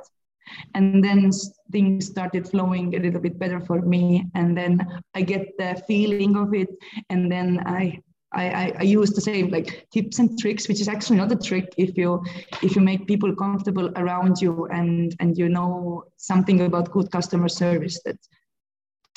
And 0.74 1.04
then 1.04 1.32
things 1.72 2.08
started 2.08 2.48
flowing 2.48 2.96
a 2.96 3.00
little 3.00 3.20
bit 3.20 3.38
better 3.38 3.60
for 3.60 3.82
me. 3.82 4.26
And 4.34 4.58
then 4.58 4.86
I 5.14 5.22
get 5.22 5.58
the 5.58 5.82
feeling 5.88 6.36
of 6.36 6.54
it. 6.54 6.70
And 7.10 7.32
then 7.32 7.62
I 7.66 8.02
I, 8.32 8.74
I, 8.78 8.84
use 8.84 9.10
the 9.10 9.22
same 9.22 9.50
like 9.50 9.88
tips 9.92 10.20
and 10.20 10.38
tricks, 10.38 10.68
which 10.68 10.80
is 10.80 10.88
actually 10.88 11.18
not 11.18 11.32
a 11.32 11.36
trick 11.36 11.74
if 11.78 11.98
you 11.98 12.24
if 12.62 12.76
you 12.76 12.82
make 12.84 13.08
people 13.08 13.36
comfortable 13.36 13.92
around 13.96 14.40
you 14.40 14.68
and 14.68 15.16
and 15.20 15.36
you 15.36 15.50
know 15.50 16.04
something 16.18 16.62
about 16.62 16.92
good 16.92 17.10
customer 17.10 17.50
service 17.50 18.00
that 18.06 18.18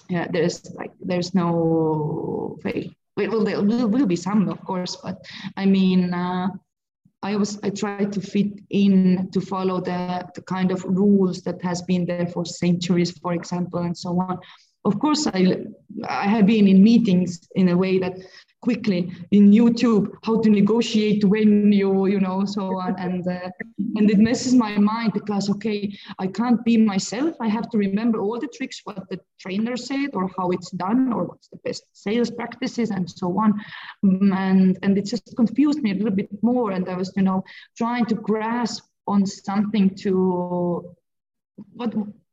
yeah 0.09 0.29
there's 0.33 0.65
like 0.75 0.93
there's 0.99 1.35
no 1.35 2.57
fail 2.63 2.89
well, 3.17 3.45
there 3.45 3.63
will, 3.63 3.89
will 3.89 4.07
be 4.07 4.17
some, 4.17 4.49
of 4.49 4.61
course, 4.65 4.97
but 4.97 5.25
I 5.57 5.67
mean, 5.67 6.15
uh, 6.15 6.49
I 7.23 7.37
was 7.37 7.59
I 7.63 7.71
tried 7.71 8.13
to 8.13 8.21
fit 8.21 8.53
in 8.71 9.31
to 9.33 9.41
follow 9.41 9.81
the, 9.81 10.29
the 10.35 10.43
kind 10.43 10.73
of 10.73 10.85
rules 10.85 11.43
that 11.43 11.63
has 11.63 11.81
been 11.83 12.05
there 12.05 12.27
for 12.27 12.45
centuries, 12.45 13.13
for 13.19 13.33
example, 13.33 13.81
and 13.81 13.97
so 13.97 14.19
on. 14.21 14.41
Of 14.85 14.99
course, 14.99 15.27
I 15.27 15.65
I 16.09 16.27
have 16.27 16.47
been 16.47 16.67
in 16.67 16.83
meetings 16.83 17.49
in 17.55 17.69
a 17.69 17.77
way 17.77 17.99
that 17.99 18.19
quickly 18.63 19.13
in 19.33 19.51
YouTube 19.51 20.13
how 20.23 20.41
to 20.41 20.49
negotiate 20.49 21.25
when 21.25 21.73
you 21.73 22.07
you 22.07 22.21
know 22.21 22.45
so 22.45 22.79
on. 22.79 22.95
And 22.99 23.27
uh, 23.27 23.51
and 23.97 24.11
it 24.11 24.19
messes 24.19 24.55
my 24.55 24.79
mind 24.79 25.13
because 25.13 25.51
okay 25.51 25.97
I 26.19 26.27
can't 26.27 26.65
be 26.65 26.77
myself. 26.77 27.37
I 27.41 27.49
have 27.49 27.69
to 27.71 27.79
remember 27.79 28.21
all 28.21 28.39
the 28.41 28.49
tricks 28.49 28.81
what 28.85 29.09
the 29.11 29.21
trainer 29.39 29.77
said 29.77 30.11
or 30.15 30.31
how 30.37 30.51
it's 30.51 30.71
done 30.71 31.13
or 31.13 31.25
what's 31.25 31.49
the 31.49 31.59
best 31.59 31.85
sales 31.93 32.31
practices 32.31 32.91
and 32.91 33.09
so 33.11 33.39
on. 33.39 33.61
Mm, 34.05 34.35
and 34.35 34.79
and 34.83 34.99
it 34.99 35.07
just 35.07 35.37
confused 35.37 35.81
me 35.83 35.91
a 35.93 35.95
little 35.95 36.17
bit 36.23 36.31
more. 36.43 36.73
And 36.73 36.89
I 36.89 36.97
was 36.97 37.13
you 37.17 37.23
know 37.23 37.45
trying 37.77 38.07
to 38.07 38.15
grasp 38.15 38.85
on 39.07 39.27
something 39.27 39.91
to 39.97 40.95
what 41.75 41.93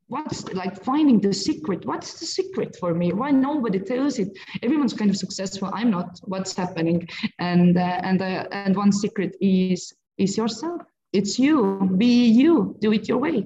what's 0.09 0.43
like 0.53 0.83
finding 0.83 1.21
the 1.21 1.33
secret? 1.33 1.85
What's 1.85 2.19
the 2.19 2.25
secret 2.25 2.75
for 2.79 2.93
me? 2.93 3.13
Why 3.13 3.31
nobody 3.31 3.79
tells 3.79 4.19
it? 4.19 4.37
Everyone's 4.61 4.93
kind 4.93 5.09
of 5.09 5.17
successful. 5.17 5.69
I'm 5.73 5.89
not. 5.91 6.19
What's 6.23 6.55
happening? 6.55 7.07
And 7.37 7.77
uh, 7.77 7.99
and 8.03 8.21
uh, 8.21 8.47
and 8.51 8.75
one 8.75 8.91
secret 8.91 9.35
is 9.39 9.93
is 10.17 10.35
yourself. 10.37 10.81
It's 11.13 11.39
you. 11.39 11.89
Be 11.97 12.27
you. 12.27 12.75
Do 12.81 12.91
it 12.91 13.07
your 13.07 13.19
way 13.19 13.45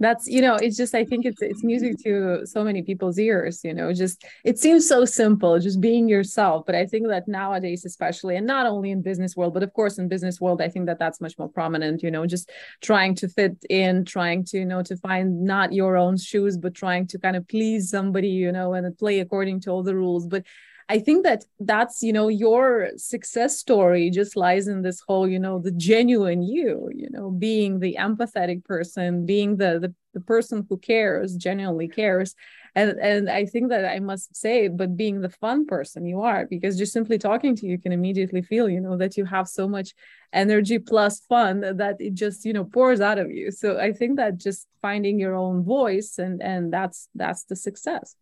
that's 0.00 0.26
you 0.26 0.40
know 0.40 0.56
it's 0.56 0.76
just 0.76 0.94
i 0.94 1.04
think 1.04 1.24
it's 1.24 1.40
it's 1.42 1.62
music 1.62 1.96
to 2.02 2.44
so 2.46 2.64
many 2.64 2.82
people's 2.82 3.18
ears 3.18 3.60
you 3.64 3.74
know 3.74 3.92
just 3.92 4.24
it 4.44 4.58
seems 4.58 4.86
so 4.86 5.04
simple 5.04 5.58
just 5.58 5.80
being 5.80 6.08
yourself. 6.08 6.64
But 6.66 6.74
i 6.74 6.86
think 6.86 7.08
that 7.08 7.28
nowadays 7.28 7.84
especially 7.84 8.36
and 8.36 8.46
not 8.46 8.66
only 8.66 8.90
in 8.90 9.02
business 9.02 9.36
world 9.36 9.54
but 9.54 9.62
of 9.62 9.72
course 9.72 9.98
in 9.98 10.08
business 10.08 10.40
world 10.40 10.60
i 10.60 10.68
think 10.68 10.86
that 10.86 10.98
that's 10.98 11.20
much 11.20 11.38
more 11.38 11.48
prominent 11.48 12.02
you 12.02 12.10
know 12.10 12.26
just 12.26 12.50
trying 12.82 13.14
to 13.16 13.28
fit 13.28 13.56
in 13.70 14.04
trying 14.04 14.44
to 14.44 14.58
you 14.58 14.64
know 14.64 14.82
to 14.82 14.96
find 14.96 15.44
not 15.44 15.72
your 15.72 15.96
own 15.96 16.16
shoes 16.16 16.56
but 16.56 16.74
trying 16.74 17.06
to 17.06 17.18
kind 17.18 17.36
of 17.36 17.46
please 17.48 17.90
somebody 17.90 18.28
you 18.28 18.52
know 18.52 18.74
and 18.74 18.96
play 18.98 19.20
according 19.20 19.60
to 19.60 19.70
all 19.70 19.82
the 19.82 19.94
rules. 19.94 20.26
But 20.26 20.44
I 20.88 21.00
think 21.00 21.24
that 21.24 21.44
that's, 21.58 22.00
you 22.02 22.12
know, 22.12 22.28
your 22.28 22.90
success 22.96 23.58
story 23.58 24.08
just 24.08 24.36
lies 24.36 24.68
in 24.68 24.82
this 24.82 25.00
whole, 25.00 25.26
you 25.26 25.40
know, 25.40 25.58
the 25.58 25.72
genuine 25.72 26.42
you, 26.42 26.88
you 26.94 27.08
know, 27.10 27.30
being 27.30 27.80
the 27.80 27.96
empathetic 27.98 28.64
person, 28.64 29.26
being 29.26 29.56
the, 29.56 29.80
the, 29.80 29.94
the 30.14 30.20
person 30.20 30.64
who 30.68 30.78
cares, 30.78 31.34
genuinely 31.34 31.88
cares. 31.88 32.36
And, 32.76 33.00
and 33.00 33.28
I 33.28 33.46
think 33.46 33.70
that 33.70 33.84
I 33.84 33.98
must 33.98 34.36
say, 34.36 34.68
but 34.68 34.96
being 34.96 35.20
the 35.20 35.30
fun 35.30 35.66
person 35.66 36.06
you 36.06 36.20
are, 36.20 36.46
because 36.46 36.78
just 36.78 36.92
simply 36.92 37.18
talking 37.18 37.56
to 37.56 37.66
you, 37.66 37.72
you 37.72 37.78
can 37.78 37.90
immediately 37.90 38.42
feel, 38.42 38.68
you 38.68 38.80
know, 38.80 38.96
that 38.96 39.16
you 39.16 39.24
have 39.24 39.48
so 39.48 39.66
much 39.66 39.92
energy 40.32 40.78
plus 40.78 41.18
fun 41.20 41.62
that 41.62 41.96
it 41.98 42.14
just, 42.14 42.44
you 42.44 42.52
know, 42.52 42.64
pours 42.64 43.00
out 43.00 43.18
of 43.18 43.30
you. 43.30 43.50
So 43.50 43.80
I 43.80 43.92
think 43.92 44.18
that 44.18 44.36
just 44.36 44.68
finding 44.82 45.18
your 45.18 45.34
own 45.34 45.64
voice 45.64 46.18
and, 46.18 46.40
and 46.40 46.72
that's, 46.72 47.08
that's 47.16 47.42
the 47.44 47.56
success. 47.56 48.14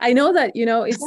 I 0.00 0.14
know 0.14 0.32
that, 0.32 0.56
you 0.56 0.64
know, 0.64 0.84
it's, 0.84 1.04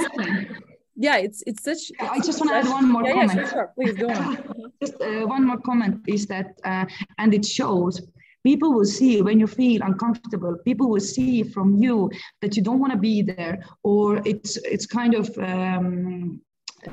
yeah 1.01 1.17
it's 1.17 1.43
it's 1.47 1.63
such 1.63 1.91
i 1.99 2.19
just 2.19 2.39
want 2.39 2.49
to 2.51 2.55
add 2.55 2.67
one 2.67 2.87
more 2.93 3.03
yeah, 3.03 3.13
comment 3.13 3.39
yeah, 3.39 3.49
sure, 3.49 3.49
sure. 3.49 3.71
please 3.75 3.95
go 4.03 4.07
on 4.09 4.71
just 4.81 4.95
uh, 5.01 5.25
one 5.35 5.45
more 5.45 5.59
comment 5.69 5.95
is 6.07 6.25
that 6.27 6.49
uh, 6.63 6.85
and 7.17 7.33
it 7.33 7.45
shows 7.45 8.01
people 8.43 8.73
will 8.73 8.91
see 8.99 9.21
when 9.21 9.39
you 9.39 9.47
feel 9.47 9.81
uncomfortable 9.81 10.55
people 10.69 10.87
will 10.89 11.07
see 11.15 11.43
from 11.43 11.75
you 11.75 12.09
that 12.41 12.55
you 12.55 12.63
don't 12.63 12.79
want 12.79 12.93
to 12.93 12.99
be 12.99 13.21
there 13.21 13.55
or 13.83 14.21
it's 14.25 14.57
it's 14.73 14.85
kind 14.85 15.13
of 15.13 15.25
um, 15.39 16.39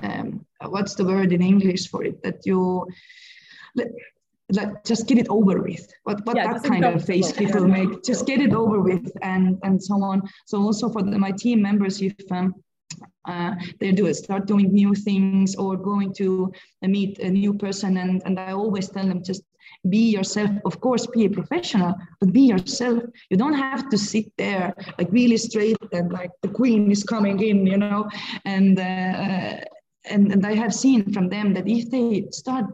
um, 0.02 0.44
what's 0.74 0.94
the 0.94 1.04
word 1.04 1.32
in 1.32 1.42
english 1.42 1.88
for 1.88 2.04
it 2.04 2.22
that 2.22 2.38
you 2.46 2.86
like 3.76 4.82
just 4.84 5.06
get 5.06 5.18
it 5.18 5.28
over 5.28 5.60
with 5.60 5.86
what, 6.04 6.24
what 6.24 6.36
yeah, 6.36 6.52
that 6.52 6.62
kind 6.62 6.84
of 6.84 7.04
face 7.04 7.30
people 7.32 7.68
yeah. 7.68 7.84
make 7.84 8.02
just 8.02 8.26
get 8.26 8.40
it 8.40 8.54
over 8.54 8.80
with 8.80 9.10
and 9.22 9.58
and 9.62 9.82
so 9.82 10.02
on 10.02 10.22
so 10.46 10.58
also 10.58 10.88
for 10.88 11.02
the, 11.02 11.18
my 11.18 11.30
team 11.30 11.60
members 11.60 12.00
if 12.00 12.14
um, 12.30 12.54
uh, 13.24 13.54
they 13.80 13.92
do 13.92 14.06
it, 14.06 14.14
start 14.14 14.46
doing 14.46 14.72
new 14.72 14.94
things 14.94 15.54
or 15.56 15.76
going 15.76 16.12
to 16.14 16.52
meet 16.82 17.18
a 17.18 17.30
new 17.30 17.54
person. 17.54 17.96
And, 17.98 18.22
and 18.24 18.38
I 18.38 18.52
always 18.52 18.88
tell 18.88 19.06
them 19.06 19.22
just 19.22 19.42
be 19.88 20.10
yourself. 20.10 20.50
Of 20.64 20.80
course, 20.80 21.06
be 21.06 21.26
a 21.26 21.30
professional, 21.30 21.94
but 22.20 22.32
be 22.32 22.42
yourself. 22.42 23.02
You 23.30 23.36
don't 23.36 23.54
have 23.54 23.88
to 23.90 23.98
sit 23.98 24.32
there 24.36 24.74
like 24.98 25.08
really 25.10 25.36
straight 25.36 25.76
and 25.92 26.12
like 26.12 26.30
the 26.42 26.48
queen 26.48 26.90
is 26.90 27.04
coming 27.04 27.40
in, 27.40 27.66
you 27.66 27.76
know. 27.78 28.08
And 28.44 28.78
uh, 28.78 29.60
and, 30.10 30.32
and 30.32 30.46
I 30.46 30.54
have 30.54 30.74
seen 30.74 31.12
from 31.12 31.28
them 31.28 31.54
that 31.54 31.68
if 31.68 31.90
they 31.90 32.28
start 32.30 32.66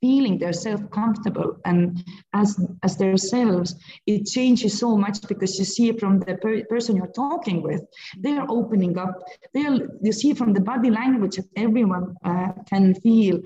feeling 0.00 0.38
themselves 0.38 0.82
comfortable 0.92 1.58
and 1.64 2.04
as 2.32 2.58
as 2.82 2.96
themselves 2.96 3.74
it 4.06 4.26
changes 4.26 4.78
so 4.78 4.96
much 4.96 5.20
because 5.28 5.58
you 5.58 5.64
see 5.64 5.92
from 5.92 6.20
the 6.20 6.36
per- 6.36 6.64
person 6.64 6.96
you're 6.96 7.18
talking 7.24 7.62
with. 7.62 7.82
They 8.18 8.36
are 8.36 8.46
opening 8.48 8.96
up. 8.98 9.14
They 9.52 9.66
are, 9.66 9.78
you 10.02 10.12
see 10.12 10.32
from 10.34 10.52
the 10.52 10.60
body 10.60 10.90
language 10.90 11.36
that 11.36 11.48
everyone 11.56 12.16
uh, 12.24 12.52
can 12.68 12.94
feel 12.94 13.40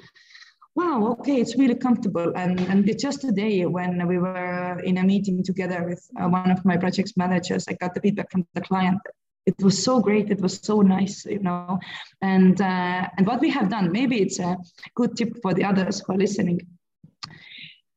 wow 0.76 1.16
okay 1.18 1.40
it's 1.40 1.56
really 1.56 1.74
comfortable. 1.74 2.32
And 2.36 2.60
and 2.60 2.98
just 2.98 3.20
today 3.20 3.66
when 3.66 4.06
we 4.06 4.18
were 4.18 4.80
in 4.80 4.98
a 4.98 5.04
meeting 5.04 5.42
together 5.42 5.84
with 5.88 6.02
uh, 6.20 6.28
one 6.28 6.50
of 6.50 6.64
my 6.64 6.76
projects 6.76 7.16
managers. 7.16 7.66
I 7.68 7.74
got 7.74 7.94
the 7.94 8.00
feedback 8.00 8.30
from 8.30 8.46
the 8.54 8.60
client 8.60 9.00
it 9.46 9.54
was 9.62 9.82
so 9.82 10.00
great. 10.00 10.30
It 10.30 10.40
was 10.40 10.58
so 10.62 10.80
nice 10.80 11.24
you 11.26 11.40
know. 11.40 11.78
And 12.22 12.60
uh, 12.60 13.08
and 13.16 13.26
what 13.26 13.40
we 13.40 13.50
have 13.50 13.68
done 13.68 13.92
maybe 13.92 14.20
it's 14.22 14.38
a 14.38 14.56
good 14.94 15.16
tip 15.16 15.40
for 15.42 15.54
the 15.54 15.64
others 15.64 16.00
who 16.00 16.14
are 16.14 16.18
listening. 16.18 16.60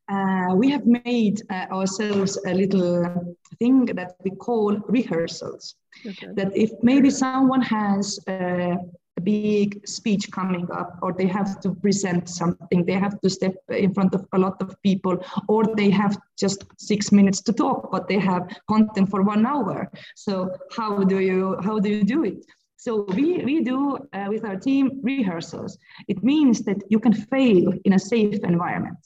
Uh, 0.10 0.56
we 0.56 0.70
have 0.70 0.86
made 0.86 1.41
uh, 1.50 1.66
ourselves 1.70 2.39
a 2.45 2.54
little 2.54 3.36
thing 3.60 3.86
that 3.86 4.16
we 4.24 4.32
call 4.32 4.78
rehearsals. 4.88 5.76
Okay. 6.06 6.28
that 6.36 6.56
if 6.56 6.72
maybe 6.84 7.10
someone 7.10 7.62
has 7.62 8.20
uh, 8.28 8.76
big 9.22 9.88
speech 9.88 10.32
coming 10.32 10.70
up 10.72 10.97
or 11.01 11.13
they 11.13 11.28
have 11.28 11.59
to 11.61 11.72
present 11.72 12.30
something 12.30 12.86
they 12.86 12.93
have 12.93 13.20
to 13.22 13.30
step 13.30 13.55
in 13.70 13.93
front 13.93 14.13
of 14.13 14.26
a 14.34 14.38
lot 14.38 14.61
of 14.61 14.82
people 14.84 15.18
or 15.47 15.63
they 15.76 15.89
have 15.89 16.18
just 16.38 16.63
six 16.78 17.11
minutes 17.11 17.41
to 17.41 17.53
talk 17.53 17.91
but 17.91 18.07
they 18.07 18.20
have 18.20 18.47
content 18.68 19.09
for 19.09 19.22
one 19.24 19.45
hour. 19.45 19.91
So 20.15 20.51
how 20.76 21.03
do 21.03 21.20
you 21.20 21.57
how 21.63 21.80
do 21.80 21.89
you 21.89 22.03
do 22.03 22.24
it? 22.24 22.45
So 22.78 23.05
we, 23.15 23.43
we 23.43 23.61
do 23.63 23.97
uh, 24.13 24.28
with 24.30 24.45
our 24.45 24.55
team 24.55 25.01
rehearsals. 25.03 25.78
It 26.07 26.24
means 26.24 26.61
that 26.63 26.84
you 26.89 26.99
can 26.99 27.13
fail 27.13 27.74
in 27.86 27.93
a 27.93 27.99
safe 27.99 28.39
environment. 28.43 28.97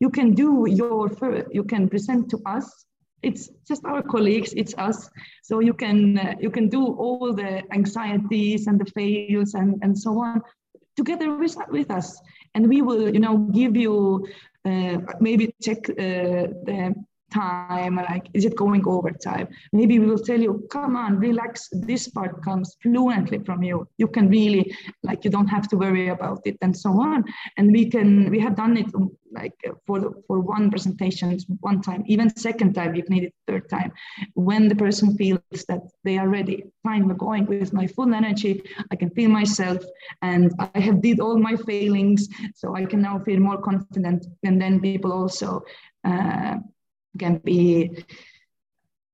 You 0.00 0.10
can 0.10 0.32
do 0.32 0.66
your 0.68 1.10
you 1.50 1.64
can 1.64 1.88
present 1.88 2.30
to 2.30 2.38
us 2.46 2.85
it's 3.22 3.50
just 3.66 3.84
our 3.84 4.02
colleagues 4.02 4.52
it's 4.56 4.74
us. 4.78 5.10
So 5.42 5.60
you 5.60 5.74
can 5.74 6.18
uh, 6.18 6.34
you 6.40 6.50
can 6.50 6.68
do 6.68 6.84
all 6.84 7.32
the 7.32 7.62
anxieties 7.72 8.66
and 8.66 8.80
the 8.80 8.90
fails 8.92 9.54
and 9.54 9.78
and 9.82 9.98
so 9.98 10.18
on 10.20 10.42
together 10.96 11.36
with, 11.36 11.56
with 11.68 11.90
us. 11.90 12.20
And 12.54 12.68
we 12.68 12.82
will 12.82 13.12
you 13.12 13.20
know 13.20 13.36
give 13.38 13.76
you 13.76 14.26
uh, 14.64 14.98
maybe 15.20 15.54
check 15.62 15.88
uh, 15.90 16.52
the 16.66 16.94
time 17.32 17.96
like 17.96 18.28
is 18.34 18.44
it 18.44 18.56
going 18.56 18.86
over 18.86 19.10
time 19.10 19.48
maybe 19.72 19.98
we 19.98 20.06
will 20.06 20.18
tell 20.18 20.40
you 20.40 20.66
come 20.70 20.96
on 20.96 21.16
relax. 21.18 21.68
This 21.72 22.08
part 22.08 22.42
comes 22.42 22.76
fluently 22.82 23.38
from 23.44 23.62
you. 23.62 23.88
You 23.98 24.08
can 24.08 24.28
really 24.28 24.74
like 25.02 25.24
you 25.24 25.30
don't 25.30 25.48
have 25.48 25.68
to 25.68 25.76
worry 25.76 26.08
about 26.08 26.40
it 26.44 26.56
and 26.62 26.76
so 26.76 26.90
on. 26.90 27.24
And 27.56 27.72
we 27.72 27.88
can 27.90 28.30
we 28.30 28.38
have 28.40 28.56
done 28.56 28.76
it 28.76 28.86
like 29.32 29.54
for 29.86 29.98
for 30.26 30.40
one 30.40 30.70
presentation 30.70 31.36
one 31.60 31.80
time 31.82 32.02
even 32.06 32.34
second 32.36 32.74
time 32.74 32.94
if 32.94 33.08
needed 33.08 33.32
third 33.46 33.68
time. 33.68 33.92
When 34.34 34.68
the 34.68 34.76
person 34.76 35.16
feels 35.16 35.64
that 35.68 35.82
they 36.04 36.18
are 36.18 36.28
ready 36.28 36.64
fine 36.82 37.06
we're 37.06 37.14
going 37.14 37.46
with 37.46 37.72
my 37.72 37.86
full 37.86 38.14
energy. 38.14 38.62
I 38.90 38.96
can 38.96 39.10
feel 39.10 39.30
myself 39.30 39.80
and 40.22 40.52
i 40.74 40.80
have 40.80 41.02
did 41.02 41.20
all 41.20 41.38
my 41.38 41.56
failings 41.70 42.28
so 42.54 42.74
i 42.80 42.84
can 42.84 43.00
now 43.02 43.18
feel 43.26 43.40
more 43.40 43.60
confident. 43.60 44.26
And 44.44 44.60
then 44.62 44.80
people 44.80 45.12
also 45.12 45.62
uh, 46.04 46.56
can 47.16 47.38
be 47.38 48.04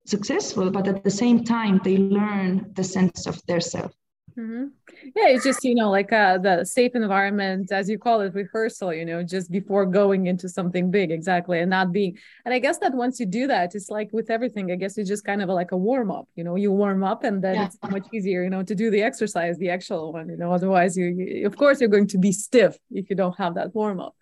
successful, 0.06 0.70
but 0.70 0.88
at 0.88 1.04
the 1.04 1.10
same 1.10 1.44
time, 1.44 1.80
they 1.84 1.98
learn 1.98 2.72
the 2.74 2.84
sense 2.84 3.26
of 3.26 3.40
their 3.46 3.60
self. 3.60 3.92
Mm-hmm. 4.38 4.66
Yeah, 5.14 5.28
it's 5.28 5.44
just 5.44 5.62
you 5.62 5.74
know 5.74 5.90
like 5.90 6.10
uh, 6.12 6.38
the 6.38 6.64
safe 6.64 6.92
environment, 6.94 7.70
as 7.70 7.88
you 7.88 7.98
call 7.98 8.20
it, 8.22 8.34
rehearsal. 8.34 8.92
You 8.94 9.04
know, 9.04 9.22
just 9.22 9.50
before 9.50 9.84
going 9.84 10.26
into 10.26 10.48
something 10.48 10.90
big, 10.90 11.10
exactly, 11.10 11.60
and 11.60 11.68
not 11.68 11.92
being. 11.92 12.16
And 12.44 12.54
I 12.54 12.58
guess 12.58 12.78
that 12.78 12.94
once 12.94 13.20
you 13.20 13.26
do 13.26 13.46
that, 13.48 13.74
it's 13.74 13.90
like 13.90 14.10
with 14.12 14.30
everything. 14.30 14.72
I 14.72 14.76
guess 14.76 14.96
it's 14.96 15.08
just 15.08 15.24
kind 15.24 15.42
of 15.42 15.48
like 15.50 15.72
a 15.72 15.76
warm 15.76 16.10
up. 16.10 16.28
You 16.34 16.44
know, 16.44 16.56
you 16.56 16.72
warm 16.72 17.04
up, 17.04 17.24
and 17.24 17.42
then 17.44 17.56
yeah. 17.56 17.66
it's 17.66 17.78
so 17.82 17.90
much 17.90 18.06
easier. 18.12 18.42
You 18.42 18.50
know, 18.50 18.62
to 18.62 18.74
do 18.74 18.90
the 18.90 19.02
exercise, 19.02 19.58
the 19.58 19.70
actual 19.70 20.12
one. 20.12 20.28
You 20.30 20.36
know, 20.38 20.52
otherwise, 20.52 20.96
you, 20.96 21.06
you 21.06 21.46
of 21.46 21.56
course 21.56 21.80
you're 21.80 21.90
going 21.90 22.08
to 22.08 22.18
be 22.18 22.32
stiff 22.32 22.78
if 22.90 23.10
you 23.10 23.16
don't 23.16 23.36
have 23.36 23.56
that 23.56 23.74
warm 23.74 24.00
up 24.00 24.14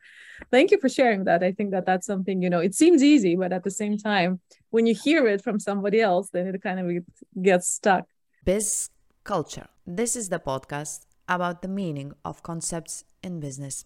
thank 0.50 0.70
you 0.70 0.78
for 0.78 0.88
sharing 0.88 1.24
that. 1.24 1.42
I 1.42 1.52
think 1.52 1.70
that 1.72 1.86
that's 1.86 2.06
something 2.06 2.42
you 2.42 2.50
know 2.50 2.60
it 2.60 2.74
seems 2.74 3.02
easy 3.02 3.36
but 3.36 3.52
at 3.52 3.64
the 3.64 3.70
same 3.70 3.96
time 3.98 4.40
when 4.70 4.86
you 4.86 4.94
hear 4.94 5.26
it 5.26 5.42
from 5.42 5.58
somebody 5.58 6.00
else 6.00 6.30
then 6.30 6.46
it 6.46 6.62
kind 6.62 6.78
of 6.80 7.04
gets 7.42 7.68
stuck. 7.68 8.06
Biz 8.44 8.90
culture 9.24 9.68
this 9.86 10.16
is 10.16 10.28
the 10.28 10.38
podcast 10.38 11.06
about 11.28 11.62
the 11.62 11.68
meaning 11.68 12.12
of 12.24 12.42
concepts 12.42 13.04
in 13.22 13.40
business. 13.40 13.84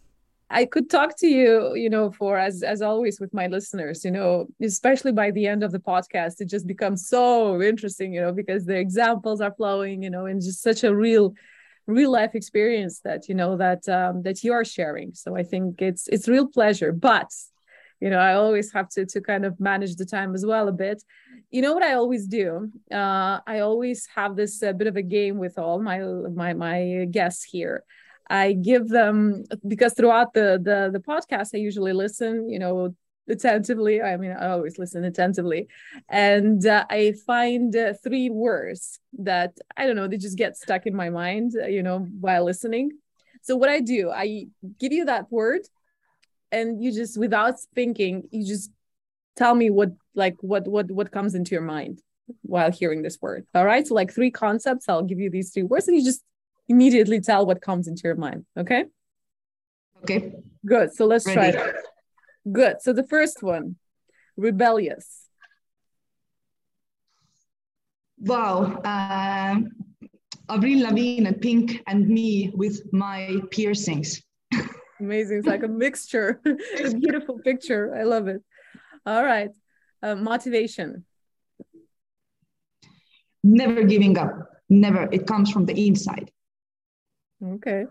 I 0.50 0.66
could 0.66 0.90
talk 0.90 1.16
to 1.18 1.26
you, 1.26 1.74
you 1.74 1.90
know, 1.90 2.10
for 2.10 2.38
as 2.38 2.62
as 2.62 2.82
always 2.82 3.18
with 3.18 3.32
my 3.34 3.46
listeners, 3.46 4.04
you 4.04 4.10
know, 4.10 4.46
especially 4.62 5.12
by 5.12 5.30
the 5.30 5.46
end 5.46 5.62
of 5.62 5.72
the 5.72 5.78
podcast, 5.78 6.40
it 6.40 6.48
just 6.48 6.66
becomes 6.66 7.08
so 7.08 7.60
interesting, 7.62 8.12
you 8.12 8.20
know, 8.20 8.32
because 8.32 8.64
the 8.64 8.76
examples 8.76 9.40
are 9.40 9.54
flowing, 9.54 10.02
you 10.02 10.10
know, 10.10 10.26
and 10.26 10.42
just 10.42 10.62
such 10.62 10.84
a 10.84 10.94
real 10.94 11.34
real 11.86 12.10
life 12.10 12.34
experience 12.34 13.00
that 13.00 13.28
you 13.28 13.34
know 13.34 13.56
that 13.56 13.88
um, 13.88 14.22
that 14.22 14.42
you 14.42 14.52
are 14.52 14.64
sharing. 14.64 15.14
So 15.14 15.36
i 15.36 15.42
think 15.42 15.82
it's 15.82 16.08
it's 16.08 16.28
real 16.28 16.46
pleasure 16.46 16.92
but 16.92 17.30
you 18.00 18.10
know 18.10 18.18
i 18.18 18.34
always 18.34 18.72
have 18.72 18.88
to 18.90 19.06
to 19.06 19.20
kind 19.20 19.44
of 19.44 19.58
manage 19.60 19.96
the 19.96 20.06
time 20.06 20.34
as 20.34 20.44
well 20.46 20.68
a 20.68 20.72
bit. 20.72 21.02
You 21.50 21.62
know 21.62 21.74
what 21.74 21.82
i 21.82 21.94
always 21.94 22.26
do? 22.26 22.70
Uh, 22.92 23.40
i 23.46 23.60
always 23.60 24.08
have 24.14 24.36
this 24.36 24.62
uh, 24.62 24.72
bit 24.72 24.86
of 24.86 24.96
a 24.96 25.02
game 25.02 25.38
with 25.38 25.58
all 25.58 25.80
my 25.80 25.98
my 26.00 26.54
my 26.54 27.06
guests 27.10 27.44
here. 27.44 27.84
I 28.28 28.52
give 28.54 28.88
them 28.88 29.44
because 29.68 29.92
throughout 29.94 30.32
the 30.32 30.58
the 30.62 30.90
the 30.92 31.00
podcast 31.00 31.50
i 31.54 31.58
usually 31.58 31.92
listen 31.92 32.48
you 32.48 32.58
know 32.58 32.94
attentively. 33.28 34.02
I 34.02 34.16
mean, 34.16 34.32
I 34.32 34.50
always 34.50 34.78
listen 34.78 35.04
attentively. 35.04 35.68
And 36.08 36.64
uh, 36.66 36.84
I 36.90 37.14
find 37.26 37.74
uh, 37.74 37.94
three 38.02 38.30
words 38.30 39.00
that 39.18 39.56
I 39.76 39.86
don't 39.86 39.96
know, 39.96 40.08
they 40.08 40.18
just 40.18 40.38
get 40.38 40.56
stuck 40.56 40.86
in 40.86 40.94
my 40.94 41.10
mind, 41.10 41.52
uh, 41.60 41.66
you 41.66 41.82
know, 41.82 42.00
while 42.20 42.44
listening. 42.44 42.92
So, 43.42 43.56
what 43.56 43.68
I 43.68 43.80
do, 43.80 44.10
I 44.10 44.46
give 44.78 44.92
you 44.92 45.04
that 45.04 45.30
word, 45.30 45.60
and 46.50 46.82
you 46.82 46.92
just, 46.92 47.18
without 47.18 47.56
thinking, 47.74 48.28
you 48.30 48.46
just 48.46 48.70
tell 49.36 49.54
me 49.54 49.68
what, 49.68 49.92
like, 50.14 50.36
what, 50.40 50.66
what, 50.66 50.90
what 50.90 51.10
comes 51.10 51.34
into 51.34 51.50
your 51.52 51.62
mind 51.62 52.00
while 52.40 52.70
hearing 52.70 53.02
this 53.02 53.18
word. 53.20 53.46
All 53.54 53.66
right. 53.66 53.86
So, 53.86 53.94
like, 53.94 54.14
three 54.14 54.30
concepts, 54.30 54.88
I'll 54.88 55.02
give 55.02 55.18
you 55.18 55.28
these 55.28 55.52
three 55.52 55.62
words, 55.62 55.88
and 55.88 55.96
you 55.96 56.02
just 56.02 56.22
immediately 56.68 57.20
tell 57.20 57.44
what 57.44 57.60
comes 57.60 57.86
into 57.86 58.02
your 58.04 58.14
mind. 58.14 58.46
Okay. 58.56 58.84
Okay. 60.04 60.32
Good. 60.64 60.94
So, 60.94 61.04
let's 61.04 61.26
Ready. 61.26 61.52
try. 61.52 61.72
Good. 62.50 62.82
So 62.82 62.92
the 62.92 63.06
first 63.06 63.42
one, 63.42 63.76
rebellious. 64.36 65.24
Wow. 68.18 68.80
Uh, 68.84 69.60
Avril 70.48 70.82
Lavigne, 70.82 71.26
and 71.26 71.40
Pink, 71.40 71.82
and 71.86 72.06
me 72.08 72.52
with 72.54 72.92
my 72.92 73.40
piercings. 73.50 74.22
Amazing. 75.00 75.38
It's 75.38 75.46
like 75.46 75.62
a 75.62 75.68
mixture. 75.68 76.40
a 76.46 76.94
beautiful 76.94 77.38
picture. 77.38 77.94
I 77.94 78.02
love 78.04 78.28
it. 78.28 78.42
All 79.06 79.24
right. 79.24 79.50
Uh, 80.02 80.14
motivation. 80.14 81.04
Never 83.42 83.84
giving 83.84 84.16
up. 84.18 84.32
Never. 84.68 85.08
It 85.12 85.26
comes 85.26 85.50
from 85.50 85.66
the 85.66 85.86
inside. 85.86 86.30
Okay. 87.42 87.84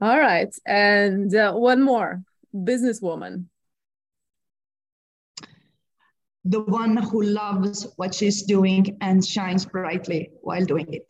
All 0.00 0.18
right. 0.18 0.52
And 0.66 1.34
uh, 1.34 1.52
one 1.52 1.82
more 1.82 2.22
businesswoman 2.54 3.46
the 6.44 6.60
one 6.60 6.96
who 6.96 7.22
loves 7.22 7.86
what 7.96 8.14
she's 8.14 8.42
doing 8.42 8.96
and 9.00 9.24
shines 9.24 9.64
brightly 9.64 10.30
while 10.42 10.64
doing 10.64 10.92
it. 10.92 11.06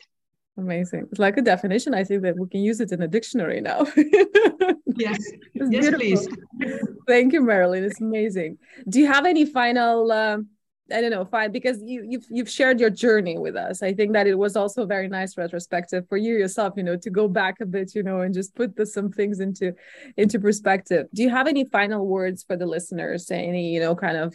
Amazing. 0.59 1.09
It's 1.11 1.18
like 1.18 1.39
a 1.39 1.43
definition. 1.43 1.95
I 1.95 2.05
think 2.05 2.22
that 2.22 2.37
we 2.37 2.47
can 2.49 2.61
use 2.61 2.80
it 2.80 2.93
in 2.93 3.01
a 3.03 3.09
dictionary 3.09 3.61
now. 3.61 3.87
yes. 4.97 5.18
yes, 5.55 5.95
please. 5.95 6.28
Thank 7.09 7.33
you, 7.33 7.41
Marilyn. 7.41 7.85
It's 7.85 8.01
amazing. 8.01 8.59
Do 8.89 9.01
you 9.01 9.07
have 9.07 9.24
any 9.24 9.47
final 9.47 10.12
um, 10.12 10.49
I 10.93 11.01
don't 11.01 11.11
know, 11.11 11.24
fine, 11.24 11.53
because 11.53 11.80
you 11.83 12.05
you've 12.07 12.26
you've 12.28 12.51
shared 12.51 12.80
your 12.80 12.91
journey 12.91 13.39
with 13.39 13.57
us. 13.57 13.83
I 13.83 13.95
think 13.95 14.12
that 14.12 14.26
it 14.26 14.35
was 14.35 14.57
also 14.57 14.85
very 14.85 15.09
nice 15.09 15.39
retrospective 15.39 16.07
for 16.09 16.18
you 16.18 16.35
yourself, 16.35 16.74
you 16.76 16.83
know, 16.83 16.97
to 16.97 17.11
go 17.11 17.28
back 17.28 17.61
a 17.61 17.66
bit, 17.66 17.95
you 17.95 18.03
know, 18.03 18.20
and 18.20 18.35
just 18.35 18.55
put 18.55 18.76
the, 18.76 18.85
some 18.85 19.11
things 19.11 19.41
into 19.41 19.74
into 20.16 20.39
perspective. 20.39 21.07
Do 21.14 21.22
you 21.22 21.30
have 21.30 21.47
any 21.47 21.64
final 21.64 22.07
words 22.07 22.43
for 22.43 22.57
the 22.57 22.66
listeners? 22.66 23.30
Any, 23.30 23.72
you 23.72 23.80
know, 23.80 23.95
kind 23.95 24.16
of 24.16 24.35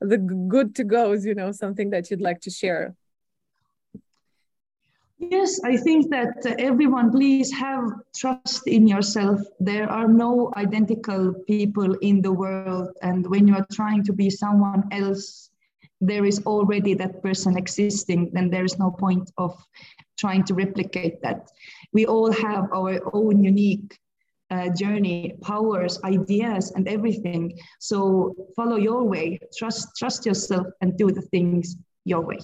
the 0.00 0.18
good 0.18 0.74
to 0.74 0.84
goes 0.84 1.24
you 1.24 1.34
know 1.34 1.52
something 1.52 1.90
that 1.90 2.10
you'd 2.10 2.20
like 2.20 2.40
to 2.40 2.50
share 2.50 2.94
Yes, 5.30 5.60
I 5.64 5.76
think 5.76 6.10
that 6.10 6.44
uh, 6.44 6.54
everyone, 6.58 7.10
please 7.10 7.52
have 7.52 7.84
trust 8.14 8.66
in 8.66 8.86
yourself. 8.86 9.40
There 9.60 9.88
are 9.88 10.08
no 10.08 10.52
identical 10.56 11.32
people 11.46 11.94
in 12.02 12.20
the 12.20 12.32
world. 12.32 12.90
And 13.00 13.26
when 13.28 13.46
you 13.48 13.54
are 13.54 13.66
trying 13.72 14.04
to 14.04 14.12
be 14.12 14.28
someone 14.28 14.84
else, 14.90 15.50
there 16.00 16.24
is 16.24 16.42
already 16.44 16.94
that 16.94 17.22
person 17.22 17.56
existing. 17.56 18.30
Then 18.32 18.50
there 18.50 18.64
is 18.64 18.78
no 18.78 18.90
point 18.90 19.30
of 19.38 19.56
trying 20.18 20.44
to 20.44 20.54
replicate 20.54 21.22
that. 21.22 21.50
We 21.92 22.06
all 22.06 22.32
have 22.32 22.72
our 22.72 23.00
own 23.14 23.42
unique 23.42 23.98
uh, 24.54 24.68
journey 24.70 25.34
powers 25.42 25.98
ideas 26.04 26.72
and 26.76 26.86
everything. 26.88 27.58
So 27.80 28.34
follow 28.56 28.76
your 28.76 29.02
way. 29.04 29.38
Trust 29.58 29.88
trust 30.00 30.24
yourself 30.26 30.66
and 30.80 30.96
do 30.96 31.10
the 31.10 31.22
things 31.34 31.76
your 32.04 32.20
way. 32.20 32.38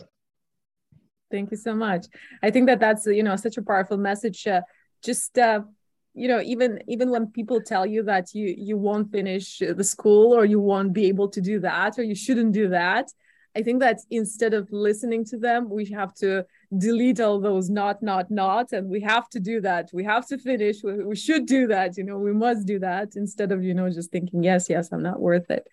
Thank 1.30 1.50
you 1.52 1.56
so 1.56 1.74
much. 1.74 2.06
I 2.42 2.50
think 2.50 2.66
that 2.66 2.80
that's 2.80 3.06
you 3.06 3.22
know 3.22 3.36
such 3.36 3.56
a 3.56 3.62
powerful 3.62 3.98
message. 3.98 4.46
Uh, 4.46 4.62
just 5.02 5.38
uh, 5.38 5.60
you 6.14 6.28
know 6.28 6.40
even 6.40 6.80
even 6.88 7.10
when 7.10 7.26
people 7.28 7.60
tell 7.60 7.86
you 7.86 8.02
that 8.02 8.34
you 8.34 8.54
you 8.58 8.76
won't 8.76 9.10
finish 9.12 9.58
the 9.58 9.84
school 9.84 10.34
or 10.34 10.44
you 10.44 10.60
won't 10.60 10.92
be 10.92 11.06
able 11.06 11.28
to 11.28 11.40
do 11.40 11.60
that 11.60 11.98
or 11.98 12.02
you 12.02 12.14
shouldn't 12.14 12.52
do 12.52 12.68
that 12.68 13.06
i 13.56 13.62
think 13.62 13.80
that 13.80 13.98
instead 14.10 14.52
of 14.52 14.68
listening 14.72 15.24
to 15.24 15.38
them 15.38 15.70
we 15.70 15.84
have 15.86 16.12
to 16.14 16.44
delete 16.76 17.20
all 17.20 17.40
those 17.40 17.68
not 17.68 18.02
not 18.02 18.30
not 18.30 18.72
and 18.72 18.88
we 18.88 19.00
have 19.00 19.28
to 19.30 19.40
do 19.40 19.60
that. 19.60 19.90
We 19.92 20.04
have 20.04 20.26
to 20.28 20.38
finish. 20.38 20.82
We, 20.84 21.04
we 21.04 21.16
should 21.16 21.46
do 21.46 21.66
that 21.68 21.96
you 21.96 22.04
know 22.04 22.18
we 22.18 22.32
must 22.32 22.66
do 22.66 22.78
that 22.78 23.16
instead 23.16 23.52
of 23.52 23.64
you 23.64 23.74
know 23.74 23.90
just 23.90 24.10
thinking 24.10 24.42
yes 24.42 24.70
yes 24.70 24.90
i'm 24.92 25.02
not 25.02 25.20
worth 25.20 25.50
it. 25.50 25.66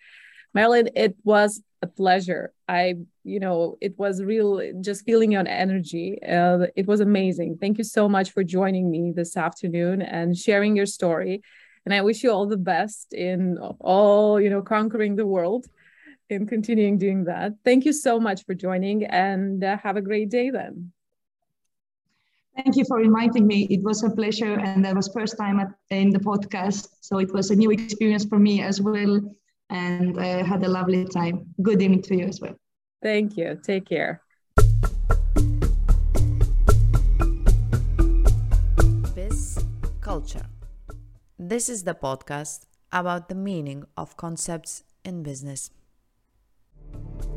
Marilyn 0.54 0.88
it 0.96 1.16
was 1.24 1.62
a 1.82 1.86
pleasure. 1.86 2.52
I 2.66 2.96
you 3.22 3.38
know 3.38 3.76
it 3.80 3.98
was 3.98 4.22
real 4.22 4.72
just 4.80 5.04
feeling 5.04 5.32
your 5.32 5.46
energy 5.46 6.18
uh, 6.22 6.66
it 6.74 6.86
was 6.86 7.00
amazing. 7.00 7.58
Thank 7.60 7.78
you 7.78 7.84
so 7.84 8.08
much 8.08 8.32
for 8.32 8.42
joining 8.42 8.90
me 8.90 9.12
this 9.14 9.36
afternoon 9.36 10.02
and 10.02 10.36
sharing 10.36 10.74
your 10.76 10.86
story 10.86 11.42
and 11.88 11.94
i 11.94 12.02
wish 12.02 12.22
you 12.22 12.30
all 12.30 12.46
the 12.46 12.64
best 12.74 13.14
in 13.14 13.56
all 13.80 14.38
you 14.38 14.50
know 14.50 14.60
conquering 14.60 15.16
the 15.16 15.26
world 15.26 15.66
in 16.30 16.46
continuing 16.46 16.98
doing 16.98 17.24
that. 17.24 17.54
Thank 17.64 17.84
you 17.84 17.92
so 17.92 18.20
much 18.20 18.44
for 18.44 18.54
joining 18.54 19.04
and 19.04 19.62
uh, 19.62 19.76
have 19.78 19.96
a 19.96 20.02
great 20.02 20.30
day 20.30 20.50
then. 20.50 20.92
Thank 22.56 22.76
you 22.76 22.84
for 22.84 23.00
inviting 23.00 23.46
me. 23.46 23.68
It 23.70 23.82
was 23.82 24.02
a 24.02 24.10
pleasure 24.10 24.58
and 24.58 24.84
that 24.84 24.94
was 24.96 25.08
first 25.08 25.38
time 25.38 25.60
at, 25.60 25.68
in 25.90 26.10
the 26.10 26.18
podcast. 26.18 26.88
So 27.00 27.18
it 27.18 27.32
was 27.32 27.50
a 27.50 27.56
new 27.56 27.70
experience 27.70 28.24
for 28.24 28.38
me 28.38 28.62
as 28.62 28.80
well. 28.80 29.20
And 29.70 30.18
I 30.20 30.42
had 30.42 30.64
a 30.64 30.68
lovely 30.68 31.04
time. 31.04 31.46
Good 31.62 31.80
evening 31.80 32.02
to 32.02 32.16
you 32.16 32.24
as 32.24 32.40
well. 32.40 32.56
Thank 33.00 33.36
you. 33.36 33.60
Take 33.62 33.86
care. 33.86 34.22
Biz 39.14 39.64
Culture. 40.00 40.46
This 41.38 41.68
is 41.68 41.84
the 41.84 41.94
podcast 41.94 42.66
about 42.90 43.28
the 43.28 43.36
meaning 43.36 43.84
of 43.96 44.16
concepts 44.16 44.82
in 45.04 45.22
business. 45.22 45.70
Thank 46.92 47.24
you. 47.24 47.27